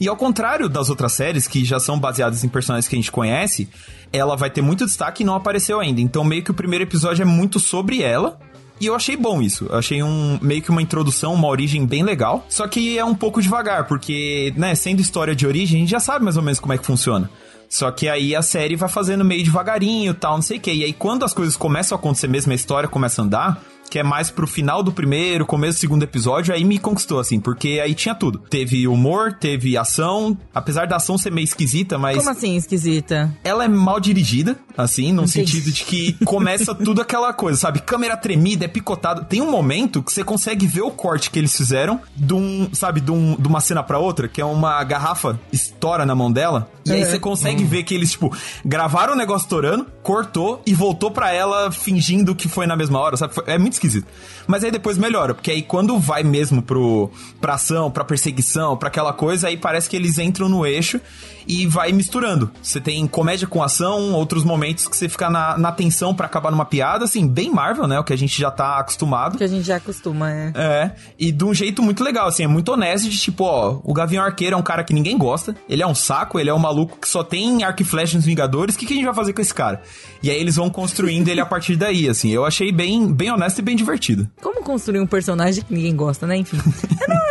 E 0.00 0.08
ao 0.08 0.16
contrário 0.16 0.68
das 0.68 0.88
outras 0.88 1.12
séries, 1.12 1.46
que 1.46 1.62
já 1.62 1.78
são 1.78 1.98
baseadas 1.98 2.42
em 2.42 2.48
personagens 2.48 2.88
que 2.88 2.96
a 2.96 2.98
gente 2.98 3.12
conhece, 3.12 3.68
ela 4.10 4.34
vai 4.34 4.48
ter 4.48 4.62
muito 4.62 4.86
destaque 4.86 5.22
e 5.22 5.26
não 5.26 5.34
apareceu 5.34 5.78
ainda. 5.78 6.00
Então, 6.00 6.24
meio 6.24 6.42
que 6.42 6.50
o 6.50 6.54
primeiro 6.54 6.84
episódio 6.84 7.20
é 7.20 7.26
muito 7.26 7.60
sobre 7.60 8.02
ela. 8.02 8.38
E 8.80 8.86
eu 8.86 8.94
achei 8.94 9.16
bom 9.16 9.42
isso. 9.42 9.66
Eu 9.68 9.78
achei 9.78 10.02
um 10.02 10.38
meio 10.40 10.62
que 10.62 10.70
uma 10.70 10.80
introdução, 10.80 11.34
uma 11.34 11.48
origem 11.48 11.84
bem 11.84 12.02
legal. 12.02 12.46
Só 12.48 12.66
que 12.66 12.98
é 12.98 13.04
um 13.04 13.14
pouco 13.14 13.42
devagar, 13.42 13.86
porque, 13.86 14.54
né, 14.56 14.74
sendo 14.74 15.00
história 15.00 15.34
de 15.34 15.46
origem, 15.46 15.76
a 15.76 15.80
gente 15.80 15.90
já 15.90 16.00
sabe 16.00 16.24
mais 16.24 16.36
ou 16.36 16.42
menos 16.42 16.58
como 16.58 16.72
é 16.72 16.78
que 16.78 16.86
funciona. 16.86 17.30
Só 17.68 17.88
que 17.92 18.08
aí 18.08 18.34
a 18.34 18.42
série 18.42 18.74
vai 18.74 18.88
fazendo 18.88 19.24
meio 19.24 19.44
devagarinho, 19.44 20.12
tal, 20.12 20.34
não 20.34 20.42
sei 20.42 20.58
o 20.58 20.60
quê. 20.60 20.72
E 20.72 20.82
aí 20.82 20.92
quando 20.92 21.24
as 21.24 21.32
coisas 21.32 21.56
começam 21.56 21.96
a 21.96 21.98
acontecer 21.98 22.26
mesmo, 22.26 22.50
a 22.50 22.54
história 22.54 22.88
começa 22.88 23.22
a 23.22 23.24
andar, 23.24 23.62
que 23.90 23.98
é 23.98 24.02
mais 24.02 24.28
pro 24.28 24.46
final 24.46 24.82
do 24.82 24.90
primeiro, 24.92 25.44
começo 25.44 25.78
do 25.78 25.80
segundo 25.80 26.02
episódio, 26.02 26.54
aí 26.54 26.64
me 26.64 26.78
conquistou, 26.78 27.20
assim, 27.20 27.40
porque 27.40 27.80
aí 27.82 27.94
tinha 27.94 28.14
tudo. 28.14 28.38
Teve 28.38 28.88
humor, 28.88 29.34
teve 29.34 29.76
ação, 29.76 30.36
apesar 30.54 30.86
da 30.86 30.96
ação 30.96 31.18
ser 31.18 31.30
meio 31.30 31.44
esquisita, 31.44 31.98
mas. 31.98 32.16
Como 32.16 32.30
assim, 32.30 32.56
esquisita? 32.56 33.32
Ela 33.44 33.64
é 33.64 33.68
mal 33.68 34.00
dirigida, 34.00 34.56
assim, 34.82 35.12
no 35.12 35.26
sentido 35.28 35.70
de 35.70 35.84
que 35.84 36.12
começa 36.24 36.74
tudo 36.74 37.00
aquela 37.00 37.32
coisa, 37.32 37.58
sabe? 37.58 37.80
Câmera 37.80 38.16
tremida, 38.16 38.64
é 38.64 38.68
picotado. 38.68 39.24
Tem 39.24 39.40
um 39.40 39.50
momento 39.50 40.02
que 40.02 40.12
você 40.12 40.22
consegue 40.24 40.66
ver 40.66 40.82
o 40.82 40.90
corte 40.90 41.30
que 41.30 41.38
eles 41.38 41.56
fizeram 41.56 42.00
de 42.16 42.34
um, 42.34 42.68
sabe, 42.72 43.00
de, 43.00 43.10
um, 43.10 43.36
de 43.36 43.46
uma 43.48 43.60
cena 43.60 43.82
pra 43.82 43.98
outra, 43.98 44.28
que 44.28 44.40
é 44.40 44.44
uma 44.44 44.82
garrafa 44.84 45.38
estoura 45.52 46.04
na 46.06 46.14
mão 46.14 46.30
dela. 46.30 46.70
E 46.86 46.92
aí 46.92 47.02
É. 47.02 47.04
você 47.04 47.18
consegue 47.18 47.62
ver 47.64 47.82
que 47.84 47.94
eles, 47.94 48.12
tipo, 48.12 48.34
gravaram 48.64 49.12
o 49.12 49.16
negócio 49.16 49.44
estourando, 49.44 49.86
cortou 50.02 50.62
e 50.66 50.74
voltou 50.74 51.10
pra 51.10 51.32
ela 51.32 51.70
fingindo 51.70 52.34
que 52.34 52.48
foi 52.48 52.66
na 52.66 52.74
mesma 52.76 52.98
hora, 52.98 53.16
sabe? 53.16 53.34
Foi- 53.34 53.44
É 53.46 53.58
muito 53.58 53.74
esquisito. 53.74 54.06
Mas 54.46 54.64
aí 54.64 54.70
depois 54.70 54.96
melhora, 54.98 55.34
porque 55.34 55.50
aí 55.50 55.62
quando 55.62 55.98
vai 55.98 56.22
mesmo 56.22 56.62
pro, 56.62 57.10
pra 57.40 57.54
ação, 57.54 57.90
pra 57.90 58.04
perseguição, 58.04 58.76
pra 58.76 58.88
aquela 58.88 59.12
coisa, 59.12 59.48
aí 59.48 59.56
parece 59.56 59.88
que 59.88 59.96
eles 59.96 60.18
entram 60.18 60.48
no 60.48 60.64
eixo 60.66 61.00
e 61.46 61.66
vai 61.66 61.92
misturando. 61.92 62.50
Você 62.62 62.80
tem 62.80 63.06
comédia 63.06 63.46
com 63.46 63.62
ação, 63.62 64.12
outros 64.12 64.44
momentos 64.44 64.88
que 64.88 64.96
você 64.96 65.08
fica 65.08 65.28
na, 65.30 65.56
na 65.58 65.72
tensão 65.72 66.14
pra 66.14 66.26
acabar 66.26 66.50
numa 66.50 66.64
piada, 66.64 67.04
assim, 67.04 67.26
bem 67.26 67.50
Marvel, 67.50 67.86
né? 67.86 67.98
O 67.98 68.04
que 68.04 68.12
a 68.12 68.16
gente 68.16 68.38
já 68.38 68.50
tá 68.50 68.78
acostumado. 68.78 69.38
Que 69.38 69.44
a 69.44 69.48
gente 69.48 69.64
já 69.64 69.76
acostuma, 69.76 70.30
é. 70.30 70.52
É, 70.54 70.90
e 71.18 71.32
de 71.32 71.44
um 71.44 71.54
jeito 71.54 71.82
muito 71.82 72.02
legal, 72.02 72.28
assim, 72.28 72.44
é 72.44 72.48
muito 72.48 72.70
honesto 72.72 73.08
de 73.08 73.18
tipo, 73.18 73.44
ó, 73.44 73.80
o 73.84 73.92
Gavião 73.92 74.24
Arqueiro 74.24 74.54
é 74.54 74.58
um 74.58 74.62
cara 74.62 74.84
que 74.84 74.92
ninguém 74.92 75.16
gosta, 75.16 75.54
ele 75.68 75.82
é 75.82 75.86
um 75.86 75.94
saco, 75.94 76.38
ele 76.38 76.50
é 76.50 76.54
um 76.54 76.58
maluco 76.58 76.98
que 76.98 77.08
só 77.08 77.22
tem 77.22 77.62
arco 77.62 77.82
e 77.82 77.84
flecha 77.84 78.16
nos 78.16 78.24
Vingadores, 78.24 78.74
o 78.74 78.78
que, 78.78 78.86
que 78.86 78.92
a 78.92 78.96
gente 78.96 79.06
vai 79.06 79.14
fazer 79.14 79.32
com 79.32 79.40
esse 79.40 79.54
cara? 79.54 79.82
E 80.22 80.30
aí 80.30 80.38
eles 80.38 80.56
vão 80.56 80.70
construindo 80.70 81.28
ele 81.28 81.40
a 81.40 81.46
partir 81.46 81.76
daí, 81.76 82.08
assim, 82.08 82.30
eu 82.30 82.44
achei 82.44 82.70
bem, 82.72 83.12
bem 83.12 83.30
honesto 83.30 83.58
e 83.58 83.62
bem 83.62 83.76
divertido. 83.76 84.28
Como 84.40 84.62
construir 84.62 85.00
um 85.00 85.06
personagem 85.06 85.64
que 85.64 85.74
ninguém 85.74 85.94
gosta, 85.94 86.26
né? 86.26 86.36
Enfim. 86.36 86.58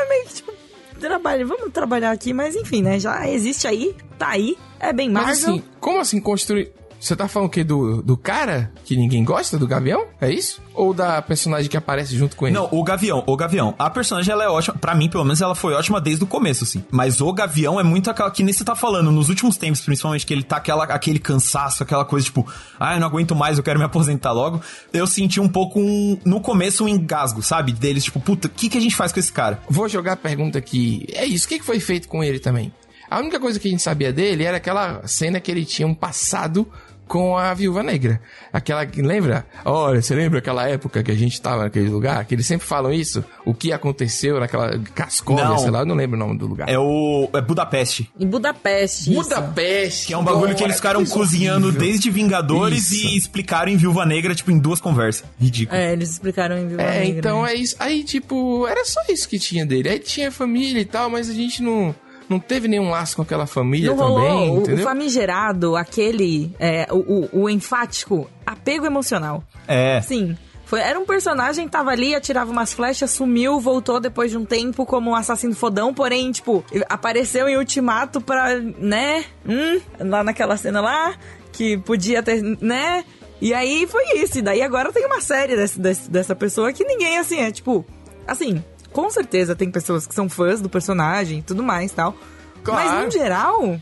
Trabalho, 1.09 1.47
vamos 1.47 1.73
trabalhar 1.73 2.11
aqui, 2.11 2.33
mas 2.33 2.55
enfim, 2.55 2.83
né? 2.83 2.99
Já 2.99 3.27
existe 3.27 3.67
aí, 3.67 3.95
tá 4.19 4.29
aí, 4.29 4.55
é 4.79 4.93
bem 4.93 5.09
Marvel. 5.09 5.29
Mas 5.31 5.43
assim, 5.43 5.63
como 5.79 5.99
assim 5.99 6.21
construir... 6.21 6.71
Você 6.99 7.15
tá 7.15 7.27
falando 7.27 7.47
o 7.47 7.51
quê? 7.51 7.63
Do, 7.63 8.01
do 8.01 8.17
cara 8.17 8.71
que 8.83 8.95
ninguém 8.97 9.23
gosta, 9.23 9.57
do 9.57 9.65
Gavião? 9.65 10.05
É 10.19 10.29
isso? 10.29 10.61
Ou 10.73 10.93
da 10.93 11.21
personagem 11.21 11.69
que 11.69 11.77
aparece 11.77 12.15
junto 12.15 12.35
com 12.35 12.45
ele? 12.45 12.55
Não, 12.55 12.67
o 12.71 12.83
Gavião, 12.83 13.23
o 13.25 13.37
Gavião. 13.37 13.73
A 13.79 13.89
personagem, 13.89 14.31
ela 14.31 14.43
é 14.43 14.49
ótima. 14.49 14.77
Pra 14.77 14.93
mim, 14.93 15.09
pelo 15.09 15.23
menos, 15.23 15.39
ela 15.41 15.55
foi 15.55 15.73
ótima 15.73 16.01
desde 16.01 16.23
o 16.23 16.27
começo, 16.27 16.65
assim. 16.65 16.83
Mas 16.91 17.21
o 17.21 17.31
Gavião 17.31 17.79
é 17.79 17.83
muito 17.83 18.09
aquela 18.11 18.29
que 18.29 18.43
nem 18.43 18.53
você 18.53 18.65
tá 18.65 18.75
falando. 18.75 19.11
Nos 19.11 19.29
últimos 19.29 19.55
tempos, 19.55 19.79
principalmente, 19.79 20.25
que 20.25 20.33
ele 20.33 20.43
tá 20.43 20.57
aquela, 20.57 20.83
aquele 20.83 21.19
cansaço, 21.19 21.83
aquela 21.83 22.03
coisa 22.03 22.25
tipo, 22.25 22.45
ah, 22.77 22.95
eu 22.95 22.99
não 22.99 23.07
aguento 23.07 23.33
mais, 23.33 23.57
eu 23.57 23.63
quero 23.63 23.79
me 23.79 23.85
aposentar 23.85 24.33
logo. 24.33 24.61
Eu 24.91 25.07
senti 25.07 25.39
um 25.39 25.47
pouco, 25.47 25.79
um, 25.79 26.19
no 26.25 26.41
começo, 26.41 26.83
um 26.83 26.87
engasgo, 26.89 27.41
sabe? 27.41 27.71
Deles, 27.71 28.03
tipo, 28.03 28.19
puta, 28.19 28.47
o 28.47 28.51
que, 28.51 28.67
que 28.67 28.77
a 28.77 28.81
gente 28.81 28.95
faz 28.95 29.13
com 29.13 29.19
esse 29.19 29.31
cara? 29.31 29.61
Vou 29.69 29.87
jogar 29.87 30.13
a 30.13 30.17
pergunta 30.17 30.59
aqui. 30.59 31.07
É 31.13 31.25
isso, 31.25 31.45
o 31.45 31.49
que 31.49 31.59
que 31.59 31.65
foi 31.65 31.79
feito 31.79 32.09
com 32.09 32.21
ele 32.21 32.39
também? 32.39 32.73
A 33.09 33.19
única 33.19 33.39
coisa 33.39 33.59
que 33.59 33.67
a 33.67 33.71
gente 33.71 33.81
sabia 33.81 34.13
dele 34.13 34.43
era 34.43 34.57
aquela 34.57 35.05
cena 35.07 35.39
que 35.39 35.49
ele 35.49 35.65
tinha 35.65 35.87
um 35.87 35.95
passado 35.95 36.67
com 37.09 37.35
a 37.35 37.51
Viúva 37.55 37.81
Negra. 37.81 38.21
Aquela 38.53 38.85
que 38.85 39.01
lembra? 39.01 39.43
Olha, 39.65 39.99
você 40.01 40.13
lembra 40.13 40.37
aquela 40.37 40.69
época 40.69 41.01
que 41.03 41.11
a 41.11 41.15
gente 41.15 41.41
tava 41.41 41.63
naquele 41.63 41.89
lugar? 41.89 42.23
Que 42.23 42.35
eles 42.35 42.45
sempre 42.45 42.67
falam 42.67 42.93
isso? 42.93 43.25
O 43.43 43.53
que 43.53 43.73
aconteceu 43.73 44.39
naquela 44.39 44.77
Cascóvia, 44.93 45.43
Não. 45.45 45.57
sei 45.57 45.71
lá, 45.71 45.79
eu 45.79 45.85
não 45.87 45.95
lembro 45.95 46.15
o 46.15 46.19
nome 46.19 46.37
do 46.37 46.45
lugar. 46.45 46.69
É 46.69 46.77
o. 46.77 47.27
É 47.33 47.41
Budapeste. 47.41 48.09
Em 48.17 48.27
Budapeste. 48.27 49.11
isso. 49.11 49.21
Budapeste. 49.23 50.07
Que 50.07 50.13
é 50.13 50.17
um 50.17 50.23
bagulho 50.23 50.55
que 50.55 50.63
eles 50.63 50.75
ficaram 50.75 51.03
cozinhando 51.03 51.71
desde 51.71 52.11
Vingadores 52.11 52.91
Isso. 52.91 53.07
e 53.07 53.17
explicaram 53.17 53.71
em 53.71 53.77
Viúva 53.77 54.05
Negra, 54.05 54.35
tipo, 54.35 54.51
em 54.51 54.59
duas 54.59 54.79
conversas. 54.79 55.23
Ridículo. 55.39 55.75
É, 55.79 55.91
eles 55.91 56.11
explicaram 56.11 56.57
em 56.59 56.67
Viva 56.67 56.81
É, 56.83 56.99
Negra, 57.05 57.19
então 57.19 57.41
né? 57.43 57.53
é 57.53 57.55
isso. 57.55 57.75
Aí, 57.79 58.03
tipo, 58.03 58.67
era 58.67 58.85
só 58.85 59.01
isso 59.09 59.27
que 59.27 59.39
tinha 59.39 59.65
dele. 59.65 59.89
Aí 59.89 59.97
tinha 59.99 60.31
família 60.31 60.79
e 60.79 60.85
tal, 60.85 61.09
mas 61.09 61.27
a 61.27 61.33
gente 61.33 61.63
não, 61.63 61.95
não 62.29 62.39
teve 62.39 62.67
nenhum 62.67 62.89
laço 62.89 63.15
com 63.15 63.21
aquela 63.23 63.47
família 63.47 63.89
Não 63.89 63.97
também, 63.97 64.29
rolou 64.29 64.49
o- 64.49 64.57
o 64.59 64.61
entendeu? 64.61 64.83
famigerado, 64.85 65.75
aquele, 65.75 66.55
é, 66.59 66.87
o, 66.91 66.97
o, 67.35 67.41
o 67.43 67.49
enfático 67.49 68.29
apego 68.45 68.85
emocional. 68.85 69.43
É. 69.67 69.99
Sim. 70.01 70.37
Foi, 70.65 70.79
era 70.81 70.99
um 70.99 71.05
personagem, 71.05 71.67
tava 71.67 71.89
ali, 71.89 72.13
atirava 72.13 72.51
umas 72.51 72.71
flechas, 72.71 73.09
sumiu, 73.09 73.59
voltou 73.59 73.99
depois 73.99 74.29
de 74.29 74.37
um 74.37 74.45
tempo 74.45 74.85
como 74.85 75.09
um 75.09 75.15
assassino 75.15 75.55
fodão, 75.55 75.91
porém, 75.95 76.31
tipo, 76.31 76.63
apareceu 76.87 77.49
em 77.49 77.57
ultimato 77.57 78.21
pra, 78.21 78.55
né? 78.59 79.25
Hum, 79.47 79.79
lá 79.99 80.23
naquela 80.23 80.55
cena 80.57 80.79
lá, 80.79 81.15
que 81.51 81.75
podia 81.79 82.21
ter, 82.21 82.43
né? 82.61 83.03
E 83.41 83.51
aí 83.51 83.87
foi 83.87 84.19
isso. 84.19 84.37
E 84.37 84.41
daí 84.43 84.61
agora 84.61 84.91
tem 84.93 85.07
uma 85.07 85.21
série 85.21 85.55
desse, 85.55 85.79
desse- 85.79 86.11
dessa 86.11 86.35
pessoa 86.35 86.71
que 86.71 86.83
ninguém, 86.83 87.17
assim, 87.17 87.39
é 87.39 87.49
tipo. 87.51 87.83
Assim, 88.27 88.63
com 89.01 89.09
certeza 89.09 89.55
tem 89.55 89.71
pessoas 89.71 90.05
que 90.05 90.13
são 90.13 90.27
fãs 90.27 90.61
do 90.61 90.69
personagem 90.69 91.39
e 91.39 91.41
tudo 91.41 91.63
mais 91.63 91.91
tal. 91.91 92.15
Claro. 92.63 92.89
Mas 92.89 93.05
no 93.05 93.11
geral, 93.11 93.79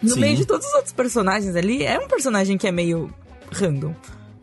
no 0.00 0.10
Sim. 0.10 0.20
meio 0.20 0.36
de 0.36 0.46
todos 0.46 0.66
os 0.66 0.74
outros 0.74 0.92
personagens 0.92 1.56
ali, 1.56 1.84
é 1.84 1.98
um 1.98 2.06
personagem 2.06 2.56
que 2.56 2.66
é 2.66 2.72
meio 2.72 3.12
random, 3.50 3.94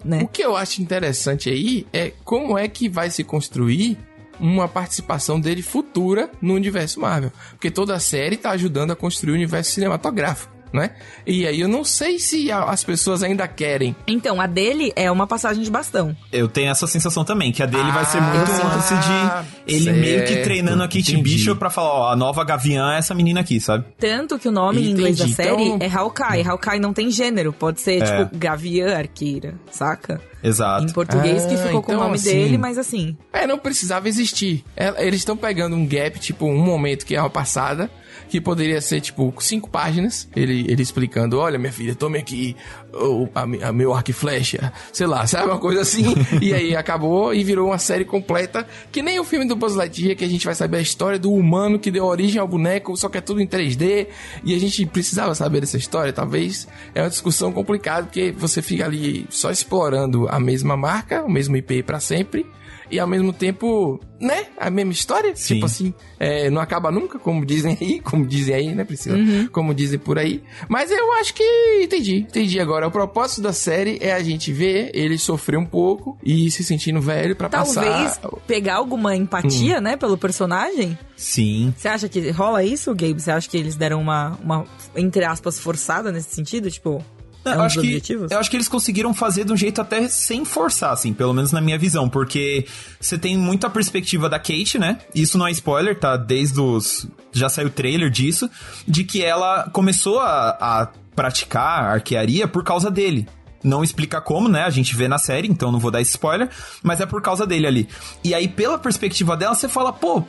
né? 0.03 0.23
O 0.23 0.27
que 0.27 0.43
eu 0.43 0.55
acho 0.55 0.81
interessante 0.81 1.49
aí 1.49 1.87
é 1.93 2.11
como 2.23 2.57
é 2.57 2.67
que 2.67 2.89
vai 2.89 3.09
se 3.09 3.23
construir 3.23 3.97
uma 4.39 4.67
participação 4.67 5.39
dele 5.39 5.61
futura 5.61 6.29
no 6.41 6.55
universo 6.55 6.99
Marvel. 6.99 7.31
Porque 7.51 7.69
toda 7.69 7.95
a 7.95 7.99
série 7.99 8.35
tá 8.35 8.49
ajudando 8.51 8.91
a 8.91 8.95
construir 8.95 9.31
o 9.31 9.35
universo 9.35 9.71
cinematográfico, 9.71 10.51
né? 10.73 10.91
E 11.25 11.45
aí 11.45 11.59
eu 11.61 11.67
não 11.67 11.83
sei 11.83 12.17
se 12.19 12.51
a- 12.51 12.63
as 12.65 12.83
pessoas 12.83 13.23
ainda 13.23 13.47
querem. 13.47 13.95
Então, 14.07 14.39
a 14.39 14.47
dele 14.47 14.91
é 14.95 15.09
uma 15.11 15.27
passagem 15.27 15.63
de 15.63 15.69
bastão. 15.71 16.15
Eu 16.31 16.47
tenho 16.47 16.71
essa 16.71 16.87
sensação 16.87 17.23
também, 17.23 17.51
que 17.51 17.61
a 17.61 17.65
dele 17.65 17.91
vai 17.91 18.05
ser 18.05 18.17
Ah, 18.19 18.21
muito 18.21 18.51
um 18.51 18.67
lance 18.67 18.93
de 18.95 19.73
ele 19.73 19.83
certo, 19.85 19.97
meio 19.99 20.25
que 20.25 20.37
treinando 20.37 20.83
a 20.83 20.87
Kate 20.87 20.99
entendi. 21.13 21.21
Bishop 21.21 21.59
pra 21.59 21.69
falar, 21.69 21.89
ó, 21.93 22.11
a 22.11 22.15
nova 22.15 22.43
Gaviã 22.43 22.93
é 22.93 22.97
essa 22.97 23.13
menina 23.13 23.39
aqui, 23.41 23.59
sabe? 23.59 23.85
Tanto 23.99 24.37
que 24.39 24.47
o 24.47 24.51
nome 24.51 24.81
em 24.81 24.91
inglês 24.91 25.17
da 25.17 25.25
Entendi, 25.25 25.35
série 25.35 25.63
então- 25.63 25.79
é 25.87 25.91
Hawkeye. 25.93 26.47
Hawkeye 26.47 26.79
não 26.79 26.93
tem 26.93 27.09
gênero, 27.11 27.51
pode 27.53 27.81
ser, 27.81 28.01
É. 28.01 28.23
tipo, 28.25 28.37
Gaviã 28.37 28.97
Arqueira, 28.97 29.55
saca? 29.71 30.21
Exato. 30.43 30.85
Em 30.85 30.89
português 30.91 31.45
que 31.45 31.53
Ah, 31.53 31.57
ficou 31.57 31.83
com 31.83 31.91
o 31.91 31.95
então, 31.95 32.05
nome 32.05 32.15
assim, 32.15 32.29
dele, 32.29 32.57
mas 32.57 32.77
assim. 32.77 33.15
É, 33.31 33.45
não 33.45 33.59
precisava 33.59 34.07
existir. 34.09 34.63
É, 34.75 35.05
Eles 35.05 35.19
estão 35.21 35.37
pegando 35.37 35.75
um 35.75 35.85
gap, 35.85 36.17
tipo, 36.19 36.45
um 36.47 36.57
momento 36.57 37.05
que 37.05 37.15
é 37.15 37.19
uma 37.21 37.29
passada, 37.29 37.89
que 38.31 38.39
poderia 38.39 38.79
ser, 38.79 39.01
tipo, 39.01 39.33
cinco 39.41 39.69
páginas. 39.69 40.29
Ele, 40.33 40.65
ele 40.71 40.81
explicando, 40.81 41.37
olha, 41.37 41.59
minha 41.59 41.73
filha, 41.73 41.93
tome 41.93 42.17
aqui 42.17 42.55
o 42.93 43.27
a, 43.33 43.69
a 43.69 43.71
meu 43.71 43.93
arco 43.93 44.11
e 44.11 44.13
flecha. 44.13 44.71
Sei 44.91 45.07
lá, 45.07 45.25
sabe? 45.25 45.47
Uma 45.47 45.59
coisa 45.59 45.81
assim. 45.81 46.13
e 46.41 46.53
aí 46.53 46.75
acabou 46.75 47.33
e 47.33 47.43
virou 47.43 47.67
uma 47.67 47.77
série 47.77 48.05
completa, 48.05 48.67
que 48.91 49.01
nem 49.01 49.19
o 49.19 49.23
filme 49.23 49.45
do 49.45 49.55
Buzz 49.55 49.75
Lightyear, 49.75 50.15
que 50.15 50.25
a 50.25 50.29
gente 50.29 50.45
vai 50.45 50.55
saber 50.55 50.77
a 50.77 50.81
história 50.81 51.19
do 51.19 51.31
humano 51.31 51.79
que 51.79 51.91
deu 51.91 52.05
origem 52.05 52.39
ao 52.39 52.47
boneco, 52.47 52.95
só 52.97 53.09
que 53.09 53.17
é 53.17 53.21
tudo 53.21 53.41
em 53.41 53.47
3D. 53.47 54.07
E 54.43 54.55
a 54.55 54.59
gente 54.59 54.85
precisava 54.85 55.33
saber 55.35 55.61
dessa 55.61 55.77
história, 55.77 56.11
talvez. 56.11 56.67
É 56.93 57.01
uma 57.01 57.09
discussão 57.09 57.51
complicada, 57.51 58.07
porque 58.07 58.31
você 58.31 58.61
fica 58.61 58.85
ali 58.85 59.25
só 59.29 59.51
explorando 59.51 60.27
a 60.29 60.39
mesma 60.39 60.75
marca, 60.75 61.23
o 61.23 61.29
mesmo 61.29 61.55
IP 61.55 61.83
pra 61.83 61.99
sempre 61.99 62.45
e 62.91 62.99
ao 62.99 63.07
mesmo 63.07 63.31
tempo, 63.31 63.99
né? 64.19 64.47
A 64.57 64.69
mesma 64.69 64.91
história. 64.91 65.33
Sim. 65.33 65.55
Tipo 65.55 65.65
assim, 65.65 65.93
é, 66.19 66.49
não 66.49 66.61
acaba 66.61 66.91
nunca, 66.91 67.17
como 67.17 67.45
dizem 67.45 67.77
aí, 67.79 67.99
como 68.03 68.27
dizem 68.27 68.53
aí, 68.53 68.75
né, 68.75 68.83
Priscila? 68.83 69.17
Como 69.51 69.73
dizem 69.73 69.97
por 69.97 70.19
aí. 70.19 70.43
Mas 70.67 70.91
eu 70.91 71.13
acho 71.13 71.33
que 71.33 71.43
entendi, 71.81 72.17
entendi 72.17 72.59
agora. 72.59 72.80
O 72.87 72.91
propósito 72.91 73.41
da 73.41 73.53
série 73.53 73.97
é 74.01 74.13
a 74.13 74.21
gente 74.23 74.51
ver 74.53 74.91
ele 74.93 75.17
sofrer 75.17 75.57
um 75.57 75.65
pouco 75.65 76.17
e 76.23 76.49
se 76.51 76.63
sentindo 76.63 76.99
velho 77.01 77.35
pra 77.35 77.49
Talvez 77.49 77.75
passar. 78.17 78.29
pegar 78.47 78.75
alguma 78.75 79.15
empatia, 79.15 79.77
Hum. 79.77 79.81
né, 79.81 79.97
pelo 79.97 80.17
personagem. 80.17 80.97
Sim. 81.15 81.73
Você 81.77 81.87
acha 81.87 82.09
que 82.09 82.29
rola 82.31 82.63
isso, 82.63 82.93
Gabe? 82.95 83.21
Você 83.21 83.31
acha 83.31 83.49
que 83.49 83.57
eles 83.57 83.75
deram 83.75 84.01
uma, 84.01 84.37
uma 84.43 84.65
entre 84.95 85.23
aspas, 85.25 85.59
forçada 85.59 86.11
nesse 86.11 86.33
sentido? 86.33 86.69
Tipo, 86.71 87.03
é 87.45 87.53
eu, 87.55 87.61
acho 87.61 87.75
dos 87.75 87.81
que, 87.83 87.87
objetivos? 87.89 88.31
eu 88.31 88.37
acho 88.39 88.49
que 88.49 88.57
eles 88.57 88.67
conseguiram 88.67 89.13
fazer 89.13 89.45
de 89.45 89.51
um 89.51 89.57
jeito 89.57 89.81
até 89.81 90.07
sem 90.07 90.45
forçar, 90.45 90.91
assim, 90.93 91.11
pelo 91.13 91.33
menos 91.33 91.51
na 91.51 91.59
minha 91.61 91.77
visão, 91.77 92.07
porque 92.09 92.65
você 92.99 93.17
tem 93.17 93.35
muita 93.37 93.69
perspectiva 93.69 94.29
da 94.29 94.37
Kate, 94.37 94.77
né? 94.77 94.99
Isso 95.13 95.37
não 95.37 95.47
é 95.47 95.51
spoiler, 95.51 95.97
tá? 95.99 96.17
Desde 96.17 96.59
os. 96.59 97.07
Já 97.31 97.47
saiu 97.49 97.69
trailer 97.69 98.09
disso, 98.09 98.49
de 98.87 99.03
que 99.03 99.23
ela 99.23 99.69
começou 99.71 100.19
a, 100.19 100.49
a 100.59 100.89
praticar 101.15 101.83
arquearia 101.85 102.47
por 102.47 102.63
causa 102.63 102.89
dele. 102.91 103.27
Não 103.63 103.83
explica 103.83 104.19
como, 104.19 104.49
né? 104.49 104.63
A 104.63 104.69
gente 104.69 104.95
vê 104.95 105.07
na 105.07 105.17
série, 105.17 105.47
então 105.47 105.71
não 105.71 105.79
vou 105.79 105.91
dar 105.91 106.01
spoiler, 106.01 106.49
mas 106.81 106.99
é 106.99 107.05
por 107.05 107.21
causa 107.21 107.45
dele 107.45 107.67
ali. 107.67 107.89
E 108.23 108.33
aí, 108.33 108.47
pela 108.47 108.79
perspectiva 108.79 109.37
dela, 109.37 109.53
você 109.53 109.69
fala, 109.69 109.93
pô, 109.93 110.23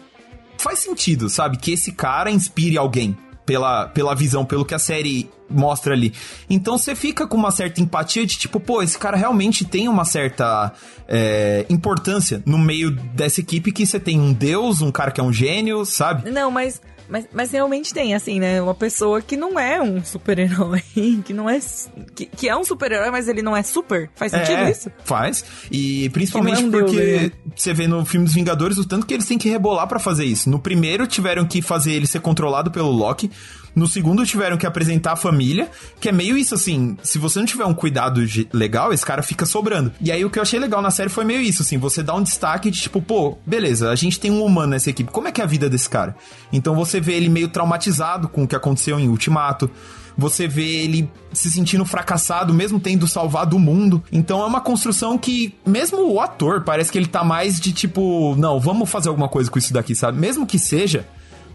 faz 0.58 0.80
sentido, 0.80 1.28
sabe? 1.28 1.56
Que 1.56 1.72
esse 1.72 1.92
cara 1.92 2.30
inspire 2.30 2.76
alguém. 2.76 3.16
pela, 3.44 3.88
pela 3.88 4.14
visão, 4.14 4.44
pelo 4.44 4.64
que 4.64 4.74
a 4.74 4.78
série 4.78 5.28
mostra 5.50 5.94
ali. 5.94 6.14
Então 6.48 6.78
você 6.78 6.94
fica 6.94 7.26
com 7.26 7.36
uma 7.36 7.50
certa 7.50 7.80
empatia 7.80 8.24
de 8.24 8.38
tipo, 8.38 8.60
pô, 8.60 8.82
esse 8.82 8.98
cara 8.98 9.16
realmente 9.16 9.64
tem 9.64 9.88
uma 9.88 10.04
certa 10.04 10.72
é, 11.08 11.66
importância 11.68 12.42
no 12.46 12.56
meio 12.56 12.90
dessa 12.90 13.40
equipe 13.40 13.72
que 13.72 13.84
você 13.84 13.98
tem 13.98 14.20
um 14.20 14.32
deus, 14.32 14.80
um 14.80 14.90
cara 14.90 15.10
que 15.10 15.20
é 15.20 15.24
um 15.24 15.32
gênio, 15.32 15.84
sabe? 15.84 16.30
Não, 16.30 16.50
mas 16.50 16.80
mas, 17.08 17.26
mas 17.32 17.50
realmente 17.50 17.92
tem, 17.92 18.14
assim, 18.14 18.40
né? 18.40 18.60
Uma 18.60 18.74
pessoa 18.74 19.20
que 19.20 19.36
não 19.36 19.58
é 19.58 19.80
um 19.80 20.04
super-herói, 20.04 20.82
que 21.24 21.32
não 21.32 21.48
é. 21.48 21.58
Que, 22.14 22.26
que 22.26 22.48
é 22.48 22.56
um 22.56 22.64
super-herói, 22.64 23.10
mas 23.10 23.28
ele 23.28 23.42
não 23.42 23.56
é 23.56 23.62
super. 23.62 24.10
Faz 24.14 24.32
sentido 24.32 24.58
é, 24.58 24.70
isso? 24.70 24.90
Faz. 25.04 25.44
E 25.70 26.08
principalmente 26.10 26.62
é 26.62 26.66
um 26.66 26.70
porque 26.70 26.96
deus, 26.96 27.22
né? 27.22 27.32
você 27.54 27.74
vê 27.74 27.86
no 27.86 28.04
filme 28.04 28.24
dos 28.24 28.34
Vingadores 28.34 28.78
o 28.78 28.84
tanto 28.84 29.06
que 29.06 29.14
eles 29.14 29.26
têm 29.26 29.38
que 29.38 29.48
rebolar 29.48 29.86
pra 29.86 29.98
fazer 29.98 30.24
isso. 30.24 30.48
No 30.50 30.58
primeiro 30.58 31.06
tiveram 31.06 31.46
que 31.46 31.62
fazer 31.62 31.92
ele 31.92 32.06
ser 32.06 32.20
controlado 32.20 32.70
pelo 32.70 32.90
Loki. 32.90 33.30
No 33.74 33.86
segundo 33.86 34.24
tiveram 34.26 34.56
que 34.56 34.66
apresentar 34.66 35.12
a 35.12 35.16
família, 35.16 35.70
que 36.00 36.08
é 36.08 36.12
meio 36.12 36.36
isso 36.36 36.54
assim, 36.54 36.96
se 37.02 37.18
você 37.18 37.38
não 37.38 37.46
tiver 37.46 37.64
um 37.64 37.74
cuidado 37.74 38.22
legal, 38.52 38.92
esse 38.92 39.04
cara 39.04 39.22
fica 39.22 39.46
sobrando. 39.46 39.92
E 40.00 40.12
aí 40.12 40.24
o 40.24 40.30
que 40.30 40.38
eu 40.38 40.42
achei 40.42 40.60
legal 40.60 40.82
na 40.82 40.90
série 40.90 41.08
foi 41.08 41.24
meio 41.24 41.40
isso, 41.40 41.62
assim, 41.62 41.78
você 41.78 42.02
dá 42.02 42.14
um 42.14 42.22
destaque 42.22 42.70
de 42.70 42.80
tipo, 42.80 43.00
pô, 43.00 43.38
beleza, 43.46 43.90
a 43.90 43.94
gente 43.94 44.20
tem 44.20 44.30
um 44.30 44.44
humano 44.44 44.72
nessa 44.72 44.90
equipe, 44.90 45.10
como 45.10 45.28
é 45.28 45.32
que 45.32 45.40
é 45.40 45.44
a 45.44 45.46
vida 45.46 45.70
desse 45.70 45.88
cara? 45.88 46.14
Então 46.52 46.74
você 46.74 47.00
vê 47.00 47.14
ele 47.14 47.28
meio 47.28 47.48
traumatizado 47.48 48.28
com 48.28 48.44
o 48.44 48.48
que 48.48 48.56
aconteceu 48.56 48.98
em 49.00 49.08
Ultimato. 49.08 49.70
Você 50.16 50.46
vê 50.46 50.84
ele 50.84 51.10
se 51.32 51.50
sentindo 51.50 51.84
fracassado, 51.86 52.52
mesmo 52.52 52.78
tendo 52.78 53.08
salvado 53.08 53.56
o 53.56 53.58
mundo. 53.58 54.02
Então 54.12 54.42
é 54.42 54.46
uma 54.46 54.60
construção 54.60 55.16
que, 55.16 55.54
mesmo 55.66 56.12
o 56.12 56.20
ator, 56.20 56.62
parece 56.62 56.92
que 56.92 56.98
ele 56.98 57.06
tá 57.06 57.24
mais 57.24 57.58
de 57.58 57.72
tipo, 57.72 58.34
não, 58.36 58.60
vamos 58.60 58.90
fazer 58.90 59.08
alguma 59.08 59.28
coisa 59.28 59.50
com 59.50 59.58
isso 59.58 59.72
daqui, 59.72 59.94
sabe? 59.94 60.18
Mesmo 60.18 60.46
que 60.46 60.58
seja 60.58 61.06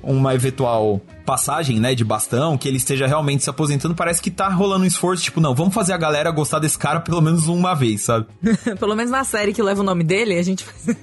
uma 0.08 0.34
eventual 0.34 1.02
passagem, 1.26 1.78
né, 1.78 1.94
de 1.94 2.06
bastão, 2.06 2.58
que 2.58 2.68
ele 2.68 2.78
esteja 2.78 3.06
realmente 3.06 3.44
se 3.44 3.50
aposentando, 3.50 3.94
parece 3.94 4.22
que 4.22 4.32
tá 4.32 4.48
rolando 4.48 4.86
um 4.86 4.88
esforço, 4.88 5.24
tipo, 5.24 5.42
não, 5.42 5.54
vamos 5.54 5.74
fazer 5.74 5.92
a 5.92 5.98
galera 5.98 6.32
gostar 6.32 6.60
desse 6.60 6.78
cara 6.78 7.02
pelo 7.02 7.22
menos 7.22 7.48
uma 7.48 7.74
vez, 7.74 8.04
sabe? 8.04 8.26
Pelo 8.80 8.96
menos 8.96 9.12
na 9.12 9.24
série 9.24 9.54
que 9.54 9.62
leva 9.62 9.82
o 9.82 9.84
nome 9.84 10.04
dele, 10.04 10.38
a 10.38 10.44
gente 10.44 10.64
faz 10.64 10.96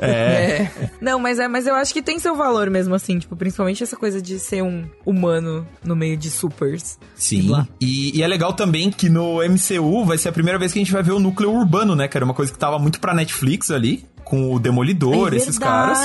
É. 0.00 0.70
Não, 1.00 1.18
mas 1.18 1.38
é, 1.38 1.46
mas 1.48 1.66
eu 1.66 1.74
acho 1.74 1.92
que 1.92 2.00
tem 2.00 2.18
seu 2.18 2.34
valor 2.34 2.70
mesmo, 2.70 2.94
assim, 2.94 3.18
tipo, 3.18 3.36
principalmente 3.36 3.82
essa 3.82 3.96
coisa 3.96 4.22
de 4.22 4.38
ser 4.38 4.62
um 4.62 4.84
humano 5.04 5.66
no 5.84 5.94
meio 5.94 6.16
de 6.16 6.30
supers. 6.30 6.98
Sim. 7.14 7.66
E, 7.80 8.16
e 8.16 8.22
é 8.22 8.26
legal 8.26 8.54
também 8.54 8.90
que 8.90 9.10
no 9.10 9.40
MCU 9.42 10.04
vai 10.04 10.16
ser 10.16 10.30
a 10.30 10.32
primeira 10.32 10.58
vez 10.58 10.72
que 10.72 10.78
a 10.78 10.82
gente 10.82 10.92
vai 10.92 11.02
ver 11.02 11.12
o 11.12 11.18
núcleo 11.18 11.52
urbano, 11.52 11.94
né? 11.94 12.08
Que 12.08 12.16
era 12.16 12.24
uma 12.24 12.34
coisa 12.34 12.50
que 12.50 12.58
tava 12.58 12.78
muito 12.78 13.00
pra 13.00 13.12
Netflix 13.12 13.70
ali, 13.70 14.04
com 14.28 14.52
o 14.54 14.58
Demolidor, 14.58 15.32
É 15.32 15.36
esses 15.36 15.58
caras. 15.58 15.98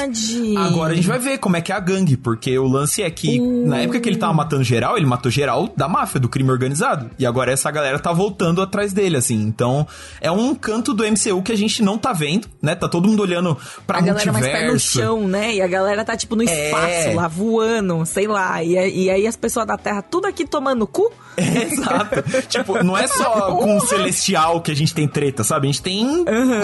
Agora 0.58 0.94
a 0.94 0.96
gente 0.96 1.08
vai 1.08 1.20
ver 1.20 1.38
como 1.40 1.58
é 1.58 1.62
que 1.62 1.72
é 1.72 1.76
a 1.76 1.80
gangue, 1.80 2.16
porque 2.18 2.58
o 2.58 2.68
lance 2.68 3.02
é 3.04 3.10
que 3.10 3.40
Uh. 3.40 3.68
na 3.68 3.80
época 3.80 4.00
que 4.00 4.08
ele 4.08 4.18
tava 4.18 4.34
matando 4.34 4.64
geral, 4.64 4.96
ele 4.98 5.06
matou 5.06 5.30
geral 5.32 5.70
da 5.76 5.88
máfia, 5.88 6.20
do 6.20 6.30
crime 6.30 6.50
organizado. 6.50 7.10
E 7.20 7.26
agora 7.26 7.52
essa 7.52 7.70
galera 7.72 8.00
tá 8.00 8.14
voltando 8.14 8.62
atrás 8.62 8.94
dele, 8.94 9.18
assim. 9.18 9.42
Então 9.42 9.86
é 10.22 10.32
um 10.32 10.56
canto 10.56 10.94
do 10.94 11.04
MCU 11.06 11.42
que 11.44 11.52
a 11.52 11.58
gente 11.58 11.82
não 11.84 11.98
tá 11.98 12.14
vendo, 12.14 12.48
né? 12.62 12.76
Tá 12.76 12.88
todo 12.88 13.08
mundo 13.08 13.22
olhando 13.22 13.58
pra 13.86 13.98
a 14.00 14.02
galera 14.02 14.32
mais 14.32 14.46
pé 14.46 14.52
no 14.52 14.58
multiverso. 14.72 15.00
chão, 15.00 15.28
né? 15.28 15.56
E 15.56 15.62
a 15.62 15.68
galera 15.68 16.06
tá, 16.06 16.16
tipo, 16.16 16.36
no 16.36 16.44
É. 16.48 16.66
espaço, 16.68 17.16
lá, 17.16 17.28
voando, 17.28 18.06
sei 18.06 18.28
lá. 18.28 18.64
E, 18.64 18.74
e 18.74 19.10
aí 19.10 19.28
as 19.28 19.36
pessoas 19.36 19.66
da 19.68 19.78
Terra, 19.78 20.02
tudo 20.02 20.26
aqui 20.28 20.46
tomando 20.48 20.88
cu. 20.88 21.12
Exato. 21.38 22.24
tipo, 22.48 22.84
não 22.84 22.96
é 22.98 23.08
só 23.08 23.52
com 23.58 23.78
o 23.78 23.82
Celestial 23.82 24.62
que 24.62 24.72
a 24.72 24.76
gente 24.76 24.94
tem 24.94 25.08
treta, 25.08 25.44
sabe? 25.44 25.68
A 25.68 25.72
gente 25.72 25.82
tem 25.82 26.24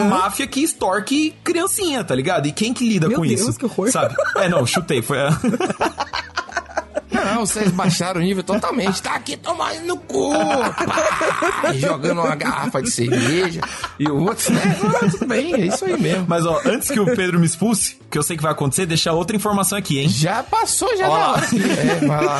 máfia 0.09 0.45
que 0.47 0.61
extorque 0.63 1.33
criancinha, 1.51 2.03
tá 2.03 2.15
ligado? 2.15 2.47
E 2.47 2.51
quem 2.51 2.73
que 2.73 2.87
lida 2.87 3.07
Meu 3.07 3.17
com 3.17 3.25
Deus, 3.27 3.41
isso? 3.41 3.53
que 3.53 3.65
horror. 3.65 3.91
Sabe? 3.91 4.15
É, 4.37 4.47
não, 4.49 4.65
chutei. 4.65 5.01
Foi 5.01 5.19
a... 5.19 5.29
Não, 7.11 7.45
vocês 7.45 7.71
baixaram 7.71 8.21
o 8.21 8.23
nível 8.23 8.43
totalmente. 8.43 9.01
Tá 9.01 9.15
aqui 9.15 9.35
tomando 9.35 9.81
no 9.81 9.97
cu! 9.97 10.31
Pá, 10.31 11.73
jogando 11.73 12.21
uma 12.21 12.35
garrafa 12.35 12.81
de 12.81 12.91
cerveja. 12.91 13.61
E 13.99 14.07
o 14.07 14.23
outro, 14.23 14.53
né? 14.53 14.61
Ah, 15.01 15.09
tudo 15.09 15.25
bem, 15.25 15.53
é 15.53 15.65
isso 15.67 15.85
aí 15.85 15.99
mesmo. 15.99 16.25
Mas, 16.27 16.45
ó, 16.45 16.61
antes 16.65 16.89
que 16.89 16.99
o 16.99 17.05
Pedro 17.15 17.39
me 17.39 17.45
expulse, 17.45 17.97
que 18.09 18.17
eu 18.17 18.23
sei 18.23 18.37
que 18.37 18.43
vai 18.43 18.51
acontecer, 18.51 18.85
deixar 18.85 19.13
outra 19.13 19.35
informação 19.35 19.77
aqui, 19.77 19.99
hein? 19.99 20.09
Já 20.09 20.43
passou, 20.43 20.95
já 20.97 21.09
Ó 21.09 21.17
da 21.17 21.27
hora. 21.31 21.45
É, 21.45 22.05
vai 22.05 22.25
lá. 22.25 22.39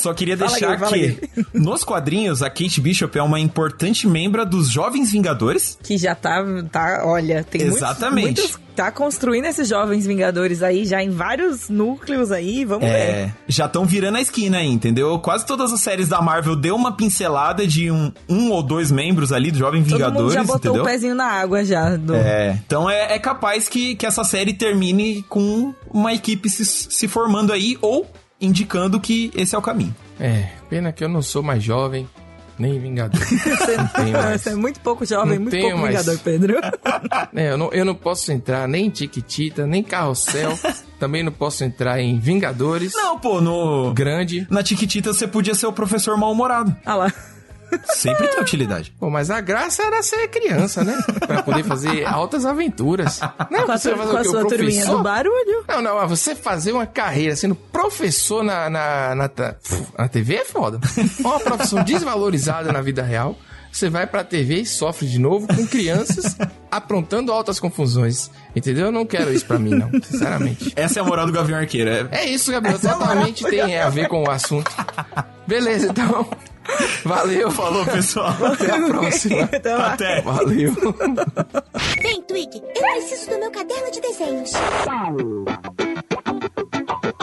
Só 0.00 0.14
queria 0.14 0.36
deixar 0.36 0.78
fala, 0.78 0.92
que, 0.92 1.18
nos 1.54 1.84
quadrinhos, 1.84 2.42
a 2.42 2.48
Kate 2.50 2.80
Bishop 2.80 3.16
é 3.18 3.22
uma 3.22 3.38
importante 3.38 4.06
membra 4.06 4.44
dos 4.44 4.68
Jovens 4.70 5.12
Vingadores. 5.12 5.78
Que 5.82 5.96
já 5.98 6.14
tá, 6.14 6.44
tá 6.70 7.02
olha, 7.04 7.44
tem 7.44 7.62
muitos- 7.62 7.76
Exatamente. 7.78 8.40
muitos, 8.40 8.58
tá 8.74 8.90
construindo 8.90 9.44
esses 9.44 9.68
jovens 9.68 10.06
vingadores 10.06 10.62
aí, 10.62 10.86
já 10.86 11.02
em 11.02 11.10
vários 11.10 11.68
núcleos 11.68 12.32
aí, 12.32 12.64
vamos 12.64 12.88
ver. 12.88 12.94
É, 12.94 13.32
já 13.46 13.66
estão 13.66 13.84
virando 13.84 14.16
a 14.16 14.20
esquina 14.22 14.58
aí, 14.58 14.68
entendeu? 14.68 15.18
Quase 15.18 15.44
todas 15.44 15.72
as 15.72 15.80
séries 15.80 16.08
da 16.08 16.22
Marvel 16.22 16.56
deu 16.56 16.76
uma 16.76 16.92
pincelada 16.96 17.66
de 17.66 17.90
um, 17.90 18.10
um 18.28 18.50
ou 18.50 18.62
dois 18.62 18.90
membros 18.90 19.32
ali 19.32 19.52
Jovens 19.54 19.82
Todo 19.84 19.92
Vingadores, 19.98 20.22
mundo 20.22 20.32
já 20.32 20.42
botou 20.44 20.70
entendeu? 20.72 20.82
o 20.82 20.86
pezinho 20.86 21.14
na 21.14 21.26
água 21.26 21.62
já. 21.64 21.96
Do... 21.96 22.14
É, 22.14 22.58
então 22.66 22.88
é, 22.88 23.14
é 23.14 23.18
capaz 23.18 23.68
que, 23.68 23.94
que 23.96 24.06
essa 24.06 24.24
série 24.24 24.54
termine 24.54 25.22
com 25.28 25.74
uma 25.90 26.14
equipe 26.14 26.48
se, 26.48 26.64
se 26.64 27.06
formando 27.08 27.52
aí 27.52 27.76
ou 27.82 28.10
indicando 28.40 28.98
que 29.00 29.30
esse 29.34 29.54
é 29.54 29.58
o 29.58 29.62
caminho. 29.62 29.94
É, 30.18 30.48
pena 30.68 30.92
que 30.92 31.02
eu 31.04 31.08
não 31.08 31.22
sou 31.22 31.42
mais 31.42 31.62
jovem, 31.62 32.08
nem 32.58 32.78
vingador. 32.78 33.18
Não 33.78 33.86
tenho 33.88 34.12
mais. 34.12 34.42
Você 34.42 34.50
é 34.50 34.54
muito 34.54 34.80
pouco 34.80 35.06
jovem, 35.06 35.36
Não 35.36 35.42
muito 35.44 35.58
pouco 35.58 35.78
mais. 35.78 35.96
vingador, 35.98 36.18
Pedro. 36.22 36.56
É, 37.34 37.52
eu, 37.52 37.56
não, 37.58 37.72
eu 37.72 37.84
não 37.84 37.94
posso 37.94 38.32
entrar 38.32 38.66
nem 38.68 38.86
em 38.86 38.90
Tiquitita, 38.90 39.66
nem 39.66 39.82
Carrossel. 39.82 40.58
Também 40.98 41.22
não 41.22 41.32
posso 41.32 41.62
entrar 41.64 42.00
em 42.00 42.18
Vingadores. 42.18 42.92
Não, 42.94 43.18
pô, 43.18 43.40
no... 43.40 43.92
Grande. 43.94 44.46
Na 44.50 44.62
Tiquitita 44.62 45.12
você 45.14 45.26
podia 45.26 45.54
ser 45.54 45.66
o 45.66 45.72
professor 45.72 46.16
mal-humorado. 46.18 46.74
Olha 46.84 46.94
lá. 46.96 47.12
Sempre 47.94 48.28
tem 48.28 48.40
utilidade. 48.40 48.92
Pô, 48.98 49.10
mas 49.10 49.30
a 49.30 49.40
graça 49.40 49.82
era 49.82 50.02
ser 50.02 50.28
criança, 50.28 50.82
né? 50.84 50.98
Pra 51.26 51.42
poder 51.42 51.64
fazer 51.64 52.04
altas 52.06 52.44
aventuras. 52.46 53.20
Não, 53.50 53.64
Com 53.66 53.72
a, 53.72 53.78
você 53.78 53.94
vai 53.94 54.06
com 54.06 54.12
fazer 54.12 54.28
a 54.28 54.30
sua 54.30 54.40
turminha 54.48 54.70
professor? 54.70 54.96
do 54.96 55.02
barulho. 55.02 55.64
Não, 55.68 55.82
não, 55.82 56.08
você 56.08 56.34
fazer 56.34 56.72
uma 56.72 56.86
carreira 56.86 57.34
sendo 57.36 57.54
professor 57.54 58.42
na, 58.42 58.68
na, 58.70 59.14
na, 59.14 59.30
na 59.98 60.08
TV 60.08 60.34
é 60.36 60.44
foda. 60.44 60.80
Uma 61.20 61.40
profissão 61.40 61.82
desvalorizada 61.84 62.72
na 62.72 62.80
vida 62.80 63.02
real. 63.02 63.36
Você 63.72 63.88
vai 63.88 64.04
pra 64.04 64.24
TV 64.24 64.62
e 64.62 64.66
sofre 64.66 65.06
de 65.06 65.18
novo 65.18 65.46
com 65.46 65.64
crianças 65.64 66.36
aprontando 66.70 67.30
altas 67.30 67.60
confusões. 67.60 68.28
Entendeu? 68.54 68.86
Eu 68.86 68.92
não 68.92 69.06
quero 69.06 69.32
isso 69.32 69.46
pra 69.46 69.60
mim, 69.60 69.70
não. 69.70 69.88
Sinceramente. 70.02 70.72
Essa 70.74 70.98
é 70.98 71.02
a 71.02 71.04
moral 71.04 71.24
do 71.26 71.32
Gavião 71.32 71.56
Arqueiro. 71.58 71.88
É... 71.88 72.08
É 72.22 72.24
isso, 72.26 72.50
Gabriel. 72.50 72.80
Totalmente 72.80 73.44
tem 73.44 73.78
a 73.78 73.88
ver 73.88 74.08
com 74.08 74.24
o 74.24 74.30
assunto. 74.30 74.68
Beleza, 75.46 75.86
então. 75.88 76.28
Valeu. 77.04 77.50
Falou, 77.50 77.84
pessoal. 77.84 78.34
Até 78.52 78.70
a 78.70 78.80
próxima. 78.86 79.48
Então. 79.52 79.80
Até. 79.80 80.20
Valeu. 80.22 80.74
Vem, 82.02 82.22
Twig, 82.22 82.62
eu 82.74 82.82
preciso 82.82 83.30
do 83.30 83.38
meu 83.38 83.50
caderno 83.50 83.90
de 83.90 84.00
desenhos. 84.00 84.52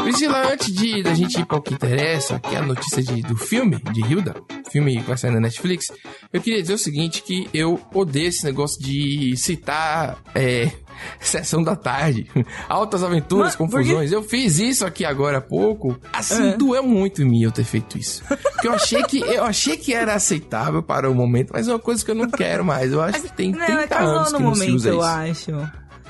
Priscila, 0.08 0.54
antes 0.54 0.74
de 0.74 1.04
da 1.04 1.14
gente 1.14 1.38
ir 1.38 1.46
para 1.46 1.58
o 1.58 1.62
que 1.62 1.74
interessa, 1.74 2.40
que 2.40 2.56
é 2.56 2.60
a 2.60 2.62
notícia 2.62 3.04
de, 3.04 3.22
do 3.24 3.36
filme 3.36 3.78
de 3.92 4.00
Hilda, 4.02 4.36
filme 4.72 4.96
que 4.96 5.04
vai 5.04 5.18
sair 5.18 5.32
na 5.32 5.42
Netflix, 5.42 5.88
eu 6.32 6.40
queria 6.40 6.62
dizer 6.62 6.76
o 6.76 6.78
seguinte, 6.78 7.22
que 7.22 7.50
eu 7.54 7.78
odeio 7.94 8.30
esse 8.30 8.46
negócio 8.46 8.82
de 8.82 9.36
citar 9.36 10.18
é, 10.34 10.72
sessão 11.20 11.62
da 11.62 11.76
tarde, 11.76 12.26
altas 12.70 13.04
aventuras, 13.04 13.48
Mas 13.48 13.56
confusões. 13.58 14.14
Eu 14.14 14.24
fiz 14.24 14.60
isso 14.60 14.86
aqui 14.86 15.04
agora 15.04 15.40
há 15.40 15.42
pouco. 15.42 16.00
Assim, 16.14 16.56
doeu 16.58 16.84
muito 16.84 17.22
em 17.22 17.26
mim 17.26 17.44
eu 17.44 17.52
ter 17.52 17.66
feito 17.66 17.98
isso. 17.98 18.24
Porque 18.26 18.70
eu 18.70 18.74
achei 18.74 19.04
que 19.04 19.20
eu 19.20 19.44
achei 19.44 19.76
que 19.76 19.94
era 19.94 20.14
aceitável 20.14 20.82
para 20.82 21.12
o 21.12 21.14
momento, 21.14 21.52
mas 21.52 21.68
é 21.68 21.74
uma 21.74 21.80
coisa 21.80 22.06
que 22.06 22.12
eu 22.12 22.16
não 22.16 22.30
quero 22.30 22.64
mais. 22.64 22.94
Eu 22.94 23.02
acho 23.02 23.24
que 23.24 23.34
tem 23.34 23.52
30 23.52 23.74
Não, 23.74 23.80
é 23.82 23.88
casou 23.88 24.16
anos 24.20 24.32
no 24.32 24.38
que 24.38 24.44
não 24.46 24.56
se 24.56 24.62
momento, 24.62 24.76
usa 24.78 24.90
eu 24.90 25.32
isso. 25.32 25.52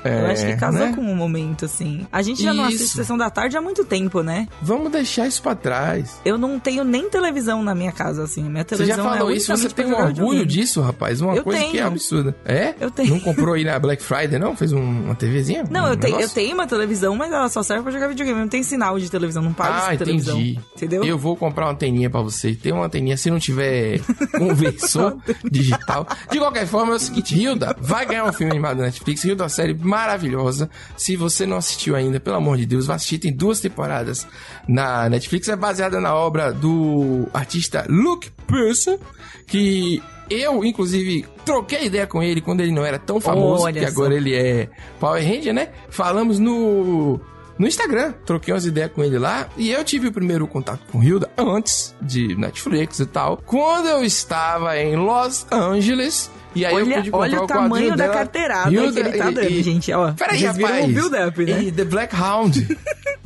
Acho. 0.04 0.08
eu 0.08 0.26
É, 0.26 0.32
acho 0.32 0.46
que 0.46 0.56
casou 0.56 0.80
né? 0.86 0.92
com 0.94 1.00
um 1.02 1.14
momento, 1.14 1.64
assim. 1.64 2.06
A 2.12 2.22
gente 2.22 2.42
já 2.42 2.52
não 2.54 2.64
assiste 2.64 2.84
Isso. 2.84 2.96
Sessão 2.96 3.16
da 3.16 3.30
Tarde 3.30 3.56
há 3.56 3.60
muito 3.60 3.84
tempo, 3.84 4.22
né? 4.22 4.46
Vamos 4.62 4.90
deixar 4.92 5.26
isso 5.26 5.42
pra 5.42 5.54
trás. 5.54 6.20
Eu 6.24 6.38
não 6.38 6.58
tenho 6.58 6.84
nem 6.84 7.08
televisão 7.08 7.62
na 7.62 7.74
minha 7.74 7.92
casa, 7.92 8.24
assim. 8.24 8.42
Minha 8.44 8.62
Você 8.62 8.76
televisão 8.76 9.04
já 9.04 9.10
falou 9.10 9.30
é 9.30 9.34
isso, 9.34 9.56
você 9.56 9.68
tem 9.68 9.86
um 9.86 9.94
orgulho 9.96 10.44
disso, 10.46 10.80
rapaz? 10.80 11.20
Uma 11.20 11.34
Eu 11.36 11.44
coisa 11.44 11.60
que 11.60 11.66
é 11.68 11.72
tenho. 11.72 11.86
absurda. 11.86 12.36
É? 12.44 12.74
Eu 12.80 12.90
tenho. 12.90 13.10
Não 13.10 13.20
comprou 13.20 13.54
aí 13.54 13.64
na 13.64 13.78
Black 13.78 14.02
Friday, 14.02 14.38
não? 14.38 14.56
Fez 14.56 14.72
um- 14.72 14.78
uma 15.04 15.14
TVzinha? 15.14 15.64
Não, 15.70 15.84
Um 15.86 15.88
eu, 15.88 15.96
tenho, 15.96 16.20
eu 16.20 16.28
tenho 16.28 16.54
uma 16.54 16.66
televisão, 16.66 17.14
mas 17.16 17.32
ela 17.32 17.48
só 17.48 17.62
serve 17.62 17.82
pra 17.84 17.92
jogar 17.92 18.08
videogame. 18.08 18.38
Não 18.40 18.48
tem 18.48 18.62
sinal 18.62 18.98
de 18.98 19.10
televisão, 19.10 19.42
não 19.42 19.52
paga 19.52 19.74
Ah, 19.86 19.94
essa 19.94 20.04
televisão. 20.04 20.38
entendi. 20.38 20.60
Entendeu? 20.76 21.04
Eu 21.04 21.18
vou 21.18 21.36
comprar 21.36 21.66
uma 21.66 21.72
anteninha 21.72 22.08
pra 22.10 22.20
você. 22.20 22.54
Tem 22.54 22.72
uma 22.72 22.86
anteninha, 22.86 23.16
se 23.16 23.30
não 23.30 23.38
tiver 23.38 24.00
conversor 24.38 25.16
digital. 25.50 26.06
De 26.30 26.38
qualquer 26.38 26.66
forma, 26.66 26.92
é 26.92 26.96
o 26.96 26.98
seguinte, 26.98 27.38
Hilda 27.38 27.76
vai 27.80 28.06
ganhar 28.06 28.24
um 28.24 28.32
filme 28.32 28.50
animado 28.52 28.78
na 28.78 28.84
Netflix. 28.84 29.24
Hilda 29.24 29.42
é 29.42 29.44
uma 29.44 29.48
série 29.48 29.74
maravilhosa. 29.88 30.68
Se 30.96 31.16
você 31.16 31.46
não 31.46 31.56
assistiu 31.56 31.96
ainda, 31.96 32.20
pelo 32.20 32.36
amor 32.36 32.56
de 32.58 32.66
Deus, 32.66 32.86
vá 32.86 32.94
assistir. 32.94 33.18
Tem 33.18 33.32
duas 33.32 33.60
temporadas 33.60 34.26
na 34.68 35.08
Netflix. 35.08 35.48
É 35.48 35.56
baseada 35.56 36.00
na 36.00 36.14
obra 36.14 36.52
do 36.52 37.26
artista 37.32 37.84
Luke 37.88 38.30
Pearson, 38.46 38.98
que... 39.46 40.02
Eu, 40.30 40.62
inclusive, 40.62 41.24
troquei 41.42 41.86
ideia 41.86 42.06
com 42.06 42.22
ele 42.22 42.42
quando 42.42 42.60
ele 42.60 42.70
não 42.70 42.84
era 42.84 42.98
tão 42.98 43.18
famoso, 43.18 43.64
Olha 43.64 43.80
que 43.80 43.86
só. 43.86 43.92
agora 43.92 44.14
ele 44.14 44.34
é 44.34 44.68
Power 45.00 45.26
Ranger, 45.26 45.54
né? 45.54 45.70
Falamos 45.88 46.38
no 46.38 47.18
no 47.58 47.66
Instagram. 47.66 48.12
Troquei 48.26 48.52
umas 48.52 48.66
ideias 48.66 48.92
com 48.92 49.02
ele 49.02 49.18
lá. 49.18 49.48
E 49.56 49.70
eu 49.70 49.82
tive 49.82 50.08
o 50.08 50.12
primeiro 50.12 50.46
contato 50.46 50.80
com 50.92 51.02
Hilda 51.02 51.30
antes 51.36 51.94
de 52.02 52.36
Netflix 52.36 53.00
e 53.00 53.06
tal. 53.06 53.38
Quando 53.38 53.88
eu 53.88 54.04
estava 54.04 54.78
em 54.78 54.96
Los 54.96 55.46
Angeles. 55.50 56.30
E 56.58 56.66
aí 56.66 56.72
eu 56.74 56.78
Olha, 56.86 56.96
pude 56.96 57.10
comprar 57.10 57.26
olha 57.28 57.36
o 57.42 57.46
quadrinho 57.46 57.68
tamanho 57.68 57.96
da 57.96 58.08
carteirada 58.08 58.70
Hilda 58.70 58.92
que 58.92 59.08
ele 59.08 59.18
tá 59.18 59.30
dando, 59.30 59.50
e- 59.50 59.62
gente. 59.62 59.92
Ó, 59.92 60.12
Peraí, 60.12 60.44
rapaz. 60.44 60.84
o 60.84 60.88
build-up, 60.88 61.44
né? 61.44 61.62
E 61.62 61.72
The 61.72 61.84
Black 61.84 62.14
Hound. 62.16 62.66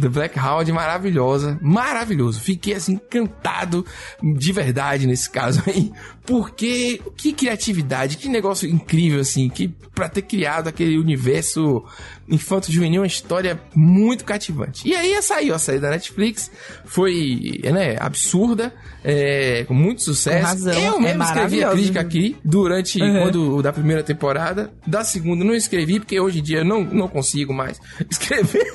The 0.00 0.08
Black 0.08 0.38
Hound, 0.38 0.72
maravilhosa. 0.72 1.58
Maravilhoso. 1.62 2.40
Fiquei, 2.40 2.74
assim, 2.74 2.94
encantado 2.94 3.86
de 4.20 4.52
verdade 4.52 5.06
nesse 5.06 5.30
caso 5.30 5.62
aí. 5.66 5.92
Porque, 6.26 7.00
que 7.16 7.32
criatividade, 7.32 8.16
que 8.16 8.28
negócio 8.28 8.68
incrível, 8.68 9.20
assim. 9.20 9.48
Que 9.48 9.68
pra 9.94 10.08
ter 10.08 10.22
criado 10.22 10.68
aquele 10.68 10.98
universo 10.98 11.84
infanto-juvenil, 12.28 13.02
uma 13.02 13.06
história 13.06 13.60
muito 13.74 14.24
cativante. 14.24 14.88
E 14.88 14.94
aí 14.94 15.20
saiu 15.22 15.54
a 15.54 15.58
série 15.58 15.78
da 15.78 15.90
Netflix. 15.90 16.50
Foi, 16.84 17.60
né, 17.64 17.96
absurda. 18.00 18.72
é, 19.04 19.64
com 19.66 19.74
muito 19.74 20.00
sucesso. 20.02 20.38
Com 20.40 20.46
razão, 20.46 20.72
Eu 20.80 20.96
é 20.96 21.00
mesmo 21.00 21.22
escrevi 21.24 21.64
a 21.64 21.70
crítica 21.70 22.00
aqui 22.00 22.36
durante 22.44 23.02
Uhum. 23.02 23.21
Da 23.62 23.72
primeira 23.72 24.02
temporada. 24.02 24.72
Da 24.86 25.04
segunda 25.04 25.44
não 25.44 25.54
escrevi, 25.54 26.00
porque 26.00 26.18
hoje 26.18 26.40
em 26.40 26.42
dia 26.42 26.58
eu 26.58 26.64
não, 26.64 26.82
não 26.84 27.08
consigo 27.08 27.52
mais 27.52 27.80
escrever. 28.10 28.66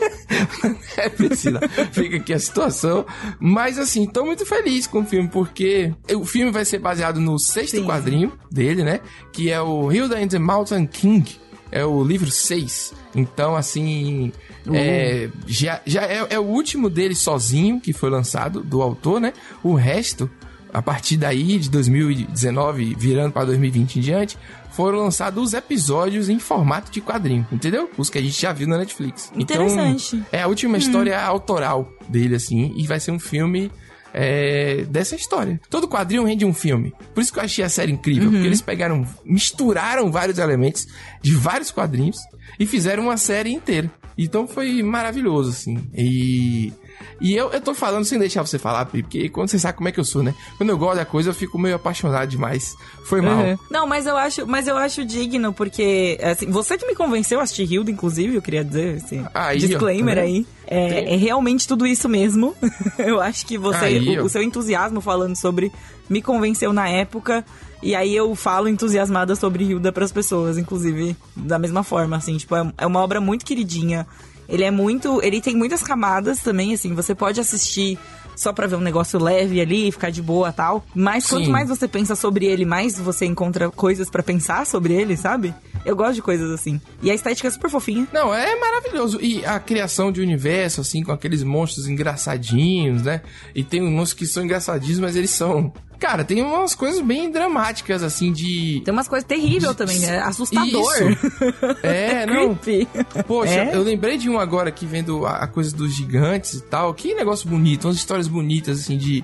é, 0.97 1.09
Priscila, 1.09 1.59
fica 1.91 2.17
aqui 2.17 2.33
a 2.33 2.39
situação. 2.39 3.05
Mas 3.39 3.77
assim, 3.77 4.05
tô 4.05 4.25
muito 4.25 4.45
feliz 4.45 4.87
com 4.87 4.99
o 4.99 5.05
filme, 5.05 5.29
porque 5.29 5.93
o 6.13 6.25
filme 6.25 6.51
vai 6.51 6.65
ser 6.65 6.79
baseado 6.79 7.19
no 7.19 7.37
sexto 7.39 7.77
Sim. 7.77 7.85
quadrinho 7.85 8.31
dele, 8.51 8.83
né? 8.83 8.99
Que 9.31 9.51
é 9.51 9.61
o 9.61 9.91
Hilda 9.91 10.17
and 10.17 10.27
the 10.27 10.39
Mountain 10.39 10.87
King. 10.87 11.37
É 11.71 11.85
o 11.85 12.03
livro 12.03 12.31
6. 12.31 12.93
Então, 13.15 13.55
assim. 13.55 14.31
É, 14.73 15.29
já 15.45 15.81
já 15.85 16.03
é, 16.03 16.25
é 16.29 16.39
o 16.39 16.43
último 16.43 16.89
dele 16.89 17.15
sozinho 17.15 17.79
que 17.79 17.93
foi 17.93 18.09
lançado, 18.09 18.61
do 18.61 18.81
autor, 18.81 19.19
né? 19.19 19.33
O 19.63 19.73
resto 19.73 20.29
a 20.77 20.81
partir 20.83 21.17
daí, 21.17 21.57
de 21.57 21.71
2019, 21.71 22.95
virando 22.99 23.31
para 23.31 23.45
2020 23.45 23.95
em 23.95 23.99
diante, 23.99 24.37
foram 24.69 24.99
lançados 24.99 25.43
os 25.43 25.53
episódios 25.55 26.29
em 26.29 26.37
formato 26.37 26.91
de 26.91 27.01
quadrinho, 27.01 27.47
entendeu? 27.51 27.89
Os 27.97 28.11
que 28.11 28.19
a 28.19 28.21
gente 28.21 28.39
já 28.39 28.53
viu 28.53 28.67
na 28.67 28.77
Netflix. 28.77 29.31
Interessante. 29.35 30.17
Então, 30.17 30.27
é 30.31 30.43
a 30.43 30.47
última 30.47 30.77
história 30.77 31.19
autoral 31.19 31.91
dele, 32.07 32.35
assim, 32.35 32.75
e 32.77 32.85
vai 32.85 32.99
ser 32.99 33.09
um 33.09 33.17
filme 33.17 33.71
é, 34.13 34.83
dessa 34.87 35.15
história. 35.15 35.59
Todo 35.67 35.87
quadrinho 35.87 36.23
rende 36.23 36.45
um 36.45 36.53
filme. 36.53 36.93
Por 37.11 37.21
isso 37.21 37.33
que 37.33 37.39
eu 37.39 37.43
achei 37.43 37.65
a 37.65 37.69
série 37.69 37.91
incrível, 37.91 38.29
porque 38.29 38.45
eles 38.45 38.61
pegaram, 38.61 39.03
misturaram 39.25 40.11
vários 40.11 40.37
elementos 40.37 40.87
de 41.23 41.33
vários 41.33 41.71
quadrinhos 41.71 42.19
e 42.59 42.67
fizeram 42.67 43.05
uma 43.05 43.17
série 43.17 43.51
inteira. 43.51 43.91
Então 44.15 44.47
foi 44.47 44.83
maravilhoso, 44.83 45.49
assim. 45.49 45.89
E. 45.95 46.71
E 47.19 47.35
eu, 47.35 47.51
eu 47.51 47.61
tô 47.61 47.73
falando 47.73 48.05
sem 48.05 48.19
deixar 48.19 48.45
você 48.45 48.59
falar, 48.59 48.85
porque 48.85 49.29
quando 49.29 49.49
você 49.49 49.57
sabe 49.57 49.77
como 49.77 49.89
é 49.89 49.91
que 49.91 49.99
eu 49.99 50.05
sou, 50.05 50.21
né? 50.21 50.33
Quando 50.57 50.69
eu 50.69 50.77
gosto 50.77 50.97
da 50.97 51.05
coisa, 51.05 51.29
eu 51.29 51.33
fico 51.33 51.57
meio 51.57 51.75
apaixonado 51.75 52.29
demais. 52.29 52.75
Foi 53.05 53.21
mal. 53.21 53.37
Uhum. 53.39 53.57
Não, 53.71 53.87
mas 53.87 54.05
eu 54.05 54.15
acho, 54.15 54.45
mas 54.45 54.67
eu 54.67 54.77
acho 54.77 55.03
digno, 55.03 55.51
porque 55.53 56.19
assim, 56.21 56.49
você 56.49 56.77
que 56.77 56.85
me 56.85 56.95
convenceu 56.95 57.39
a 57.39 57.43
assistir 57.43 57.71
Hilda, 57.71 57.89
inclusive, 57.89 58.35
eu 58.35 58.41
queria 58.41 58.63
dizer 58.63 58.97
esse 58.97 59.25
Aí, 59.33 59.57
ó, 59.57 59.59
disclaimer 59.59 60.15
tá 60.15 60.21
vendo? 60.21 60.35
aí. 60.35 60.47
É, 60.69 61.13
é 61.13 61.15
realmente 61.15 61.67
tudo 61.67 61.87
isso 61.87 62.07
mesmo. 62.07 62.55
eu 62.99 63.21
acho 63.21 63.45
que 63.45 63.57
você, 63.57 63.85
Aí, 63.85 64.17
o, 64.17 64.21
ó. 64.21 64.25
o 64.25 64.29
seu 64.29 64.43
entusiasmo 64.43 65.01
falando 65.01 65.35
sobre 65.35 65.71
me 66.09 66.21
convenceu 66.21 66.71
na 66.71 66.87
época. 66.87 67.43
E 67.81 67.95
aí 67.95 68.15
eu 68.15 68.33
falo 68.35 68.67
entusiasmada 68.67 69.35
sobre 69.35 69.63
Hilda 69.63 69.91
pras 69.91 70.11
pessoas, 70.11 70.57
inclusive, 70.57 71.15
da 71.35 71.59
mesma 71.59 71.83
forma, 71.83 72.17
assim, 72.17 72.35
tipo, 72.35 72.55
é, 72.55 72.73
é 72.79 72.87
uma 72.87 73.01
obra 73.01 73.21
muito 73.21 73.45
queridinha. 73.45 74.07
Ele 74.47 74.63
é 74.63 74.71
muito. 74.71 75.21
Ele 75.23 75.41
tem 75.41 75.55
muitas 75.55 75.83
camadas 75.83 76.39
também, 76.39 76.73
assim, 76.73 76.93
você 76.93 77.13
pode 77.13 77.39
assistir 77.39 77.97
só 78.37 78.53
pra 78.53 78.67
ver 78.67 78.75
um 78.75 78.81
negócio 78.81 79.19
leve 79.19 79.59
ali, 79.59 79.91
ficar 79.91 80.11
de 80.11 80.21
boa 80.21 80.53
tal. 80.53 80.85
Mas 80.93 81.27
quanto 81.27 81.45
Sim. 81.45 81.51
mais 81.51 81.67
você 81.67 81.87
pensa 81.87 82.15
sobre 82.15 82.45
ele, 82.45 82.65
mais 82.65 82.97
você 82.97 83.25
encontra 83.25 83.69
coisas 83.71 84.09
pra 84.09 84.21
pensar 84.21 84.65
sobre 84.65 84.93
ele, 84.93 85.17
sabe? 85.17 85.53
Eu 85.83 85.95
gosto 85.95 86.15
de 86.15 86.21
coisas 86.21 86.51
assim. 86.51 86.79
E 87.01 87.09
a 87.09 87.15
estética 87.15 87.47
é 87.47 87.51
super 87.51 87.69
fofinha. 87.69 88.07
Não, 88.13 88.33
é 88.33 88.55
maravilhoso. 88.59 89.19
E 89.19 89.43
a 89.43 89.59
criação 89.59 90.11
de 90.11 90.21
universo, 90.21 90.81
assim, 90.81 91.03
com 91.03 91.11
aqueles 91.11 91.41
monstros 91.41 91.87
engraçadinhos, 91.87 93.01
né? 93.03 93.21
E 93.55 93.63
tem 93.63 93.81
uns 93.81 93.91
monstros 93.91 94.13
que 94.13 94.25
são 94.27 94.43
engraçadinhos, 94.43 94.99
mas 94.99 95.15
eles 95.15 95.31
são. 95.31 95.73
Cara, 95.99 96.23
tem 96.23 96.41
umas 96.41 96.75
coisas 96.75 97.01
bem 97.01 97.31
dramáticas, 97.31 98.03
assim, 98.03 98.31
de. 98.31 98.81
Tem 98.85 98.93
umas 98.93 99.07
coisas 99.07 99.27
terríveis 99.27 99.75
também, 99.75 99.99
né? 99.99 100.19
Assustador. 100.19 100.93
É, 101.81 102.25
não. 102.25 102.55
Creepy. 102.55 102.87
Poxa, 103.27 103.51
É? 103.51 103.75
eu 103.75 103.81
lembrei 103.83 104.17
de 104.17 104.29
um 104.29 104.39
agora 104.39 104.69
aqui 104.69 104.85
vendo 104.85 105.25
a, 105.25 105.37
a 105.37 105.47
coisa 105.47 105.75
dos 105.75 105.93
gigantes 105.93 106.53
e 106.55 106.61
tal. 106.61 106.93
Que 106.93 107.13
negócio 107.15 107.49
bonito, 107.49 107.85
umas 107.87 107.97
histórias 107.97 108.27
bonitas, 108.27 108.79
assim, 108.81 108.97
de. 108.97 109.23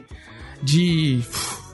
De. 0.61 1.21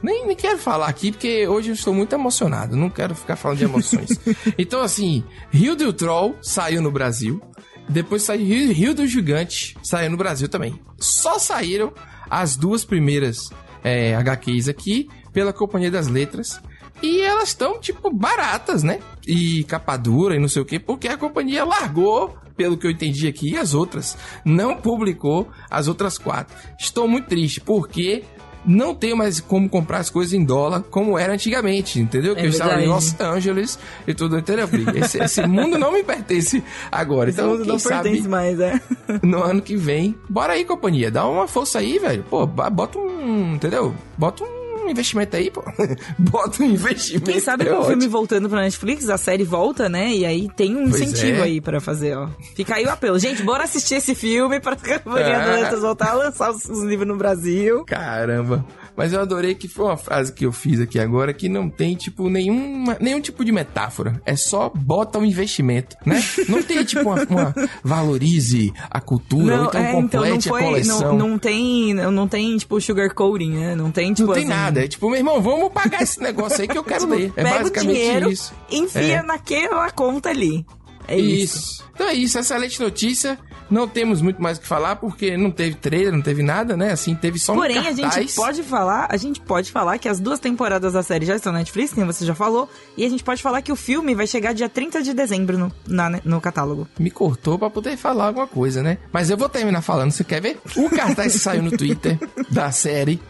Nem, 0.02 0.26
nem 0.26 0.36
quero 0.36 0.58
falar 0.58 0.88
aqui, 0.88 1.12
porque 1.12 1.48
hoje 1.48 1.70
eu 1.70 1.74
estou 1.74 1.94
muito 1.94 2.14
emocionado. 2.14 2.76
Não 2.76 2.90
quero 2.90 3.14
ficar 3.16 3.36
falando 3.36 3.58
de 3.60 3.66
emoções. 3.66 4.10
então, 4.58 4.82
assim, 4.82 5.24
Rio 5.52 5.76
do 5.76 5.92
Troll 5.94 6.36
saiu 6.42 6.82
no 6.82 6.92
Brasil. 6.92 7.42
Depois 7.88 8.24
saiu 8.24 8.46
Rio, 8.46 8.72
Rio 8.74 8.94
do 8.94 9.08
Gigante, 9.08 9.76
saiu 9.84 10.12
no 10.12 10.18
Brasil 10.18 10.48
também. 10.48 10.80
Só 11.00 11.40
saíram 11.40 11.92
as 12.30 12.56
duas 12.56 12.86
primeiras 12.86 13.50
é, 13.84 14.16
HQs 14.16 14.68
aqui 14.68 15.10
pela 15.32 15.54
Companhia 15.54 15.92
das 15.92 16.08
Letras. 16.08 16.62
E 17.02 17.22
elas 17.22 17.50
estão, 17.50 17.80
tipo, 17.80 18.12
baratas, 18.12 18.84
né? 18.84 19.00
E 19.26 19.64
capa 19.64 19.96
dura 19.96 20.36
e 20.36 20.40
não 20.40 20.50
sei 20.50 20.62
o 20.62 20.66
quê, 20.66 20.80
porque 20.80 21.08
a 21.08 21.18
companhia 21.18 21.64
largou, 21.64 22.38
pelo 22.58 22.78
que 22.78 22.86
eu 22.86 22.92
entendi 22.92 23.26
aqui, 23.26 23.56
as 23.56 23.74
outras. 23.74 24.18
Não 24.44 24.76
publicou 24.76 25.48
as 25.70 25.88
outras 25.88 26.18
quatro. 26.18 26.56
Estou 26.78 27.08
muito 27.08 27.28
triste, 27.28 27.62
porque 27.62 28.24
não 28.66 28.94
tenho 28.94 29.16
mais 29.18 29.40
como 29.40 29.68
comprar 29.70 30.00
as 30.00 30.10
coisas 30.10 30.34
em 30.34 30.44
dólar 30.44 30.84
como 30.90 31.18
era 31.18 31.34
antigamente, 31.34 32.00
entendeu? 32.00 32.36
Que 32.36 32.42
É 32.42 32.46
eu 32.46 32.50
estava 32.50 32.82
em. 32.82 32.88
Los 32.88 33.20
Angeles 33.20 33.80
e 34.08 34.14
tudo, 34.14 34.38
entendeu? 34.38 34.68
Esse, 34.96 35.18
esse 35.24 35.46
mundo 35.48 35.78
não 35.78 35.92
me 35.94 36.04
pertence 36.04 36.64
agora. 36.92 37.30
Esse 37.30 37.40
Então, 37.40 37.52
mundo 37.52 37.62
quem 37.64 37.72
não 37.72 37.80
sabe, 37.80 38.04
pertence 38.10 38.28
mais, 38.28 38.60
é. 38.60 38.80
no 39.24 39.42
ano 39.44 39.62
que 39.62 39.76
vem. 39.76 40.16
Bora 40.30 40.54
aí, 40.54 40.66
companhia. 40.66 41.10
Dá 41.10 41.28
uma 41.28 41.48
força 41.48 41.80
aí, 41.80 41.98
velho. 42.00 42.24
Pô, 42.30 42.46
bota 42.46 42.98
um. 43.00 43.56
Entendeu? 43.56 43.96
Bota 44.18 44.44
um 44.44 44.59
investimento 44.88 45.36
aí, 45.36 45.50
pô. 45.50 45.64
bota 46.20 46.62
um 46.64 46.68
investimento. 46.68 47.32
Quem 47.32 47.40
sabe 47.40 47.68
é 47.68 47.70
com 47.74 47.80
o 47.80 47.86
filme 47.86 48.08
voltando 48.08 48.48
pra 48.48 48.62
Netflix, 48.62 49.10
a 49.10 49.18
série 49.18 49.44
volta, 49.44 49.90
né? 49.90 50.14
E 50.14 50.26
aí 50.26 50.48
tem 50.56 50.76
um 50.78 50.90
Pois 50.90 51.02
incentivo 51.02 51.40
é. 51.40 51.44
aí 51.44 51.60
pra 51.62 51.82
fazer, 51.82 52.16
ó. 52.16 52.30
Fica 52.56 52.76
aí 52.76 52.86
o 52.86 52.90
apelo. 52.90 53.18
Gente, 53.18 53.42
bora 53.44 53.64
assistir 53.64 53.96
esse 53.96 54.14
filme 54.14 54.60
pra 54.60 54.76
É. 54.84 55.00
das 55.00 55.62
Letras 55.62 55.82
voltar 55.82 56.12
a 56.12 56.14
lançar 56.14 56.52
os, 56.52 56.66
os 56.66 56.84
livros 56.84 57.08
no 57.08 57.16
Brasil. 57.18 57.84
Caramba. 57.86 58.64
Mas 59.00 59.14
eu 59.14 59.22
adorei 59.22 59.56
que 59.56 59.70
foi 59.70 59.86
uma 59.86 59.96
frase 59.96 60.34
que 60.34 60.46
eu 60.46 60.52
fiz 60.52 60.78
aqui 60.82 61.00
agora 61.00 61.34
que 61.34 61.48
não 61.48 61.70
tem, 61.70 61.96
tipo, 61.96 62.30
nenhuma, 62.30 62.98
nenhum 63.00 63.22
tipo 63.22 63.46
de 63.46 63.52
metáfora. 63.54 64.22
É 64.26 64.36
só 64.36 64.70
bota 64.76 65.18
um 65.18 65.24
investimento, 65.24 65.96
né? 66.06 66.22
Não 66.50 66.62
tem, 66.62 66.84
tipo, 66.84 67.04
uma, 67.04 67.24
uma 67.30 67.56
valorize 67.82 68.74
a 68.90 69.00
cultura, 69.00 69.62
ou 69.62 69.66
então 69.68 69.80
é, 69.82 69.84
então 69.92 69.94
não 69.94 70.02
complete 70.02 70.50
a 70.50 70.52
foi. 70.52 70.64
coleção. 70.64 71.18
Não, 71.18 71.30
não 71.30 71.40
tem. 71.40 71.94
Não 71.94 72.28
tem, 72.28 72.58
tipo, 72.58 72.82
sugarcoating, 72.82 73.52
né? 73.52 73.74
Não 73.74 73.90
tem, 73.90 74.14
tipo. 74.14 74.28
Não 74.28 74.34
tem 74.34 74.44
assim, 74.44 74.52
nada. 74.52 74.84
É 74.84 74.88
tipo, 74.90 75.08
meu 75.10 75.18
irmão, 75.18 75.42
vamos 75.42 75.72
pagar 75.72 76.02
esse 76.02 76.20
negócio 76.22 76.60
aí 76.62 76.68
que 76.68 76.78
eu 76.78 76.84
quero 76.84 77.02
tipo, 77.02 77.14
ler. 77.14 77.32
É 77.38 77.44
pega 77.44 77.56
o 77.56 77.60
basicamente 77.60 77.96
dinheiro, 77.96 78.30
isso. 78.30 78.54
enfia 78.70 79.20
É. 79.20 79.24
naquela 79.24 79.90
conta 79.92 80.30
ali. 80.30 80.66
É 81.14 81.18
isso. 81.18 81.58
Isso. 81.58 81.84
Então 81.94 82.08
é 82.08 82.14
isso, 82.14 82.40
excelente 82.40 82.80
notícia. 82.80 83.38
Não 83.70 83.88
temos 83.88 84.20
muito 84.20 84.42
mais 84.42 84.58
o 84.58 84.62
que 84.62 84.68
falar, 84.68 84.96
porque 84.96 85.38
não 85.38 85.52
teve 85.52 85.76
trailer, 85.76 86.12
não 86.12 86.24
teve 86.24 86.42
nada, 86.42 86.76
né? 86.76 86.92
Assim, 86.92 87.14
teve 87.14 87.38
só 87.38 87.54
um 87.54 87.58
Porém, 87.58 87.78
a 87.78 87.84
cartaz. 87.84 88.14
gente 88.16 88.34
pode 88.34 88.64
falar, 88.64 89.06
a 89.12 89.16
gente 89.18 89.40
pode 89.40 89.72
falar 89.72 90.00
que 90.00 90.10
as 90.10 90.20
duas 90.20 90.40
temporadas 90.40 90.94
da 90.94 91.04
série 91.04 91.24
já 91.26 91.36
estão 91.36 91.52
na 91.54 91.60
Netflix, 91.60 91.94
como 91.94 92.08
você 92.12 92.26
já 92.26 92.34
falou, 92.34 92.68
e 92.98 93.06
a 93.06 93.10
gente 93.10 93.24
pode 93.24 93.44
falar 93.44 93.62
que 93.62 93.72
o 93.72 93.76
filme 93.76 94.16
vai 94.16 94.26
chegar 94.26 94.54
dia 94.54 94.68
30 94.68 95.04
de 95.04 95.14
dezembro 95.14 95.56
no, 95.56 95.72
na- 95.88 96.20
no 96.26 96.42
catálogo. 96.42 96.88
Me 96.98 97.12
cortou 97.12 97.60
pra 97.60 97.70
poder 97.70 97.96
falar 97.96 98.28
alguma 98.28 98.48
coisa, 98.48 98.82
né? 98.82 98.98
Mas 99.12 99.30
eu 99.30 99.38
vou 99.38 99.48
terminar 99.48 99.84
falando, 99.84 100.10
você 100.12 100.24
quer 100.24 100.42
ver? 100.42 100.58
O 100.76 100.90
cartaz 100.90 101.34
que 101.34 101.40
saiu 101.40 101.62
no 101.62 101.70
Twitter 101.70 102.18
da 102.50 102.72
série 102.72 103.22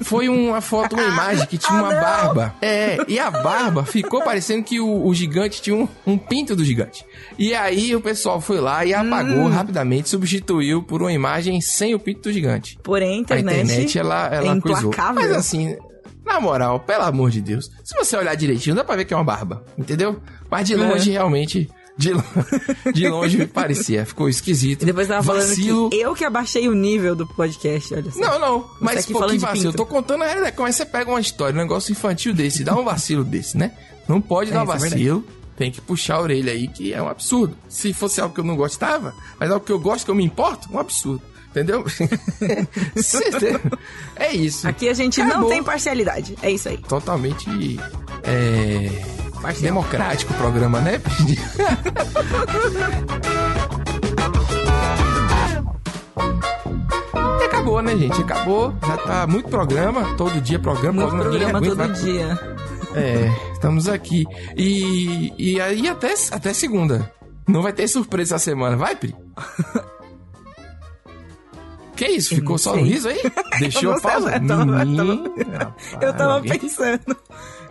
foi 0.00 0.28
uma 0.28 0.60
foto, 0.60 0.94
uma 0.94 1.04
imagem 1.04 1.46
que 1.46 1.58
tinha 1.58 1.78
Ah, 1.78 1.82
uma 1.82 1.92
não! 1.94 2.00
barba. 2.00 2.54
É, 2.60 2.98
e 3.08 3.18
a 3.18 3.30
barba 3.30 3.84
ficou 3.84 4.22
parecendo 4.22 4.62
que 4.62 4.78
o, 4.80 5.06
o 5.06 5.14
gigante 5.14 5.60
tinha 5.62 5.76
um, 5.76 5.88
um 6.06 6.16
pinto 6.18 6.54
do 6.56 6.64
gigante. 6.64 7.04
E 7.38 7.54
aí 7.54 7.94
o 7.94 8.00
pessoal 8.00 8.40
foi 8.40 8.60
lá 8.60 8.84
e 8.84 8.92
apagou 8.94 9.38
Hum. 9.44 9.48
rapidamente, 9.48 10.08
substituiu 10.08 10.82
por 10.82 11.02
uma 11.02 11.12
imagem 11.12 11.60
sem 11.60 11.94
o 11.94 11.98
pinto 11.98 12.22
do 12.22 12.32
gigante. 12.32 12.78
Porém, 12.82 13.24
a 13.28 13.34
A 13.34 13.38
internet, 13.38 13.64
internet, 13.64 13.98
ela, 13.98 14.26
ela 14.34 14.56
é 14.56 14.60
coisou. 14.60 14.92
Mas 15.14 15.32
assim, 15.32 15.76
na 16.24 16.40
moral, 16.40 16.80
pelo 16.80 17.04
amor 17.04 17.30
de 17.30 17.40
Deus, 17.40 17.70
se 17.84 17.96
você 17.96 18.16
olhar 18.16 18.34
direitinho, 18.34 18.76
dá 18.76 18.84
pra 18.84 18.96
ver 18.96 19.04
que 19.04 19.14
é 19.14 19.16
uma 19.16 19.24
barba, 19.24 19.64
entendeu? 19.78 20.20
Mas 20.50 20.66
de 20.66 20.74
longe, 20.76 21.10
realmente, 21.10 21.68
de, 21.98 22.12
de 22.94 23.08
longe 23.08 23.44
parecia, 23.46 24.06
ficou 24.06 24.28
esquisito. 24.28 24.82
E 24.82 24.86
depois 24.86 25.08
tava 25.08 25.22
falando 25.22 25.48
Vacilo. 25.48 25.90
que 25.90 25.96
eu 25.96 26.14
que 26.14 26.24
abaixei 26.24 26.68
o 26.68 26.74
nível 26.74 27.16
do 27.16 27.26
podcast, 27.26 27.92
olha 27.92 28.10
só. 28.12 28.20
Não, 28.20 28.38
não, 28.38 28.70
mas 28.80 29.00
aqui 29.00 29.12
pô, 29.12 29.18
falando 29.18 29.34
que 29.34 29.40
vacilo. 29.40 29.68
Eu 29.70 29.72
tô 29.72 29.84
contando 29.84 30.22
a 30.22 30.26
realidade. 30.26 30.54
Como 30.56 30.68
é 30.68 30.70
que 30.70 30.76
você 30.76 30.86
pega 30.86 31.10
uma 31.10 31.20
história, 31.20 31.54
um 31.54 31.58
negócio 31.62 31.90
infantil 31.90 32.32
desse, 32.32 32.62
dá 32.62 32.76
um 32.76 32.84
vacilo 32.84 33.24
desse, 33.24 33.58
né? 33.58 33.72
Não 34.08 34.20
pode 34.20 34.50
É, 34.50 34.54
dar 34.54 34.60
um 34.60 34.62
é 34.62 34.78
vacilo. 34.78 35.24
Tem 35.56 35.72
que 35.72 35.80
puxar 35.80 36.14
a 36.14 36.20
orelha 36.22 36.52
aí, 36.52 36.68
que 36.68 36.94
é 36.94 37.02
um 37.02 37.08
absurdo. 37.08 37.56
Se 37.68 37.92
fosse 37.92 38.20
algo 38.20 38.32
que 38.32 38.40
eu 38.40 38.44
não 38.44 38.54
gostava, 38.54 39.12
mas 39.40 39.50
algo 39.50 39.66
que 39.66 39.72
eu 39.72 39.80
gosto, 39.80 40.04
que 40.04 40.10
eu 40.12 40.14
me 40.14 40.24
importo, 40.24 40.68
um 40.72 40.78
absurdo. 40.78 41.20
Entendeu? 41.50 41.84
é 44.14 44.32
isso. 44.32 44.68
Aqui 44.68 44.88
a 44.88 44.94
gente 44.94 45.20
Acabou. 45.20 45.42
não 45.42 45.48
tem 45.48 45.62
parcialidade. 45.64 46.36
É 46.42 46.50
isso 46.50 46.68
aí. 46.68 46.78
Totalmente 46.78 47.48
é, 48.22 49.02
democrático 49.60 50.32
o 50.32 50.36
programa, 50.36 50.80
né? 50.80 51.00
Acabou, 57.44 57.82
né, 57.82 57.96
gente? 57.96 58.20
Acabou. 58.20 58.74
Já 58.86 58.96
tá 58.98 59.26
muito 59.26 59.48
programa, 59.48 60.14
todo 60.16 60.40
dia 60.40 60.58
programa, 60.58 61.02
Muito 61.02 61.16
programa 61.22 61.60
todo 61.60 61.72
aguenta, 61.72 61.74
vai- 61.88 61.92
dia. 61.92 62.38
É, 62.94 63.52
estamos 63.52 63.88
aqui. 63.88 64.24
E, 64.56 65.32
e 65.38 65.60
aí 65.60 65.88
até, 65.88 66.14
até 66.30 66.52
segunda. 66.52 67.12
Não 67.46 67.62
vai 67.62 67.72
ter 67.72 67.88
surpresa 67.88 68.34
essa 68.36 68.44
semana, 68.44 68.76
vai, 68.76 68.94
Pri? 68.94 69.14
Que 71.96 72.06
isso? 72.06 72.34
Ficou 72.34 72.58
só 72.58 72.76
no 72.76 72.82
sei. 72.82 72.92
riso 72.92 73.08
aí? 73.08 73.20
Deixou 73.58 73.92
a 73.92 73.98
sei, 73.98 74.10
pausa? 74.10 74.36
eu 74.36 74.46
tava- 74.46 74.82
eu 74.84 74.96
tava- 74.96 75.74
Eu 76.06 76.14
tava 76.16 76.40
pensando. 76.42 77.16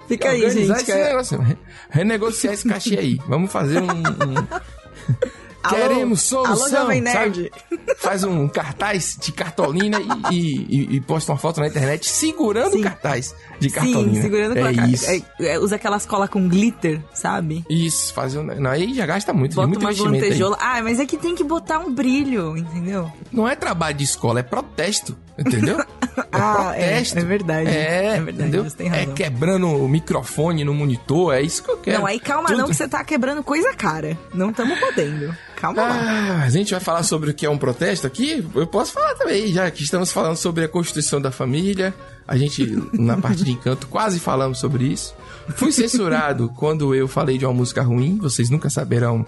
Fica 0.07 0.29
aí, 0.29 0.49
gente. 0.49 0.71
esse 0.71 0.91
é- 0.91 1.05
negócio, 1.09 1.39
re- 1.41 1.57
renegociar 1.89 2.53
esse 2.53 2.67
cachê 2.67 2.97
aí. 2.97 3.19
Vamos 3.27 3.51
fazer 3.51 3.79
um. 3.81 3.87
um- 3.87 4.47
Alô? 5.63 5.75
Queremos 5.75 6.21
solução. 6.21 6.81
Alô, 6.89 7.01
Nerd. 7.01 7.11
sabe? 7.11 7.51
Faz 7.97 8.23
um 8.23 8.47
cartaz 8.47 9.17
de 9.21 9.33
cartolina 9.33 9.97
e, 10.31 10.35
e- 10.35 10.95
e- 10.95 11.01
posta 11.01 11.31
uma 11.33 11.37
foto 11.37 11.59
na 11.59 11.67
internet 11.67 12.07
segurando 12.07 12.73
Sim. 12.73 12.79
o 12.79 12.83
cartaz 12.83 13.35
de 13.59 13.69
cartolina. 13.69 14.13
Sim, 14.13 14.21
segurando 14.21 14.53
com 14.53 14.65
é 14.65 14.73
cara. 14.73 14.87
isso. 14.89 15.09
É, 15.09 15.21
é, 15.41 15.59
usa 15.59 15.75
aquelas 15.75 16.05
colas 16.05 16.29
com 16.29 16.47
glitter, 16.47 17.01
sabe? 17.13 17.65
Isso, 17.69 18.13
fazer 18.13 18.37
um. 18.39 18.43
Não, 18.43 18.69
aí 18.69 18.93
já 18.93 19.05
gasta 19.05 19.33
muito, 19.33 19.55
Bota 19.55 19.67
muito 19.67 19.81
uma 19.81 19.91
investimento. 19.91 20.55
Ah, 20.59 20.81
mas 20.81 21.01
é 21.01 21.05
que 21.05 21.17
tem 21.17 21.35
que 21.35 21.43
botar 21.43 21.79
um 21.79 21.91
brilho, 21.93 22.55
entendeu? 22.55 23.11
Não 23.29 23.45
é 23.49 23.53
trabalho 23.55 23.97
de 23.97 24.05
escola, 24.05 24.39
é 24.39 24.43
protesto, 24.43 25.17
entendeu? 25.37 25.77
É 26.17 26.25
Ah, 26.31 26.73
é, 26.75 26.85
protesto. 26.95 27.19
é 27.19 27.23
verdade. 27.23 27.69
É, 27.69 28.05
É 28.15 28.21
verdade, 28.21 28.57
entendeu? 28.57 28.65
É 28.91 29.05
quebrando 29.05 29.67
o 29.67 29.87
microfone 29.87 30.63
no 30.63 30.73
monitor, 30.73 31.35
é 31.35 31.41
isso 31.43 31.61
que 31.63 31.69
eu 31.69 31.77
quero. 31.77 31.99
Não, 31.99 32.07
aí 32.07 32.19
calma 32.19 32.47
Tudo. 32.49 32.57
não, 32.57 32.67
que 32.67 32.73
você 32.73 32.87
tá 32.87 33.03
quebrando 33.03 33.43
coisa 33.43 33.71
cara. 33.73 34.17
Não 34.33 34.49
estamos 34.49 34.79
podendo. 34.79 35.31
Calma 35.55 35.83
lá. 35.83 35.93
Ah, 36.39 36.43
a 36.43 36.49
gente 36.49 36.71
vai 36.71 36.79
falar 36.79 37.03
sobre 37.03 37.29
o 37.29 37.33
que 37.35 37.45
é 37.45 37.49
um 37.49 37.57
protesto 37.57 38.07
aqui? 38.07 38.43
Eu 38.55 38.65
posso 38.65 38.93
falar 38.93 39.13
também, 39.13 39.47
já 39.53 39.69
que 39.69 39.83
estamos 39.83 40.11
falando 40.11 40.37
sobre 40.37 40.63
a 40.63 40.67
Constituição 40.67 41.21
da 41.21 41.29
Família. 41.31 41.93
A 42.27 42.35
gente, 42.35 42.65
na 42.93 43.15
parte 43.17 43.43
de 43.43 43.51
encanto, 43.51 43.85
quase 43.87 44.19
falamos 44.19 44.57
sobre 44.59 44.85
isso. 44.85 45.13
Fui 45.55 45.71
censurado 45.71 46.49
quando 46.57 46.95
eu 46.95 47.07
falei 47.07 47.37
de 47.37 47.45
uma 47.45 47.53
música 47.53 47.83
ruim, 47.83 48.17
vocês 48.17 48.49
nunca 48.49 48.69
saberão 48.71 49.23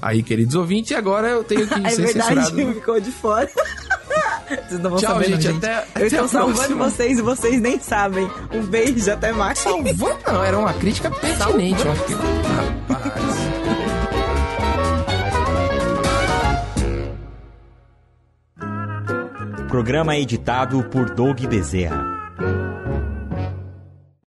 aí, 0.00 0.22
queridos 0.22 0.54
ouvintes, 0.54 0.92
e 0.92 0.94
agora 0.94 1.28
eu 1.28 1.42
tenho 1.42 1.66
que 1.66 1.74
É 1.84 1.90
ser 1.90 2.02
verdade, 2.06 2.46
censurado. 2.46 2.74
ficou 2.78 3.00
de 3.00 3.10
fora. 3.10 3.50
Vocês 4.48 4.80
não 4.80 4.90
vão 4.90 4.98
Tchau, 4.98 5.12
saber, 5.14 5.30
não, 5.30 5.40
gente, 5.40 5.56
até- 5.64 5.78
Eu 5.78 5.82
até 5.94 6.06
estou 6.06 6.28
salvando 6.28 6.56
próxima. 6.56 6.84
vocês 6.90 7.18
e 7.18 7.22
vocês 7.22 7.60
nem 7.60 7.78
sabem. 7.80 8.30
Um 8.52 8.62
beijo, 8.62 9.10
até 9.10 9.32
mais. 9.32 9.58
Salvou? 9.58 10.18
Não, 10.26 10.42
era 10.44 10.58
uma 10.58 10.72
crítica 10.72 11.10
pertinente. 11.10 11.82
Rapaz. 11.84 13.38
Programa 19.68 20.16
editado 20.16 20.82
por 20.84 21.10
Doug 21.10 21.40
Bezerra. 21.46 22.04